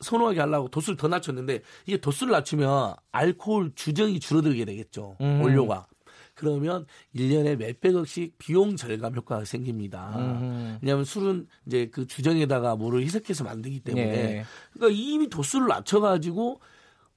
[0.00, 5.16] 선호하게 하려고 도수를 더 낮췄는데 이게 도수를 낮추면 알코올 주정이 줄어들게 되겠죠.
[5.20, 5.40] 음.
[5.42, 5.86] 원료가.
[6.34, 6.84] 그러면
[7.14, 10.14] 1년에 몇백억씩 비용 절감 효과가 생깁니다.
[10.16, 10.78] 음.
[10.82, 14.44] 왜냐하면 술은 이제 그 주정에다가 물을 희석해서 만들기 때문에 네.
[14.72, 16.60] 그러니까 이미 도수를 낮춰가지고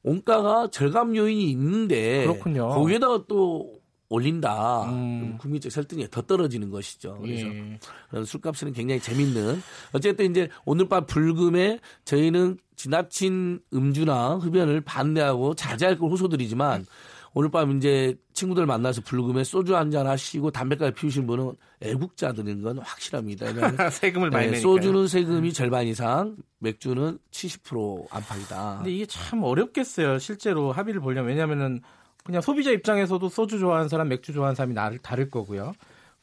[0.03, 2.69] 원가가 절감 요인이 있는데 그렇군요.
[2.69, 3.79] 거기에다가 또
[4.09, 4.83] 올린다.
[4.89, 5.37] 음.
[5.37, 7.17] 국민적 설득이 더 떨어지는 것이죠.
[7.21, 7.79] 그래서 예.
[8.25, 9.61] 술값은 굉장히 재밌는.
[9.91, 16.85] 어쨌든 이제 오늘 밤 불금에 저희는 지나친 음주나 흡연을 반대하고 자제할 걸 호소드리지만
[17.33, 22.79] 오늘 밤 이제 친구들 만나서 불금에 소주 한 잔 하시고 담배까지 피우신 분은 애국자들인 건
[22.79, 23.45] 확실합니다.
[23.91, 28.77] 세금을 많이 네, 소주는 세금이 절반 이상, 맥주는 70% 안팎이다.
[28.77, 30.17] 근데 이게 참 어렵겠어요.
[30.19, 31.81] 실제로 합의를 보려면 왜냐하면은
[32.27, 35.71] 그냥 소비자 입장에서도 소주 좋아하는 사람, 맥주 좋아하는 사람이 나를 다를 거고요.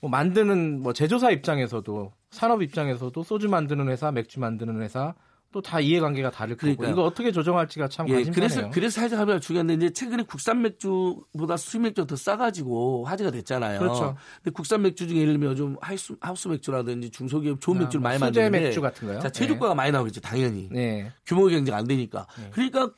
[0.00, 5.14] 뭐 만드는 뭐 제조사 입장에서도 산업 입장에서도 소주 만드는 회사, 맥주 만드는 회사
[5.54, 8.34] 또 다 이해관계가 다를 거고 이거 어떻게 조정할지가 참 예, 관심사네요.
[8.34, 13.78] 그래서 그래서 살짝 하면 중요한데 이제 최근에 국산 맥주보다 수입 맥주가 더 싸가지고 화제가 됐잖아요.
[13.78, 14.16] 그렇죠.
[14.42, 18.18] 근데 국산 맥주 중에 예를 들면 좀 하우스, 하우스 맥주라든지 중소기업 좋은 아, 맥주를 많이
[18.18, 19.20] 뭐 만드는데 맥주 같은 거요.
[19.20, 19.76] 자 체류가가 네.
[19.76, 20.68] 많이 나오겠죠, 당연히.
[20.72, 21.12] 네.
[21.24, 22.26] 규모 경쟁 안 되니까.
[22.36, 22.50] 네.
[22.50, 22.90] 그러니까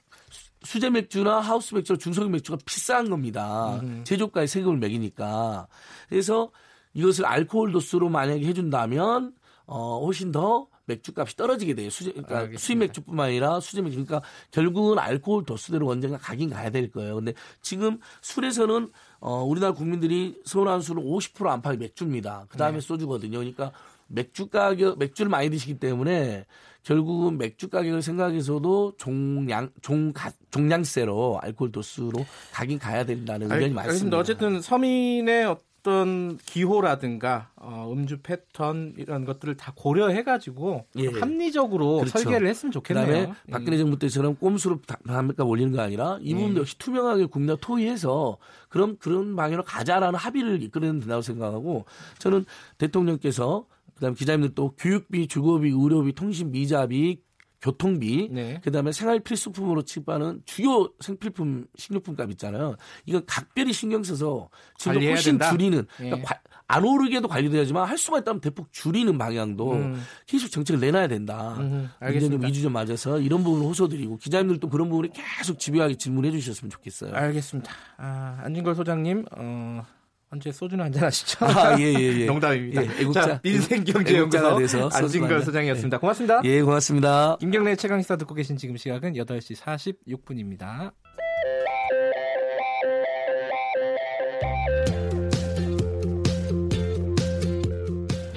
[0.67, 3.79] 수제 맥주나 하우스 맥주, 중소기업 맥주가 비싼 겁니다.
[3.83, 4.03] 음.
[4.05, 5.69] 제조가에 세금을 매기니까.
[6.09, 6.51] 그래서
[6.93, 9.33] 이것을 알코올 도수로 만약에 해준다면
[9.67, 11.91] 어 훨씬 더 맥주값이 떨어지게 돼요.
[11.91, 12.61] 수제, 그러니까 알겠습니다.
[12.61, 14.05] 수입 맥주뿐만 아니라 수제 맥주.
[14.05, 17.17] 그러니까 결국은 알코올 도수대로 언젠가 가긴 가야 될 거예요.
[17.17, 17.33] 근데
[17.63, 18.91] 지금 술에서는
[19.21, 22.47] 어 우리나라 국민들이 선호하는 술은 50% 안팎이 맥주입니다.
[22.49, 22.81] 그 다음에 네.
[22.81, 23.39] 소주거든요.
[23.39, 23.73] 그러니까
[24.09, 26.47] 맥주 가격, 맥주를 많이 드시기 때문에
[26.87, 30.13] 결국은 맥주 가격을 생각해서도 종량, 종,
[30.53, 34.19] 종량세로 알코올 도수로 가긴 가야 된다는 의견이 많습니다.
[34.19, 41.09] 어쨌든 서민의 어떤 기호라든가 어, 음주 패턴 이런 것들을 다 고려해가지고 예.
[41.09, 42.19] 합리적으로 그렇죠.
[42.21, 43.07] 설계를 했으면 좋겠네요.
[43.07, 43.51] 그다음에 음.
[43.51, 46.61] 박근혜 정부 때처럼 꼼수로 담배값 올리는 거 아니라 이 부분도 예.
[46.61, 48.39] 역시 투명하게 국내 토의해서
[48.69, 51.85] 그럼 그런 방향으로 가자라는 합의를 이끌어내면 된다고 생각하고
[52.21, 52.45] 저는
[52.79, 53.67] 대통령께서
[53.97, 57.21] 그다음에 기자님들 또 교육비, 주거비, 의료비, 통신비, 이자비,
[57.61, 58.61] 교통비, 네.
[58.63, 62.77] 그다음에 생활 필수품으로 취급하는 주요 생필품 식료품값 있잖아요.
[63.07, 64.49] 이거 각별히 신경 써서
[64.79, 65.51] 지금 훨씬 된다?
[65.51, 66.11] 줄이는 네.
[66.11, 70.03] 그러니까 안 오르게도 관리돼야지만 할 수만 있다면 대폭 줄이는 방향도 음.
[70.27, 71.57] 계속 정책을 내놔야 된다.
[71.59, 72.47] 음, 알겠습니다.
[72.47, 77.15] 좀 2주 전 맞아서 이런 부분을 호소드리고 기자님들도 그런 부분에 계속 집요하게 질문해 주셨으면 좋겠어요.
[77.15, 77.71] 알겠습니다.
[77.99, 79.87] 아, 안진걸 소장님 어,
[80.31, 81.45] 언제 소주는 한잔 하시죠?
[81.45, 82.27] 아, 예, 예, 예.
[82.27, 82.83] 농담입니다.
[82.83, 85.99] 예, 애국자, 자, 민생경제연구소 안진걸 소장이었습니다.
[85.99, 86.41] 고맙습니다.
[86.45, 87.37] 예, 고맙습니다.
[87.39, 90.93] 김경래 최강시사 듣고 계신 지금 시각은 8시 46분입니다.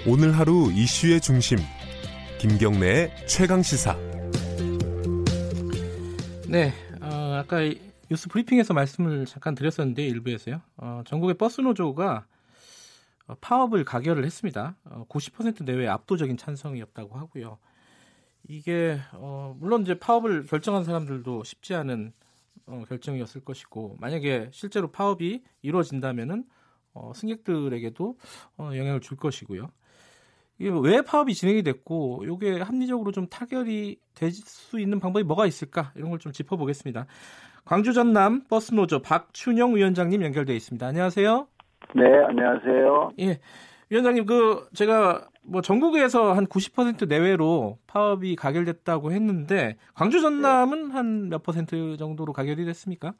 [0.08, 1.58] 오늘 하루 이슈의 중심.
[2.40, 3.98] 김경래의 최강시사.
[6.48, 7.58] 네, 어, 아까
[8.10, 10.62] 뉴스 브리핑에서 말씀을 잠깐 드렸었는데 일부에서요.
[10.78, 12.26] 어, 전국의 버스 노조가
[13.28, 14.76] 어, 파업을 가결을 했습니다.
[14.86, 17.60] 어, 90% 내외 압도적인 찬성이었다고 하고요.
[18.48, 22.14] 이게 어, 물론 이제 파업을 결정한 사람들도 쉽지 않은
[22.66, 26.46] 어, 결정이었을 것이고 만약에 실제로 파업이 이루어진다면은
[26.94, 28.18] 어, 승객들에게도
[28.58, 29.70] 어, 영향을 줄 것이고요.
[30.58, 35.94] 이게 왜 파업이 진행이 됐고 이게 합리적으로 좀 타결이 될 수 있는 방법이 뭐가 있을까
[35.96, 37.06] 이런 걸 좀 짚어보겠습니다.
[37.70, 40.88] 광주 전남 버스 노조 박춘영 위원장님 연결돼 있습니다.
[40.88, 41.48] 안녕하세요.
[41.94, 43.12] 네, 안녕하세요.
[43.20, 43.40] 예.
[43.92, 51.44] 위원장님 그 제가 뭐 전국에서 한 90% 내외로 파업이 가결됐다고 했는데 광주 전남은 한 몇
[51.44, 53.14] 퍼센트 정도로 가결이 됐습니까?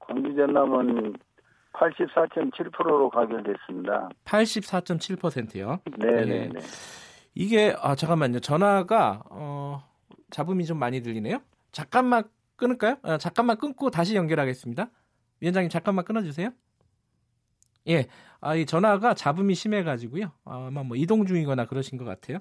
[0.00, 1.14] 광주 전남은
[1.72, 4.10] 84.7%로 가결됐습니다.
[4.26, 5.80] 84.7%요?
[5.96, 6.60] 네, 네, 네.
[7.34, 8.40] 이게 아 잠깐만요.
[8.40, 9.82] 전화가 어
[10.28, 11.38] 잡음이 좀 많이 들리네요.
[11.72, 12.24] 잠깐만
[12.58, 12.98] 끊을까요?
[13.02, 14.90] 아, 잠깐만 끊고 다시 연결하겠습니다.
[15.40, 16.50] 위원장님 잠깐만 끊어주세요.
[17.88, 18.06] 예,
[18.40, 20.32] 아, 이 전화가 잡음이 심해가지고요.
[20.44, 22.40] 아마 뭐 이동 중이거나 그러신 것 같아요.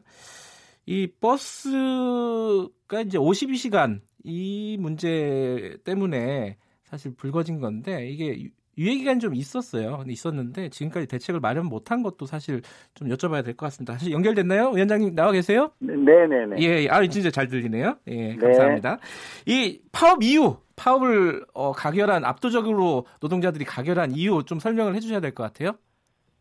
[0.86, 10.04] 이 버스가 이제 52시간 이 문제 때문에 사실 불거진 건데 이게 유예 기간이 좀 있었어요.
[10.08, 12.62] 있었는데 지금까지 대책을 마련 못한 것도 사실
[12.94, 13.94] 좀 여쭤봐야 될 것 같습니다.
[13.94, 14.70] 다시 연결됐나요?
[14.72, 15.72] 위원장님 나와 계세요?
[15.80, 16.56] 네, 네, 네.
[16.60, 17.98] 예, 아 진짜 잘 들리네요.
[18.08, 18.38] 예, 네.
[18.38, 19.00] 감사합니다.
[19.46, 25.44] 이 파업 이유, 파업을 어, 가결한 압도적으로 노동자들이 가결한 이유 좀 설명을 해주셔야 될 것
[25.44, 25.72] 같아요.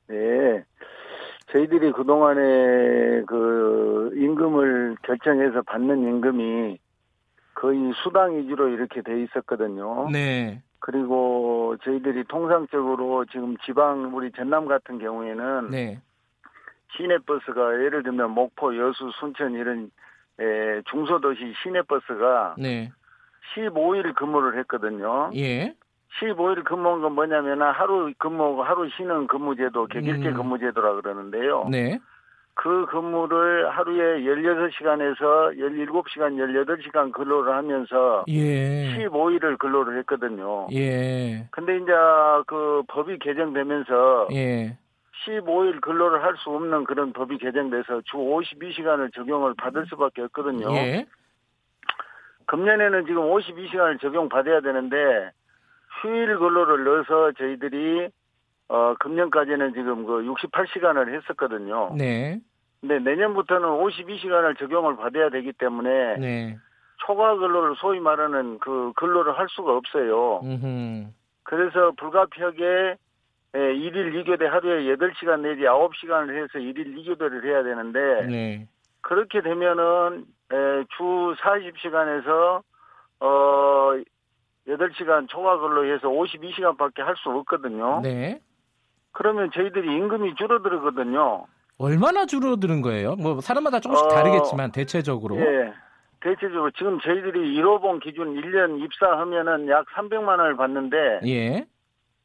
[0.08, 0.62] 네.
[1.52, 6.78] 저희들이 그동안에 그 임금을 결정해서 받는 임금이
[7.54, 10.08] 거의 수당 위주로 이렇게 돼 있었거든요.
[10.12, 10.62] 네.
[10.86, 16.00] 그리고 저희들이 통상적으로 지금 지방 우리 전남 같은 경우에는 네.
[16.96, 19.90] 시내버스가 예를 들면 목포, 여수, 순천 이런
[20.38, 22.92] 에, 중소도시 시내버스가 네.
[23.56, 25.32] 15일 근무를 했거든요.
[25.34, 25.74] 예.
[26.20, 30.34] 15일 근무한 건 뭐냐면 하루 근무하고 하루 쉬는 근무제도 객일제 음.
[30.34, 31.66] 근무제도라 그러는데요.
[31.68, 31.98] 네.
[32.56, 38.96] 그 근무를 하루에 16시간에서 17시간, 18시간 근로를 하면서 예.
[38.96, 40.66] 15일을 근로를 했거든요.
[40.72, 41.46] 예.
[41.50, 41.92] 근데 이제
[42.46, 44.78] 그 법이 개정되면서 예.
[45.26, 50.72] 15일 근로를 할 수 없는 그런 법이 개정돼서 주 52시간을 적용을 받을 수밖에 없거든요.
[50.76, 51.06] 예.
[52.46, 55.30] 금년에는 지금 52시간을 적용받아야 되는데
[56.00, 58.08] 휴일 근로를 넣어서 저희들이
[58.68, 61.94] 어 금년까지는 지금 그 68시간을 했었거든요.
[61.96, 62.40] 네.
[62.80, 66.58] 근데 내년부터는 52시간을 적용을 받아야 되기 때문에 네.
[67.06, 70.40] 초과 근로를 소위 말하는 그 근로를 할 수가 없어요.
[70.42, 71.06] 음흠.
[71.44, 72.96] 그래서 불가피하게
[73.54, 78.68] 일일 2교대 하루에 8시간 내지 9시간을 해서 일일 2교대를 해야 되는데 네.
[79.00, 80.24] 그렇게 되면은
[80.96, 82.62] 주 40시간에서
[83.20, 83.92] 어
[84.66, 88.00] 8시간 초과 근로해서 52시간밖에 할 수 없거든요.
[88.02, 88.40] 네.
[89.16, 91.46] 그러면 저희들이 임금이 줄어들거든요.
[91.78, 93.16] 얼마나 줄어드는 거예요?
[93.16, 95.36] 뭐 사람마다 조금씩 어, 다르겠지만 대체적으로.
[95.40, 95.72] 예.
[96.20, 101.66] 대체적으로 지금 저희들이 1호봉 기준 1년 입사하면은 약 300만 원을 받는데 예.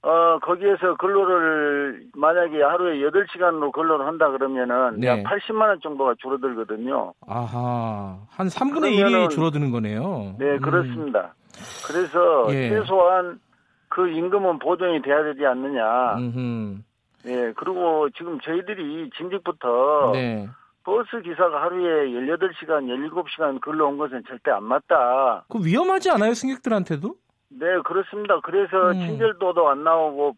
[0.03, 5.07] 어, 거기에서 근로를 만약에 하루에 8시간으로 근로를 한다 그러면은 네.
[5.07, 7.13] 약 80만 원 정도가 줄어들거든요.
[7.27, 8.17] 아하.
[8.29, 10.35] 한 3분의 1이 줄어드는 거네요.
[10.39, 10.59] 네, 음.
[10.59, 11.35] 그렇습니다.
[11.87, 12.69] 그래서 예.
[12.69, 13.39] 최소한
[13.91, 16.15] 그 임금은 보존이 돼야 되지 않느냐.
[16.17, 16.77] 음흠.
[17.27, 20.47] 예, 그리고 지금 저희들이 진직부터 네.
[20.83, 25.43] 버스 기사가 하루에 18시간, 17시간 근로 온 것은 절대 안 맞다.
[25.49, 27.13] 그 위험하지 않아요, 승객들한테도?
[27.49, 28.39] 네, 그렇습니다.
[28.41, 28.93] 그래서 음.
[28.93, 30.35] 친절도도 안 나오고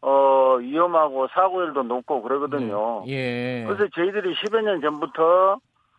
[0.00, 3.04] 어 위험하고 사고율도 높고 그러거든요.
[3.06, 3.12] 네.
[3.12, 3.64] 예.
[3.66, 5.58] 그래서 저희들이 10여 년 전부터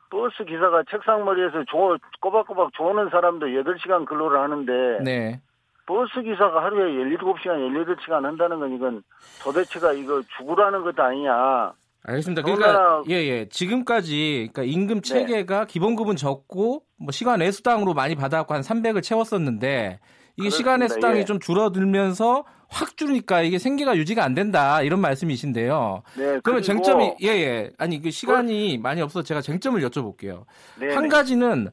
[0.10, 5.42] 버스 기사가 책상머리에서 조, 꼬박꼬박 조는 사람도 8시간 근로를 하는데 네.
[5.88, 9.04] 버스 기사가 하루에 17시간, 18시간 한다는 건 이건
[9.42, 11.74] 도대체가 이거 죽으라는 것도 아니냐.
[12.04, 12.42] 알겠습니다.
[12.44, 13.50] 그러니까 예예 예.
[13.50, 15.02] 지금까지 그러니까 임금 네.
[15.02, 15.66] 체계가 네.
[15.68, 20.00] 기본급은 적고 뭐 시간 애수당으로 많이 받아갖고 한 300을 채웠었는데
[20.38, 21.26] 이게 시간의 수당이 예.
[21.26, 26.04] 좀 줄어들면서 확 줄으니까 이게 생계가 유지가 안 된다 이런 말씀이신데요.
[26.18, 27.72] 네, 그러면 쟁점이 예예 예.
[27.78, 28.82] 아니 그 시간이 그...
[28.82, 30.44] 많이 없어서 제가 쟁점을 여쭤볼게요.
[30.80, 30.94] 네네.
[30.94, 31.70] 한 가지는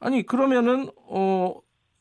[0.00, 1.54] 아니 그러면은 어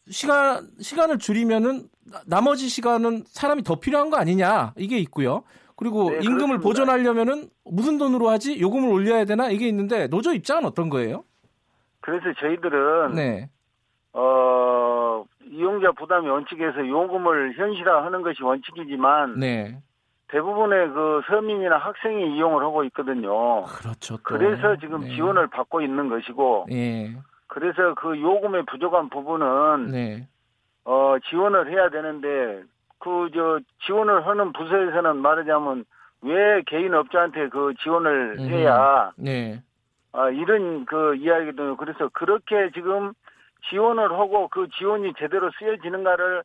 [0.10, 1.84] 시간 시간을 줄이면은
[2.26, 5.44] 나머지 시간은 사람이 더 필요한 거 아니냐 이게 있고요.
[5.76, 6.64] 그리고 네, 임금을 그렇습니다.
[6.68, 8.60] 보존하려면은 무슨 돈으로 하지?
[8.60, 9.50] 요금을 올려야 되나?
[9.50, 11.24] 이게 있는데 노조 입장은 어떤 거예요?
[12.02, 13.50] 그래서 저희들은 네.
[14.14, 19.80] 어 이용자 부담이 원칙에서 요금을 현실화하는 것이 원칙이지만 네.
[20.30, 23.64] 대부분의 그 서민이나 학생이 이용을 하고 있거든요.
[23.64, 24.18] 그렇죠.
[24.18, 24.24] 또.
[24.24, 25.16] 그래서 지금 네.
[25.16, 27.16] 지원을 받고 있는 것이고, 네.
[27.60, 30.28] 그래서 그 요금의 부족한 부분은 네.
[30.86, 32.64] 어 지원을 해야 되는데
[33.00, 35.86] 그 저 지원을 하는 부서에서는 말하자면
[36.22, 39.62] 왜 개인 업자한테 그 지원을 해야 네.
[40.12, 43.14] 아 이런 그 이야기도 그래서 그렇게 지금
[43.70, 46.44] 지원을 하고 그 지원이 제대로 쓰여지는가를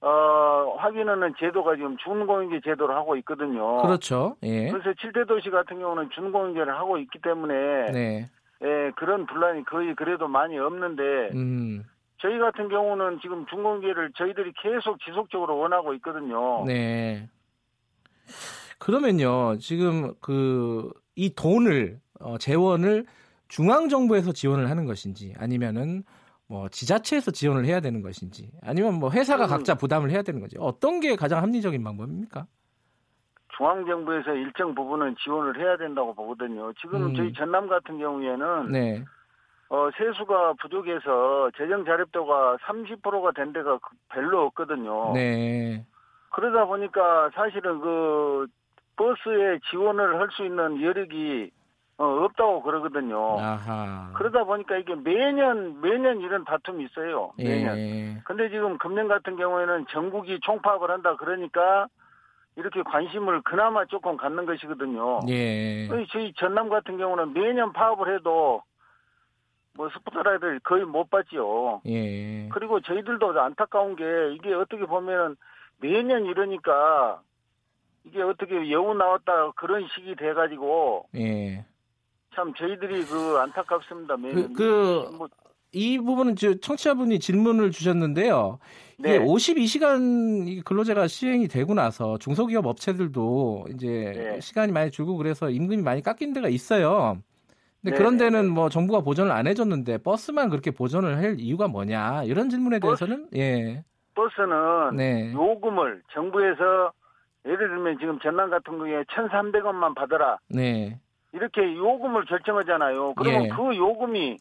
[0.00, 3.82] 어, 확인하는 제도가 지금 준공인제 제도를 하고 있거든요.
[3.82, 4.36] 그렇죠.
[4.44, 4.70] 예.
[4.70, 8.30] 그래서 7대 도시 같은 경우는 준공인제를 하고 있기 때문에 네.
[8.62, 11.84] 예, 그런 분란이 거의 그래도 많이 없는데 음.
[12.20, 16.64] 저희 같은 경우는 지금 준공인제를 저희들이 계속 지속적으로 원하고 있거든요.
[16.66, 17.28] 네.
[18.78, 23.04] 그러면요, 지금 그 이 돈을 어, 재원을
[23.48, 26.04] 중앙 정부에서 지원을 하는 것인지 아니면은
[26.46, 29.48] 뭐 지자체에서 지원을 해야 되는 것인지 아니면 뭐 회사가 음.
[29.48, 32.46] 각자 부담을 해야 되는 건지 어떤 게 가장 합리적인 방법입니까?
[33.58, 36.72] 중앙정부에서 일정 부분은 지원을 해야 된다고 보거든요.
[36.74, 37.14] 지금 음.
[37.14, 39.04] 저희 전남 같은 경우에는 네.
[39.68, 45.12] 어, 세수가 부족해서 재정 자립도가 30%가 된 데가 그 별로 없거든요.
[45.12, 45.84] 네.
[46.30, 48.46] 그러다 보니까 사실은 그
[48.96, 51.50] 버스에 지원을 할 수 있는 여력이
[51.98, 53.40] 어, 없다고 그러거든요.
[53.40, 54.12] 아하.
[54.14, 57.32] 그러다 보니까 이게 매년, 매년 이런 다툼이 있어요.
[57.36, 57.76] 매년.
[57.76, 58.20] 예.
[58.24, 61.88] 근데 지금 금년 같은 경우에는 전국이 총파업을 한다 그러니까
[62.58, 65.20] 이렇게 관심을 그나마 조금 갖는 것이거든요.
[65.28, 65.86] 예.
[66.10, 68.62] 저희 전남 같은 경우는 매년 파업을 해도
[69.74, 71.82] 뭐 스포트라이드를 거의 못 받지요.
[71.86, 72.48] 예.
[72.48, 75.36] 그리고 저희들도 안타까운 게 이게 어떻게 보면
[75.80, 77.20] 매년 이러니까
[78.02, 81.64] 이게 어떻게 여우 나왔다 그런 식이 돼가지고 예.
[82.34, 84.16] 참 저희들이 그 안타깝습니다.
[84.16, 85.28] 그, 그, 뭐,
[85.72, 88.58] 이 부분은 저 청취자분이 질문을 주셨는데요.
[88.98, 89.24] 이게 네.
[89.24, 94.40] 52시간 근로제가 시행이 되고 나서 중소기업 업체들도 이제 네.
[94.40, 97.18] 시간이 많이 줄고 그래서 임금이 많이 깎인 데가 있어요.
[97.80, 97.96] 근데 네.
[97.96, 98.48] 그런 네, 데는 네.
[98.48, 103.36] 뭐 정부가 보전을 안 해줬는데 버스만 그렇게 보전을 할 이유가 뭐냐 이런 질문에 대해서는 버스,
[103.36, 103.84] 예
[104.14, 105.32] 버스는 네.
[105.32, 106.92] 요금을 정부에서
[107.46, 110.38] 예를 들면 지금 전남 같은 경우에 1,300원만 받아라.
[110.48, 110.98] 네.
[111.32, 113.14] 이렇게 요금을 결정하잖아요.
[113.14, 113.48] 그러면 예.
[113.48, 114.38] 그 요금이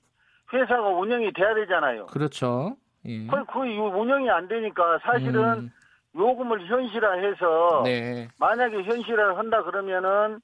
[0.53, 2.07] 회사가 운영이 돼야 되잖아요.
[2.07, 2.76] 그렇죠.
[3.06, 3.28] 예.
[3.28, 5.72] 그, 그 운영이 안 되니까 사실은 음.
[6.15, 8.28] 요금을 현실화해서 네.
[8.40, 10.40] 만약에 현실화를 한다 그러면은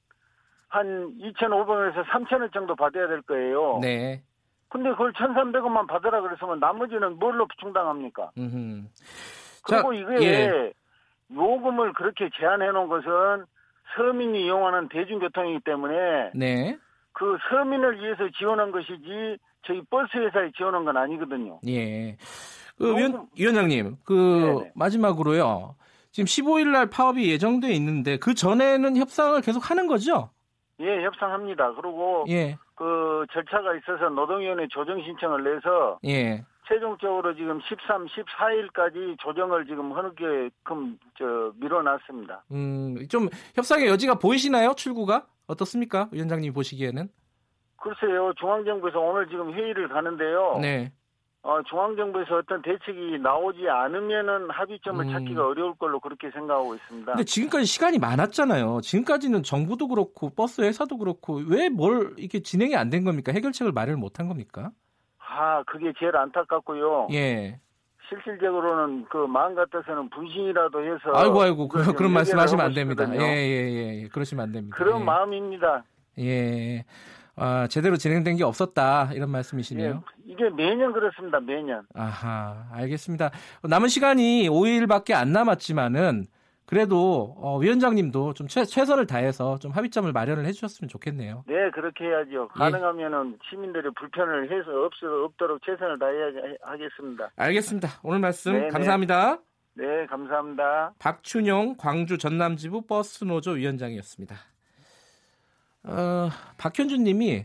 [0.68, 3.78] 한 2,500원에서 3,000원 정도 받아야 될 거예요.
[3.80, 4.22] 네.
[4.68, 8.32] 근데 그걸 1,300원만 받으라 그랬으면 나머지는 뭘로 충당합니까?
[8.36, 8.82] 음흠.
[9.64, 10.72] 그리고 자, 이게 예.
[11.32, 13.46] 요금을 그렇게 제한해 놓은 것은
[13.96, 16.76] 서민이 이용하는 대중교통이기 때문에 네.
[17.12, 21.60] 그 서민을 위해서 지원한 것이지 저희 버스 회사에 지원한 건 아니거든요.
[21.66, 22.16] 예.
[22.76, 24.72] 그 위원, 위원장님, 그 네네.
[24.74, 25.76] 마지막으로요.
[26.10, 30.30] 지금 15일 날 파업이 예정돼 있는데 그 전에는 협상을 계속 하는 거죠?
[30.80, 31.74] 예, 협상합니다.
[31.74, 32.56] 그리고 예.
[32.74, 36.44] 그 절차가 있어서 노동위원회 조정 신청을 내서 예.
[36.66, 42.44] 최종적으로 지금 13, 14일까지 조정을 지금 흐느게끔 저 밀어놨습니다.
[42.52, 44.74] 음, 좀 협상의 여지가 보이시나요?
[44.74, 47.08] 출구가 어떻습니까, 위원장님 보시기에는?
[47.88, 50.58] 글쎄요, 중앙정부에서 오늘 지금 회의를 가는데요.
[50.62, 50.90] 네.
[51.42, 55.12] 어, 중앙정부에서 어떤 대책이 나오지 않으면은 합의점을 음.
[55.12, 57.12] 찾기가 어려울 걸로 그렇게 생각하고 있습니다.
[57.12, 58.80] 근데 지금까지 시간이 많았잖아요.
[58.80, 63.32] 지금까지는 정부도 그렇고 버스 회사도 그렇고 왜 뭘 이렇게 진행이 안 된 겁니까?
[63.32, 64.70] 해결책을 마련을 못 한 겁니까?
[65.18, 67.08] 아, 그게 제일 안타깝고요.
[67.12, 67.58] 예.
[68.08, 73.04] 실질적으로는 그 마음 같아서는 분신이라도 해서 아이고 아이고 그, 그런 말씀하시면 안 됩니다.
[73.14, 74.74] 예예예 예, 예, 그러시면 안 됩니다.
[74.76, 75.04] 그런 예.
[75.04, 75.84] 마음입니다.
[76.20, 76.84] 예.
[77.36, 80.02] 아, 제대로 진행된 게 없었다 이런 말씀이시네요.
[80.04, 81.40] 예, 이게 매년 그렇습니다.
[81.40, 81.82] 매년.
[81.94, 83.30] 아하, 알겠습니다.
[83.62, 86.26] 남은 시간이 5일밖에 안 남았지만은
[86.66, 91.44] 그래도 어, 위원장님도 좀 최, 최선을 다해서 좀 합의점을 마련을 해주셨으면 좋겠네요.
[91.46, 92.48] 네, 그렇게 해야죠.
[92.54, 92.58] 예.
[92.58, 96.26] 가능하면은 시민들의 불편을 해서 없, 없도록 최선을 다해야
[96.62, 97.30] 하겠습니다.
[97.36, 97.88] 알겠습니다.
[98.02, 98.64] 오늘 말씀 네네.
[98.64, 98.70] 네.
[98.70, 99.38] 감사합니다.
[99.74, 100.94] 네, 감사합니다.
[100.98, 104.36] 박춘용 광주 전남지부 버스노조 위원장이었습니다.
[105.84, 107.44] 어, 박현준 님이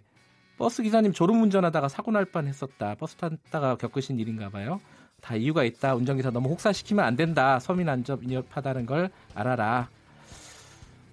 [0.57, 2.95] 버스 기사님 졸음 운전하다가 사고 날 뻔했었다.
[2.95, 4.79] 버스 탔다가 겪으신 일인가 봐요.
[5.21, 5.95] 다 이유가 있다.
[5.95, 7.59] 운전기사 너무 혹사시키면 안 된다.
[7.59, 9.89] 서민 안전 위협하다는 걸 알아라.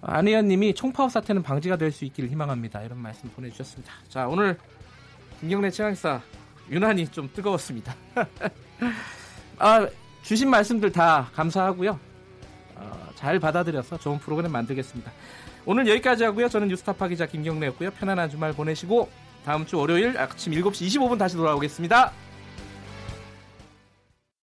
[0.01, 2.81] 안혜연 님이 총파업 사태는 방지가 될 수 있기를 희망합니다.
[2.83, 3.91] 이런 말씀 보내주셨습니다.
[4.09, 4.57] 자, 오늘
[5.39, 6.21] 김경래 최강사
[6.69, 7.95] 유난히 좀 뜨거웠습니다.
[9.59, 9.87] 아,
[10.23, 11.99] 주신 말씀들 다 감사하고요.
[12.75, 15.11] 어, 잘 받아들여서 좋은 프로그램 만들겠습니다.
[15.69, 16.47] 오늘 여기까지 하고요.
[16.47, 17.91] 저는 뉴스타파 기자 김경래였고요.
[17.91, 19.09] 편안한 주말 보내시고
[19.43, 22.13] 다음 주 월요일 아침 7시 25분 다시 돌아오겠습니다.